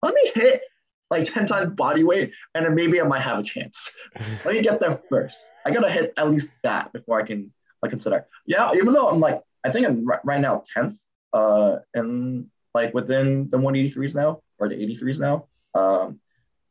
[0.02, 0.62] let me hit
[1.10, 3.96] like 10 times body weight and then maybe I might have a chance.
[4.44, 5.50] Let me get there first.
[5.64, 7.52] I gotta hit at least that before I can
[7.82, 8.26] like consider.
[8.46, 10.94] Yeah, even though I'm like, I think I'm right now 10th
[11.34, 15.48] uh and like within the 183s now or the 83s now.
[15.74, 16.20] Um,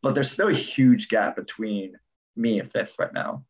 [0.01, 1.93] but there's still a huge gap between
[2.35, 3.43] me and fifth right now.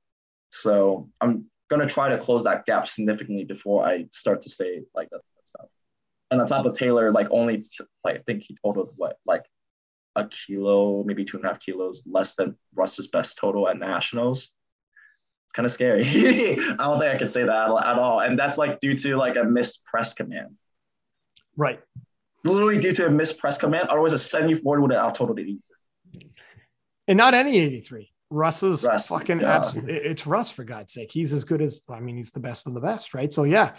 [0.51, 5.09] So I'm gonna try to close that gap significantly before I start to say like
[5.09, 5.67] that stuff.
[6.29, 7.63] And on top of Taylor, like only
[8.03, 9.45] like I think he totaled what like
[10.15, 14.55] a kilo, maybe two and a half kilos less than Russ's best total at nationals.
[15.45, 16.03] It's kind of scary.
[16.05, 18.19] I don't think I can say that at all.
[18.19, 20.55] And that's like due to like a missed press command.
[21.55, 21.79] Right.
[22.43, 23.89] Literally due to a missed press command.
[23.89, 25.59] Otherwise, a 74 would have out totaled 83.
[27.07, 28.11] And not any 83.
[28.29, 29.57] Russ is Russ, fucking yeah.
[29.57, 29.95] absolutely.
[29.95, 31.11] It's Russ for God's sake.
[31.11, 33.31] He's as good as I mean, he's the best of the best, right?
[33.33, 33.73] So yeah,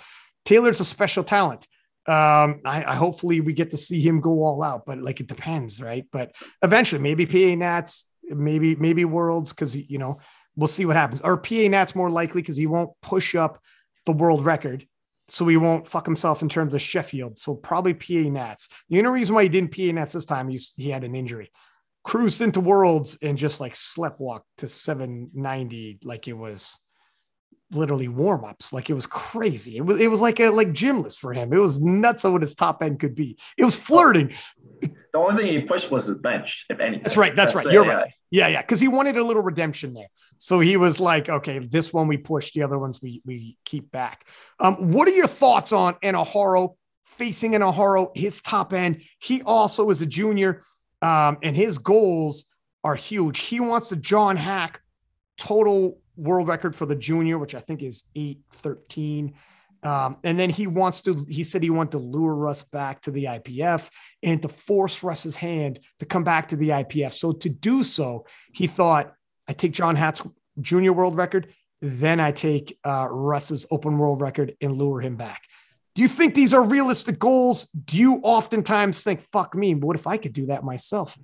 [0.44, 1.66] Taylor's a special talent
[2.06, 5.28] um I, I, hopefully we get to see him go all out but like it
[5.28, 10.18] depends right but eventually maybe pa nats maybe maybe worlds because you know
[10.56, 13.60] we'll see what happens or pa nats more likely because he won't push up
[14.04, 14.84] the world record
[15.28, 19.10] so he won't fuck himself in terms of sheffield so probably pa nats the only
[19.10, 21.52] reason why he didn't pa nats this time he's he had an injury
[22.04, 26.78] cruised into worlds and just like slept walk to 790 like it was
[27.74, 28.72] literally warm ups.
[28.72, 29.76] Like it was crazy.
[29.76, 31.52] It was it was like a like gymless for him.
[31.52, 33.38] It was nuts on what his top end could be.
[33.56, 34.32] It was flirting.
[34.80, 37.02] The only thing he pushed was his bench, if anything.
[37.02, 37.36] That's right.
[37.36, 37.72] That's, that's right.
[37.72, 37.92] You're yeah.
[37.92, 38.12] right.
[38.30, 38.62] Yeah, yeah.
[38.62, 40.08] Because he wanted a little redemption there.
[40.38, 43.90] So he was like, okay, this one we push, the other ones we we keep
[43.90, 44.26] back.
[44.58, 49.02] Um, what are your thoughts on Anaharo facing Anaharo, his top end?
[49.18, 50.62] He also is a junior,
[51.02, 52.44] um, and his goals
[52.84, 53.40] are huge.
[53.40, 54.76] He wants to John Haack
[55.36, 59.34] total world record for the junior, which I think is 813.
[59.82, 63.10] Um, and then he wants to, he said he wanted to lure Russ back to
[63.10, 63.88] the IPF
[64.22, 67.12] and to force Russ's hand to come back to the IPF.
[67.12, 69.12] So to do so, he thought,
[69.48, 70.22] I take John Haack's
[70.60, 75.42] junior world record, then I take uh, Russ's open world record and lure him back.
[75.94, 77.66] Do you think these are realistic goals?
[77.66, 81.18] Do you oftentimes think, fuck me, what if I could do that myself?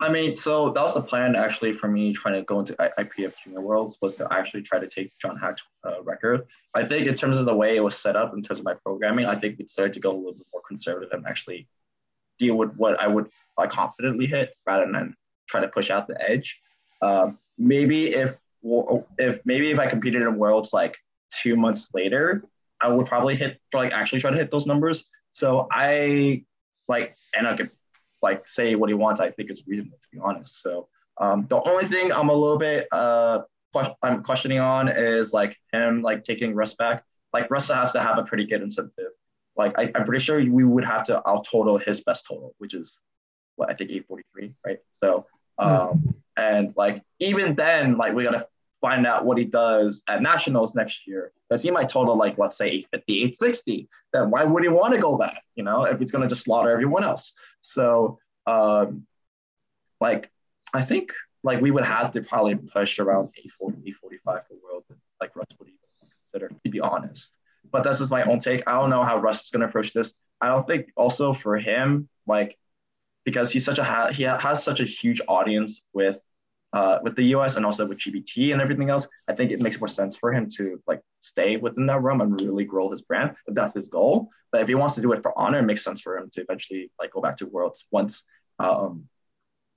[0.00, 3.34] I mean, so that was the plan actually for me trying to go into IPF
[3.42, 6.46] Junior Worlds was to actually try to take John Haack's uh, record.
[6.74, 8.74] I think in terms of the way it was set up in terms of my
[8.84, 11.68] programming, I think we decided to go a little bit more conservative and actually
[12.38, 15.14] deal with what I would like confidently hit rather than
[15.48, 16.60] try to push out the edge.
[17.00, 18.36] Um, maybe if
[19.18, 20.96] if maybe if I competed in Worlds like
[21.30, 22.44] two months later,
[22.84, 25.04] I would probably hit like actually try to hit those numbers.
[25.32, 26.44] So I
[26.86, 27.70] like and I could
[28.20, 30.60] like say what he wants, I think is reasonable to be honest.
[30.60, 30.88] So
[31.18, 33.40] um, the only thing I'm a little bit uh,
[34.02, 37.04] I'm questioning on is like him like taking Russ back.
[37.32, 39.12] Like Russ has to have a pretty good incentive.
[39.56, 42.74] Like I, am pretty sure we would have to out total his best total, which
[42.74, 42.98] is
[43.56, 44.78] what I think 843, right?
[44.92, 45.26] So
[45.58, 46.14] um, mm.
[46.36, 48.46] and like even then, like we gotta
[48.84, 52.58] find out what he does at nationals next year, because he might total like let's
[52.58, 55.42] say 850, 860, then why would he want to go back?
[55.54, 57.32] You know, if he's gonna just slaughter everyone else.
[57.62, 59.06] So um,
[60.02, 60.30] like
[60.74, 61.12] I think
[61.42, 64.84] like we would have to probably push around 840, 845 for world,
[65.18, 67.34] like Russ would even consider, to be honest.
[67.72, 68.64] But this is my own take.
[68.66, 70.12] I don't know how Russ is gonna approach this.
[70.42, 72.58] I don't think also for him, like
[73.24, 76.18] because he's such a he has such a huge audience with
[76.74, 79.80] uh, with the US and also with GBT and everything else, I think it makes
[79.80, 83.36] more sense for him to like stay within that realm and really grow his brand
[83.46, 84.28] if that's his goal.
[84.50, 86.40] But if he wants to do it for honor, it makes sense for him to
[86.42, 88.24] eventually like go back to worlds once
[88.58, 89.04] um,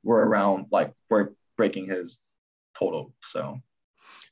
[0.03, 2.19] we're around like we're breaking his
[2.75, 3.13] total.
[3.21, 3.59] So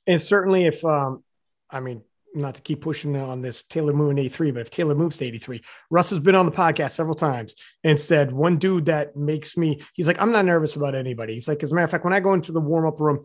[0.07, 1.23] and certainly if um
[1.69, 2.01] I mean
[2.35, 5.61] not to keep pushing on this Taylor moving 83, but if Taylor moves to 83,
[5.89, 9.81] Russ has been on the podcast several times and said one dude that makes me,
[9.93, 11.33] he's like, I'm not nervous about anybody.
[11.33, 13.23] He's like, as a matter of fact, when I go into the warm up room,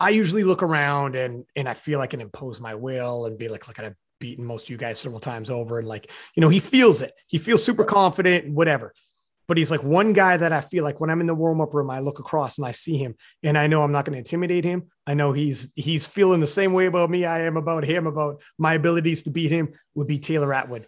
[0.00, 3.36] I usually look around and and I feel like I can impose my will and
[3.36, 5.78] be like, look, I've beaten most of you guys several times over.
[5.78, 7.12] And like, you know, he feels it.
[7.26, 8.94] He feels super confident and whatever
[9.48, 11.72] but he's like one guy that I feel like when I'm in the warm up
[11.72, 14.18] room, I look across and I see him, and I know I'm not going to
[14.18, 14.84] intimidate him.
[15.06, 18.42] I know he's he's feeling the same way about me I am about him about
[18.58, 19.72] my abilities to beat him.
[19.94, 20.86] Would be Taylor Atwood.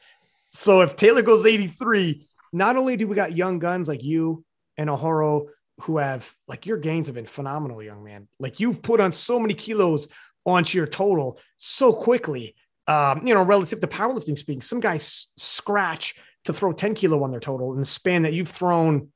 [0.50, 4.44] So if Taylor goes 83, not only do we got young guns like you
[4.76, 5.48] and Ohoro
[5.80, 8.28] who have like your gains have been phenomenal, young man.
[8.38, 10.08] Like you've put on so many kilos
[10.44, 12.54] onto your total so quickly.
[12.86, 17.30] Um, you know, relative to powerlifting speaking, some guys scratch to throw 10 kilo on
[17.30, 19.08] their total in the span that you've thrown.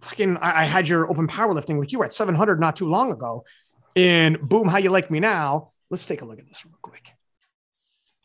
[0.00, 3.12] Fucking, I, I had your open powerlifting, like you were at 700 not too long
[3.12, 3.44] ago.
[3.96, 5.72] And boom, how you like me now?
[5.90, 7.12] Let's take a look at this real quick.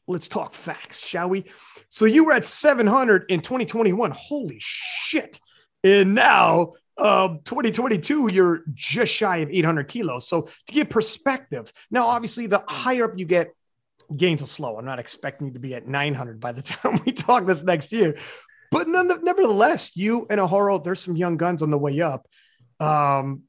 [0.07, 1.45] Let's talk facts, shall we?
[1.89, 4.11] So you were at 700 in 2021.
[4.15, 5.39] Holy shit.
[5.83, 10.27] And now, um, 2022, you're just shy of 800 kilos.
[10.27, 13.49] So to give perspective, now obviously the higher up you get,
[14.15, 14.77] gains will slow.
[14.77, 17.91] I'm not expecting you to be at 900 by the time we talk this next
[17.91, 18.18] year.
[18.72, 22.27] But none, nevertheless, you and Ohoro, there's some young guns on the way up.
[22.80, 23.44] Um,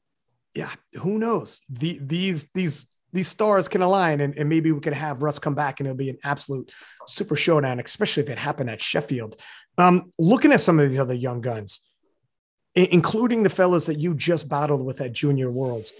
[0.55, 1.61] yeah, who knows?
[1.69, 5.55] The, these these these stars can align, and, and maybe we could have Russ come
[5.55, 6.71] back, and it'll be an absolute
[7.07, 9.37] super showdown, especially if it happened at Sheffield.
[9.77, 11.89] Um, looking at some of these other young guns,
[12.75, 15.93] including the fellas that you just battled with at Junior Worlds,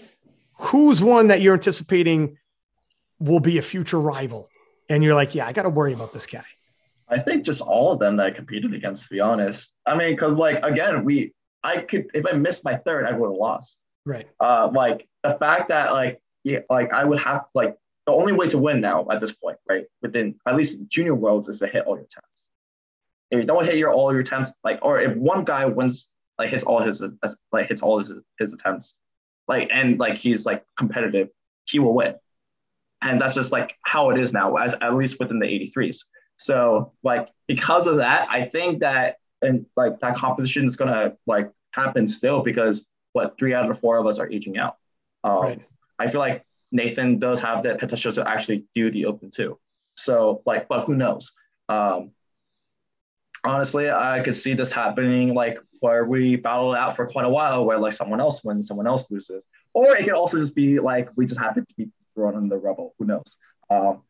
[0.58, 2.38] who's one that you're anticipating
[3.18, 4.48] will be a future rival?
[4.92, 6.44] And you're like, yeah, I got to worry about this guy?
[7.08, 9.76] I think just all of them that I competed against, to be honest.
[9.86, 11.32] I mean, because like again, we
[11.62, 13.80] I could if I missed my third, I would have lost.
[14.04, 14.28] Right.
[14.40, 18.48] Uh, like the fact that like yeah, like I would have like the only way
[18.48, 19.84] to win now at this point, right?
[20.00, 22.48] Within at least junior worlds is to hit all your attempts.
[23.30, 26.50] If you don't hit your all your attempts, like or if one guy wins like
[26.50, 27.02] hits all his
[27.52, 28.98] like hits all his his attempts,
[29.48, 31.28] like and like he's like competitive,
[31.64, 32.14] he will win
[33.02, 36.04] and that's just like how it is now as at least within the 83s
[36.36, 41.50] so like because of that i think that and like that competition is gonna like
[41.72, 44.76] happen still because what three out of four of us are aging out.
[45.24, 45.62] Um, right.
[45.98, 49.58] i feel like nathan does have that potential to actually do the open too.
[49.96, 51.32] So like but who knows?
[51.68, 52.12] Um,
[53.44, 57.28] honestly i could see this happening like where we battle it out for quite a
[57.28, 60.80] while where like someone else wins someone else loses or it could also just be
[60.80, 62.94] like we just happen to be thrown in the rubble.
[62.98, 63.36] Who knows?
[63.70, 64.02] Um,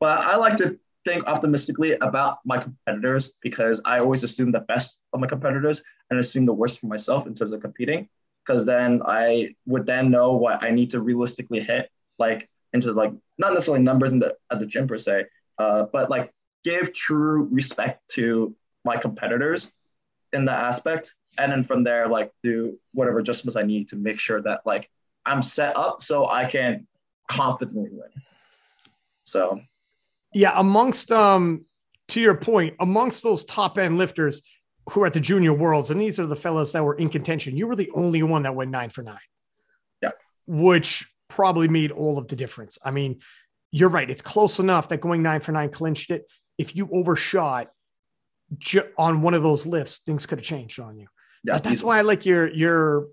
[0.00, 5.04] but I like to think optimistically about my competitors because I always assume the best
[5.12, 8.08] of my competitors and assume the worst for myself in terms of competing.
[8.44, 13.12] Because then I would then know what I need to realistically hit, like into like
[13.38, 15.24] not necessarily numbers in the at the gym per se,
[15.58, 16.30] uh, but like
[16.62, 18.54] give true respect to
[18.84, 19.72] my competitors
[20.34, 24.18] in that aspect, and then from there like do whatever adjustments I need to make
[24.18, 24.90] sure that like
[25.26, 26.86] I'm set up so I can
[27.28, 28.10] confidently win.
[29.24, 29.60] So,
[30.32, 31.64] yeah, amongst um,
[32.08, 34.42] to your point, amongst those top end lifters
[34.90, 37.56] who are at the junior worlds, and these are the fellas that were in contention.
[37.56, 39.18] You were the only one that went nine for nine.
[40.02, 40.10] Yeah,
[40.46, 42.78] which probably made all of the difference.
[42.84, 43.20] I mean,
[43.70, 46.24] you're right; it's close enough that going nine for nine clinched it.
[46.58, 47.68] If you overshot
[48.58, 51.06] ju- on one of those lifts, things could have changed on you.
[51.44, 53.08] Yeah, that's why I like your your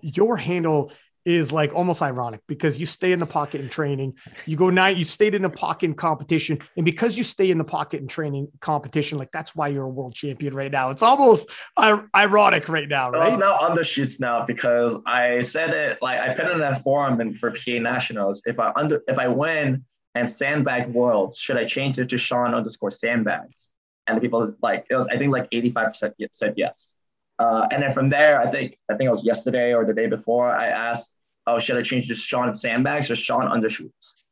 [0.00, 0.92] your handle
[1.24, 4.14] is like almost ironic because you stay in the pocket in training.
[4.46, 6.58] You go nine, you stayed in the pocket in competition.
[6.76, 9.88] And because you stay in the pocket in training competition, like that's why you're a
[9.88, 10.90] world champion right now.
[10.90, 13.18] It's almost ironic right now, right?
[13.18, 16.82] Well, it's now undershoots now because I said it like I put it in that
[16.82, 18.42] forum and for PA Nationals.
[18.46, 19.84] If I under if I win
[20.14, 23.68] and sandbag worlds, should I change it to Sean underscore sandbags?
[24.06, 26.94] And the people like it was I think like 85% said yes.
[27.42, 30.06] Uh, and then from there, I think I think it was yesterday or the day
[30.06, 31.12] before, I asked
[31.46, 34.24] oh, should I change to Sean Sandbags or Sean Undershoots?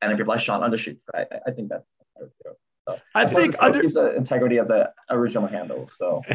[0.00, 1.84] And if you're like Sean Undershoots, I, I think that.
[2.42, 5.90] So, I think under- the integrity of the original handle.
[5.96, 6.22] So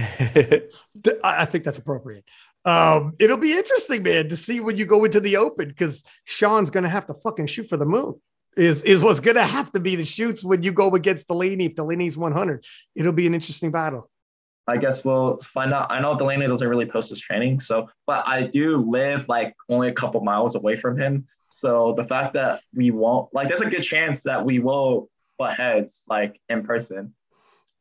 [1.23, 2.25] I think that's appropriate.
[2.65, 6.69] Um, it'll be interesting, man, to see when you go into the open because Sean's
[6.69, 8.21] gonna have to fucking shoot for the moon.
[8.57, 11.75] Is is what's gonna have to be the shoots when you go against Delaney if
[11.75, 12.65] Delaney's 100.
[12.95, 14.09] It'll be an interesting battle.
[14.67, 15.91] I guess we'll find out.
[15.91, 19.89] I know Delaney doesn't really post his training, so but I do live like only
[19.89, 21.27] a couple miles away from him.
[21.49, 25.55] So the fact that we won't like, there's a good chance that we will butt
[25.55, 27.13] heads like in person.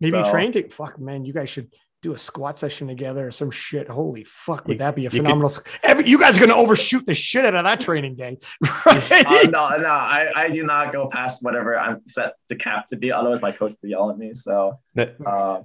[0.00, 1.70] Maybe so, train to fuck man, you guys should
[2.02, 3.86] do a squat session together or some shit.
[3.86, 5.50] Holy fuck, would that be a phenomenal?
[5.50, 8.38] You, Every, you guys are gonna overshoot the shit out of that training day,
[8.86, 9.26] right?
[9.26, 12.96] Uh, no, no, I, I do not go past whatever I'm set to cap to
[12.96, 13.12] be.
[13.12, 14.32] Otherwise, my coach will yell at me.
[14.32, 15.60] So, uh,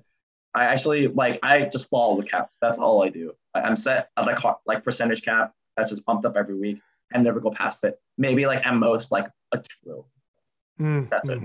[0.56, 2.57] I actually like I just follow the caps.
[2.61, 3.34] That's all I do.
[3.53, 5.53] I, am set at like like percentage cap.
[5.76, 6.80] That's just pumped up every week.
[7.14, 7.99] I never go past it.
[8.18, 10.06] Maybe like at most like a two.
[10.80, 11.41] Mm, that's it.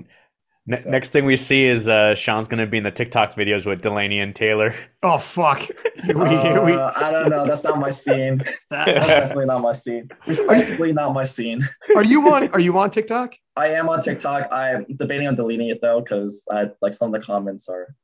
[0.67, 0.89] Ne- so.
[0.89, 3.81] Next thing we see is uh, Sean's going to be in the TikTok videos with
[3.81, 4.75] Delaney and Taylor.
[5.03, 5.67] Oh fuck!
[6.07, 6.75] we, uh, we...
[6.75, 7.47] I don't know.
[7.47, 8.43] That's not my scene.
[8.71, 10.11] That's definitely not my scene.
[10.27, 11.67] Respectfully, not my scene.
[11.97, 12.49] Are you on?
[12.49, 13.35] Are you on TikTok?
[13.57, 14.53] I am on TikTok.
[14.53, 17.95] I'm debating on deleting it though because I like some of the comments are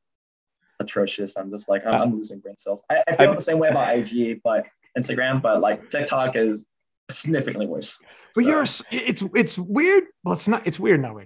[0.86, 1.36] atrocious.
[1.36, 2.82] I'm just like I'm, I'm losing brain cells.
[2.90, 6.68] I, I feel i the same way about IG, but Instagram, but like TikTok is
[7.10, 7.98] significantly worse.
[8.34, 8.50] But so.
[8.50, 10.04] you're it's it's weird.
[10.24, 10.66] Well, it's not.
[10.66, 11.18] It's weird now.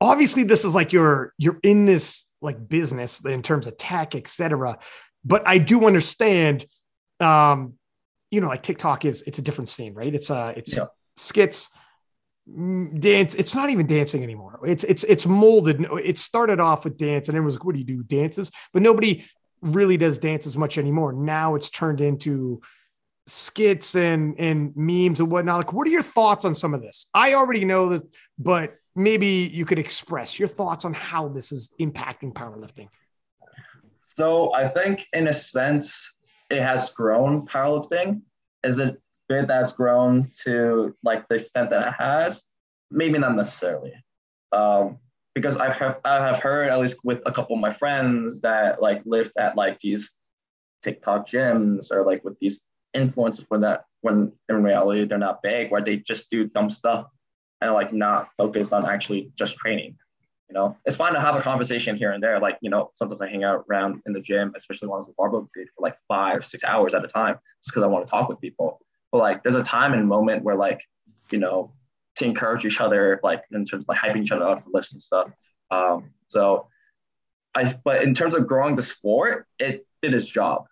[0.00, 4.78] Obviously, this is like you're you're in this like business in terms of tech, etc.
[5.24, 6.66] But I do understand.
[7.20, 7.74] Um,
[8.30, 10.14] you know, like TikTok is it's a different scene, right?
[10.14, 10.86] It's uh it's yeah.
[11.16, 11.70] skits
[12.48, 16.96] Mm, dance it's not even dancing anymore it's it's it's molded it started off with
[16.96, 19.22] dance and it was like, what do you do dances but nobody
[19.60, 22.58] really does dance as much anymore now it's turned into
[23.28, 25.58] skits and and memes and whatnot.
[25.58, 27.06] Like, what are your thoughts on some of this?
[27.14, 28.02] I already know that,
[28.38, 32.88] but maybe you could express your thoughts on how this is impacting powerlifting.
[34.02, 36.18] So I think, in a sense,
[36.50, 38.22] it has grown powerlifting.
[38.64, 42.44] Is it good that's grown to like the extent that it has?
[42.90, 43.92] Maybe not necessarily.
[44.52, 44.98] Um,
[45.34, 48.82] because I've heard, I have heard at least with a couple of my friends that
[48.82, 50.10] like lived at like these
[50.82, 52.64] TikTok gyms or like with these
[52.94, 57.06] influences when that when in reality they're not big, where they just do dumb stuff
[57.60, 59.96] and like not focus on actually just training.
[60.48, 62.40] You know, it's fine to have a conversation here and there.
[62.40, 65.08] Like, you know, sometimes I hang out around in the gym, especially when I was
[65.10, 68.06] a barbell brigade for like five, six hours at a time, just because I want
[68.06, 68.80] to talk with people.
[69.12, 70.82] But like, there's a time and moment where like,
[71.30, 71.72] you know,
[72.16, 74.92] to encourage each other, like in terms of like hyping each other up for lifts
[74.92, 75.30] and stuff.
[75.70, 76.68] Um, so
[77.54, 80.66] I, but in terms of growing the sport, it did its job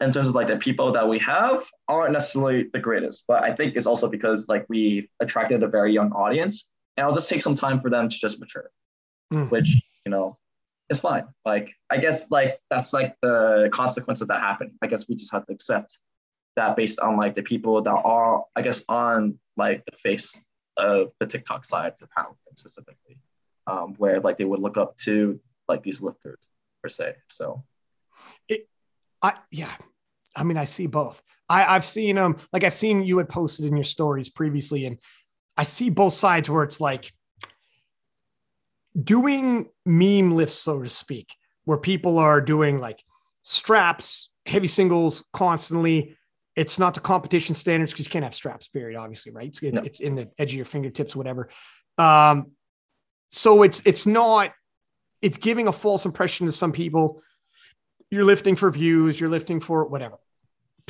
[0.00, 3.52] in terms of like the people that we have aren't necessarily the greatest, but I
[3.52, 7.42] think it's also because like we attracted a very young audience, and it'll just take
[7.42, 8.70] some time for them to just mature,
[9.32, 9.50] mm.
[9.50, 10.36] which you know
[10.90, 11.24] is fine.
[11.44, 14.74] Like I guess like that's like the consequence of that happening.
[14.82, 15.98] I guess we just have to accept
[16.56, 20.44] that based on like the people that are I guess on like the face
[20.76, 23.18] of the TikTok side for powerlifting specifically,
[23.66, 25.38] um, where like they would look up to
[25.68, 26.46] like these lifters
[26.82, 27.14] per se.
[27.28, 27.64] So.
[28.48, 28.68] It,
[29.22, 29.72] I yeah,
[30.34, 31.22] I mean, I see both.
[31.48, 34.98] I, I've seen um, like I've seen you had posted in your stories previously, and
[35.56, 37.12] I see both sides where it's like
[39.00, 41.34] doing meme lifts, so to speak,
[41.64, 43.02] where people are doing like
[43.42, 46.16] straps, heavy singles constantly.
[46.56, 49.48] It's not the competition standards because you can't have straps, period, obviously, right?
[49.48, 49.84] It's, it's, no.
[49.84, 51.50] it's in the edge of your fingertips, whatever.
[51.98, 52.52] Um,
[53.30, 54.52] so it's it's not
[55.20, 57.22] it's giving a false impression to some people
[58.10, 60.16] you're lifting for views, you're lifting for whatever.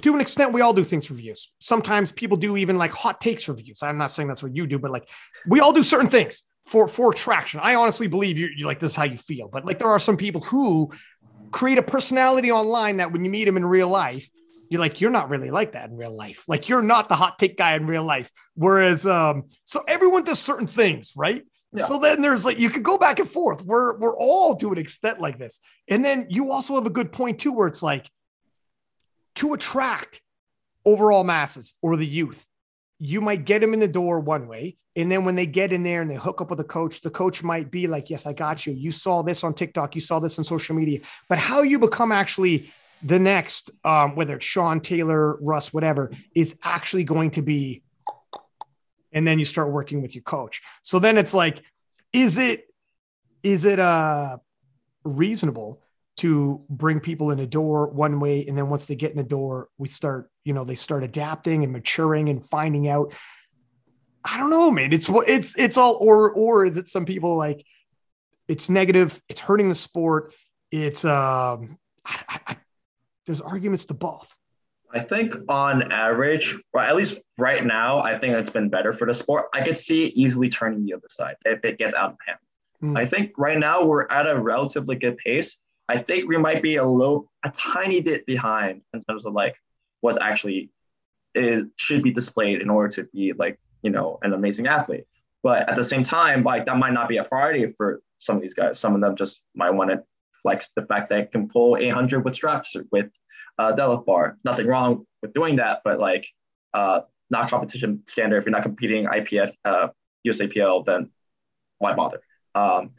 [0.03, 1.51] To an extent, we all do things for views.
[1.59, 3.83] Sometimes people do even like hot takes for views.
[3.83, 5.09] I'm not saying that's what you do, but like
[5.47, 7.61] we all do certain things for for traction.
[7.63, 9.99] I honestly believe you you like this is how you feel, but like there are
[9.99, 10.93] some people who
[11.51, 14.29] create a personality online that when you meet them in real life,
[14.69, 16.45] you're like you're not really like that in real life.
[16.49, 18.31] Like you're not the hot take guy in real life.
[18.55, 21.45] Whereas um so everyone does certain things, right?
[21.85, 23.63] So then there's like you could go back and forth.
[23.65, 25.61] We're we're all to an extent like this.
[25.89, 28.11] And then you also have a good point too, where it's like
[29.37, 30.23] to attract
[30.85, 32.47] overall masses or the youth,
[32.99, 34.79] you might get them in the door one way.
[34.95, 37.03] And then when they get in there and they hook up with a the coach,
[37.03, 38.73] the coach might be like, Yes, I got you.
[38.73, 41.01] You saw this on TikTok, you saw this on social media.
[41.29, 46.59] But how you become actually the next, um, whether it's Sean Taylor, Russ, whatever, is
[46.63, 47.83] actually going to be
[49.13, 50.63] and then you start working with your coach.
[50.83, 51.63] So then it's like,
[52.13, 52.65] is it
[53.43, 54.39] is it uh
[55.05, 55.83] reasonable
[56.17, 59.23] to bring people in a door one way and then once they get in the
[59.23, 63.13] door we start you know, they start adapting and maturing and finding out.
[64.25, 64.93] I don't know, man.
[64.93, 67.67] It's what it's it's all or or is it some people like
[68.47, 70.35] it's negative, it's hurting the sport,
[70.71, 72.57] it's um I, I,
[73.27, 74.35] there's arguments to both.
[74.93, 79.07] I think on average, or at least right now, I think it's been better for
[79.07, 79.47] the sport.
[79.53, 82.39] I could see it easily turning the other side if it gets out of hand.
[82.83, 82.99] Mm.
[82.99, 85.61] I think right now we're at a relatively good pace.
[85.89, 89.57] I think we might be a little, a tiny bit behind in terms of like
[90.01, 90.71] what's actually
[91.35, 95.05] is should be displayed in order to be like you know an amazing athlete.
[95.43, 98.43] But at the same time, like that might not be a priority for some of
[98.43, 98.79] these guys.
[98.79, 100.03] Some of them just might want to
[100.47, 103.11] flex the fact that can pull 800 with straps with
[103.59, 104.39] uh, deadlift bar.
[104.45, 106.25] Nothing wrong with doing that, but like
[106.73, 107.01] uh,
[107.31, 108.39] not competition standard.
[108.39, 109.89] If you're not competing IPF, uh,
[110.25, 111.11] USAPL, then
[111.79, 112.21] why bother?
[112.55, 112.93] Um,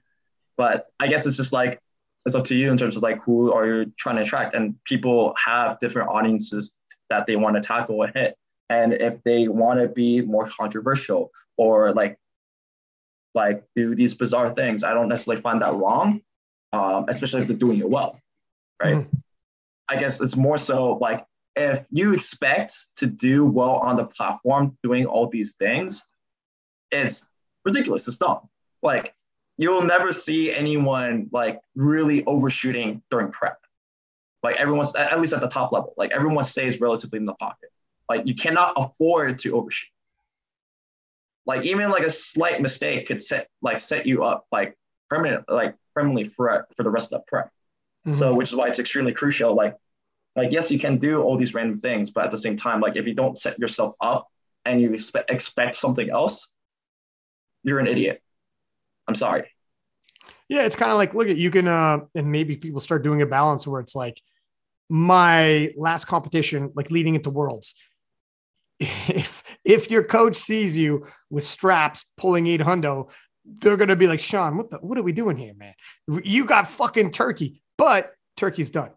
[0.57, 1.79] but I guess it's just like
[2.25, 4.75] it's up to you in terms of like who are you trying to attract, and
[4.83, 6.75] people have different audiences
[7.09, 8.35] that they want to tackle and hit.
[8.69, 12.17] And if they want to be more controversial or like
[13.33, 16.21] like do these bizarre things, I don't necessarily find that wrong,
[16.73, 18.19] um, especially if they're doing it well,
[18.81, 18.95] right?
[18.95, 19.07] Mm.
[19.89, 21.25] I guess it's more so like
[21.55, 26.07] if you expect to do well on the platform doing all these things,
[26.91, 27.27] it's
[27.65, 28.07] ridiculous.
[28.07, 28.41] It's dumb.
[28.83, 29.15] Like
[29.57, 33.59] you'll never see anyone like really overshooting during prep.
[34.43, 35.93] Like everyone's at least at the top level.
[35.97, 37.69] Like everyone stays relatively in the pocket.
[38.07, 39.89] Like you cannot afford to overshoot.
[41.45, 44.77] Like even like a slight mistake could set like set you up like
[45.09, 47.47] permanent like permanently for for the rest of the prep.
[47.47, 48.13] Mm-hmm.
[48.13, 49.55] So which is why it's extremely crucial.
[49.55, 49.75] Like,
[50.35, 52.95] like yes, you can do all these random things, but at the same time, like
[52.95, 54.27] if you don't set yourself up
[54.63, 56.55] and you expect expect something else,
[57.63, 58.21] you're an idiot.
[59.07, 59.49] I'm sorry.
[60.47, 63.21] Yeah, it's kind of like look at you can uh and maybe people start doing
[63.23, 64.21] a balance where it's like
[64.89, 67.73] my last competition, like leading into worlds.
[69.09, 73.09] If if your coach sees you with straps pulling eight hundo,
[73.47, 75.73] they're gonna be like, Sean, what the what are we doing here, man?
[76.23, 78.91] You got fucking turkey but Turkey's done.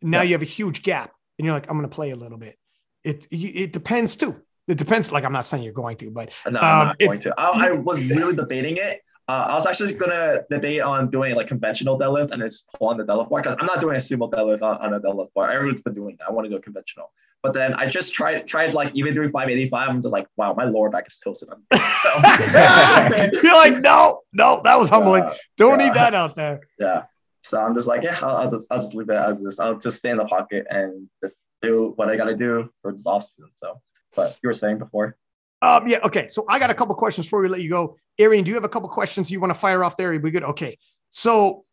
[0.00, 0.24] Now yeah.
[0.24, 2.58] you have a huge gap, and you're like, I'm going to play a little bit.
[3.04, 4.40] It it depends too.
[4.68, 5.10] It depends.
[5.10, 7.34] Like I'm not saying you're going to, but no, I'm um, not going to.
[7.36, 9.00] I, I, was really debating it.
[9.28, 12.96] Uh, I was actually gonna debate on doing like conventional deadlift and just pull on
[12.96, 15.50] the deadlift bar because I'm not doing a sumo deadlift on, on a deadlift bar.
[15.50, 16.28] Everyone's been doing that.
[16.28, 17.10] I want to do a conventional.
[17.42, 19.88] But then I just tried tried like even doing 585.
[19.88, 21.48] I'm just like, wow, my lower back is tilted.
[22.02, 22.08] So
[23.42, 25.22] you're like, no, no, that was humbling.
[25.22, 25.86] Uh, Don't yeah.
[25.86, 26.60] need that out there.
[26.78, 27.04] Yeah.
[27.44, 29.58] So I'm just like, yeah, I'll, I'll, just I'll just leave it as this.
[29.58, 32.92] I'll just stay in the pocket and just do what I got to do for
[32.92, 33.50] this off season.
[33.54, 33.80] So,
[34.14, 35.16] but you were saying before.
[35.60, 35.98] Um, yeah.
[36.04, 36.28] Okay.
[36.28, 37.96] So I got a couple questions before we let you go.
[38.18, 40.12] Arian, do you have a couple questions you want to fire off there?
[40.18, 40.44] We good.
[40.44, 40.78] Okay.
[41.10, 41.64] So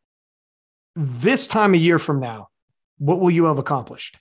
[0.95, 2.49] this time a year from now,
[2.97, 4.19] what will you have accomplished?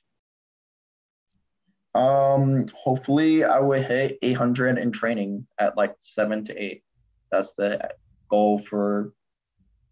[1.98, 6.82] Um, hopefully I would hit 800 in training at like seven to eight.
[7.30, 7.90] That's the
[8.30, 9.12] goal for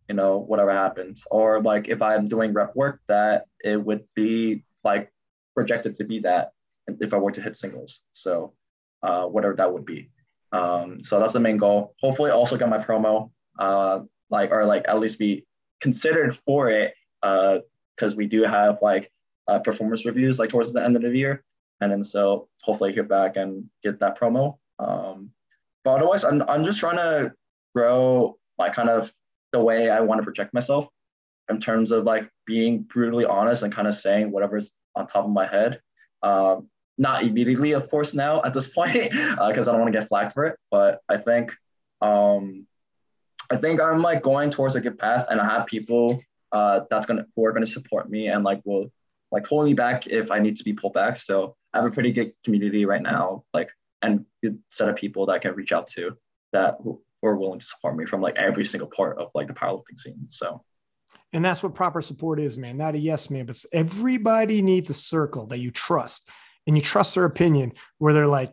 [0.09, 1.25] you know, whatever happens.
[1.31, 5.13] Or like if I'm doing rep work, that it would be like
[5.55, 6.53] projected to be that
[6.87, 8.03] if I were to hit singles.
[8.13, 8.55] So
[9.03, 10.11] uh, whatever that would be.
[10.53, 11.95] Um, so that's the main goal.
[12.01, 14.01] Hopefully, also get my promo, uh,
[14.31, 15.45] like or like at least be
[15.81, 19.11] considered for it, because uh, we do have like
[19.49, 21.43] uh, performance reviews like towards the end of the year,
[21.81, 24.59] and then so hopefully I hear back and get that promo.
[24.79, 25.31] Um,
[25.85, 27.33] but otherwise, I'm I'm just trying to
[27.75, 29.13] grow like kind of
[29.53, 30.89] the way I want to project myself
[31.49, 35.31] in terms of like being brutally honest and kind of saying whatever's on top of
[35.31, 35.81] my head.
[36.23, 39.99] Um, not immediately, of course, now at this point, because uh, I don't want to
[39.99, 40.59] get flagged for it.
[40.71, 41.53] But I think,
[42.01, 42.67] um,
[43.51, 46.21] I think I'm like going towards a good path, and I have people
[46.53, 48.91] uh, that's gonna who are gonna support me and like will
[49.31, 51.17] like hold me back if I need to be pulled back.
[51.17, 53.71] So have a pretty good community right now, like
[54.03, 56.17] and good set of people that I can reach out to
[56.53, 59.55] that who are willing to support me from like every single part of like the
[59.55, 60.27] powerlifting scene.
[60.29, 60.63] So
[61.33, 62.77] and that's what proper support is, man.
[62.77, 66.29] Not a yes man, but everybody needs a circle that you trust
[66.67, 68.53] and you trust their opinion where they're like,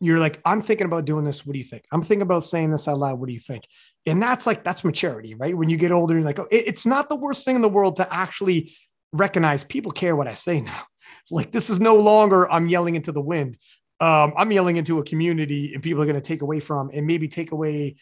[0.00, 1.46] you're like, I'm thinking about doing this.
[1.46, 1.84] What do you think?
[1.90, 3.18] I'm thinking about saying this out loud.
[3.18, 3.64] What do you think?
[4.04, 5.56] And that's like, that's maturity, right?
[5.56, 7.96] When you get older, you're like, oh, it's not the worst thing in the world
[7.96, 8.76] to actually
[9.12, 10.82] recognize people care what I say now.
[11.30, 13.56] Like, this is no longer I'm yelling into the wind
[14.00, 17.06] um, I'm yelling into a community and people are going to take away from and
[17.06, 17.96] maybe take away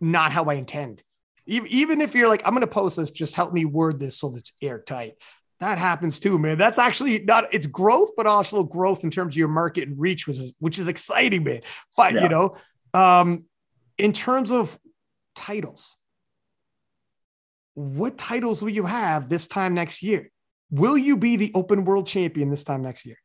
[0.00, 1.02] not how I intend.
[1.46, 4.30] Even if you're like, I'm going to post this, just help me word this so
[4.30, 5.14] that it's airtight.
[5.60, 6.58] That happens too, man.
[6.58, 10.26] That's actually not it's growth, but also growth in terms of your market and reach,
[10.26, 11.60] which is which is exciting, man.
[11.96, 12.22] But yeah.
[12.22, 12.56] you know,
[12.92, 13.44] um,
[13.98, 14.76] in terms of
[15.36, 15.96] titles,
[17.74, 20.30] what titles will you have this time next year?
[20.74, 23.16] Will you be the open world champion this time next year?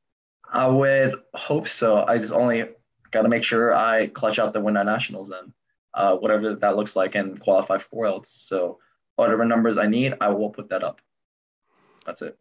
[0.53, 2.05] I would hope so.
[2.07, 2.65] I just only
[3.09, 5.51] got to make sure I clutch out the win at nationals and
[5.95, 8.29] uh, whatever that looks like, and qualify for worlds.
[8.29, 8.77] So
[9.15, 11.01] whatever numbers I need, I will put that up.
[12.05, 12.37] That's it.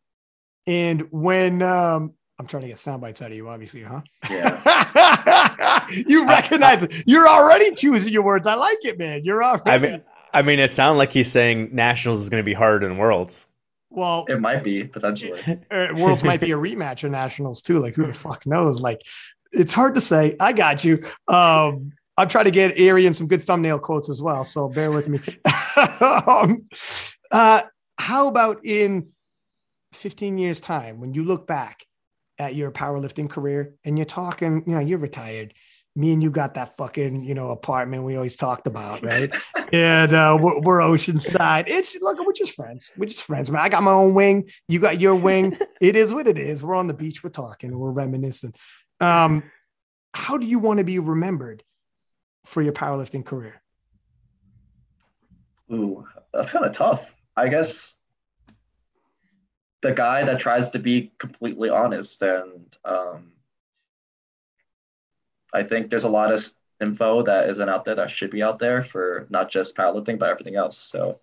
[0.67, 4.03] And when um, I'm trying to get sound bites out of you, obviously, huh?
[4.29, 5.89] Yeah.
[6.07, 6.93] you recognize it.
[7.07, 8.47] You're already choosing your words.
[8.47, 9.25] I like it, man.
[9.25, 9.71] You're already.
[9.71, 10.03] I mean,
[10.35, 13.47] I mean, it sounds like he's saying nationals is going to be harder than worlds.
[13.91, 15.41] Well, it might be potentially.
[15.71, 17.79] uh, worlds might be a rematch of nationals too.
[17.79, 18.81] Like who the fuck knows?
[18.81, 19.03] Like
[19.53, 20.37] it's hard to say.
[20.41, 21.05] I got you.
[21.29, 25.09] Um, I'm trying to get Arian some good thumbnail quotes as well, so bear with
[25.09, 25.21] me.
[26.27, 26.67] um,
[27.31, 27.63] uh,
[27.97, 29.11] how about in
[29.93, 31.85] 15 years' time when you look back
[32.39, 35.55] at your powerlifting career and you're talking, you know, you're retired.
[35.99, 39.35] Me and you got that fucking, you know, apartment we always talked about, right?
[39.73, 41.65] and uh, we're, we're oceanside.
[41.67, 42.93] It's look, we're just friends.
[42.97, 43.61] We're just friends, man.
[43.61, 44.49] I got my own wing.
[44.69, 45.59] You got your wing.
[45.81, 46.63] it is what it is.
[46.63, 47.25] We're on the beach.
[47.25, 47.77] We're talking.
[47.77, 48.55] We're reminiscing.
[49.01, 49.43] Um,
[50.15, 51.65] how do you want to be remembered
[52.45, 53.61] for your powerlifting career?
[55.73, 57.05] Ooh, that's kind of tough.
[57.37, 57.99] I guess
[59.81, 63.33] the guy that tries to be completely honest and um,
[65.53, 66.45] I think there's a lot of
[66.81, 70.31] info that isn't out there that should be out there for not just powerlifting but
[70.31, 70.79] everything else.
[70.79, 71.19] So,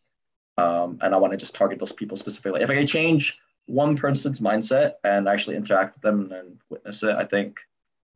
[0.57, 2.61] um, and I want to just target those people specifically.
[2.61, 3.37] If I can change
[3.67, 7.59] one person's mindset and actually interact with them and witness it, I think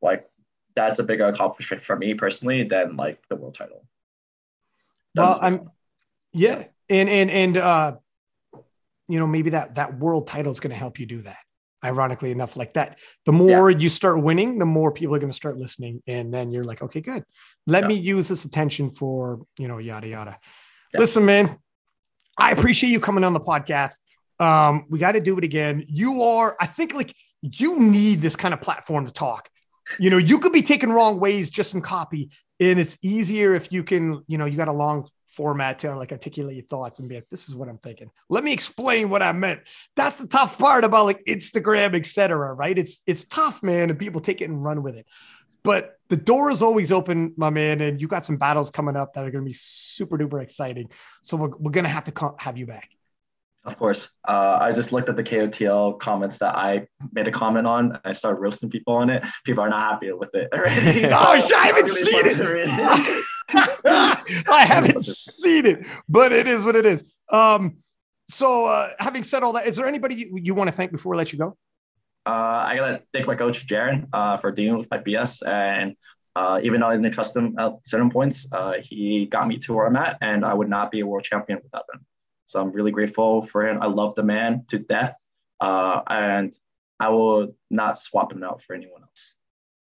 [0.02, 0.28] like
[0.74, 3.84] that's a bigger accomplishment for me personally than like the world title.
[5.16, 5.70] Well, I'm
[6.32, 7.96] yeah, and and and uh,
[9.08, 11.38] you know maybe that that world title is going to help you do that.
[11.82, 13.78] Ironically enough, like that, the more yeah.
[13.78, 16.82] you start winning, the more people are going to start listening, and then you're like,
[16.82, 17.24] okay, good.
[17.66, 17.88] Let yeah.
[17.88, 20.38] me use this attention for you know yada yada.
[20.92, 21.00] Yeah.
[21.00, 21.58] Listen, man,
[22.36, 23.98] I appreciate you coming on the podcast.
[24.38, 25.84] Um, we got to do it again.
[25.88, 29.48] You are, I think, like you need this kind of platform to talk.
[29.98, 32.30] You know, you could be taken wrong ways just in copy,
[32.60, 34.22] and it's easier if you can.
[34.26, 35.08] You know, you got a long
[35.40, 38.10] format to like articulate your thoughts and be like, this is what I'm thinking.
[38.28, 39.60] Let me explain what I meant.
[39.96, 42.52] That's the tough part about like Instagram, etc.
[42.52, 42.78] Right?
[42.78, 45.06] It's it's tough, man, and people take it and run with it.
[45.62, 49.14] But the door is always open, my man, and you got some battles coming up
[49.14, 50.90] that are going to be super duper exciting.
[51.22, 52.90] So we're, we're going to have to co- have you back.
[53.64, 54.08] Of course.
[54.26, 58.00] Uh, I just looked at the KOTL comments that I made a comment on.
[58.04, 59.22] I started roasting people on it.
[59.44, 60.48] People are not happy with it.
[60.54, 61.06] Already.
[61.08, 63.20] so oh, I haven't seen it.
[64.48, 67.04] I haven't seen it, but it is what it is.
[67.30, 67.78] Um,
[68.28, 71.14] so, uh, having said all that, is there anybody you, you want to thank before
[71.14, 71.56] I let you go?
[72.24, 75.96] Uh, I gotta thank my coach Jaron uh, for dealing with my BS, and
[76.36, 79.74] uh, even though I didn't trust him at certain points, uh, he got me to
[79.74, 82.06] where I'm at, and I would not be a world champion without him.
[82.50, 83.80] So I'm really grateful for him.
[83.80, 85.14] I love the man to death,
[85.60, 86.52] uh, and
[86.98, 89.36] I will not swap him out for anyone else.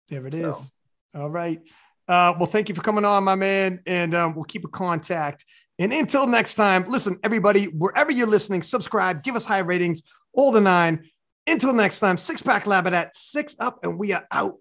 [0.07, 0.49] There it so.
[0.49, 0.71] is.
[1.13, 1.59] All right.
[2.07, 5.43] Uh, well, thank you for coming on, my man, and um, we'll keep in contact.
[5.79, 10.03] And until next time, listen, everybody, wherever you're listening, subscribe, give us high ratings,
[10.33, 11.09] all the nine.
[11.47, 14.55] Until next time, six pack lab at six up, and we are out.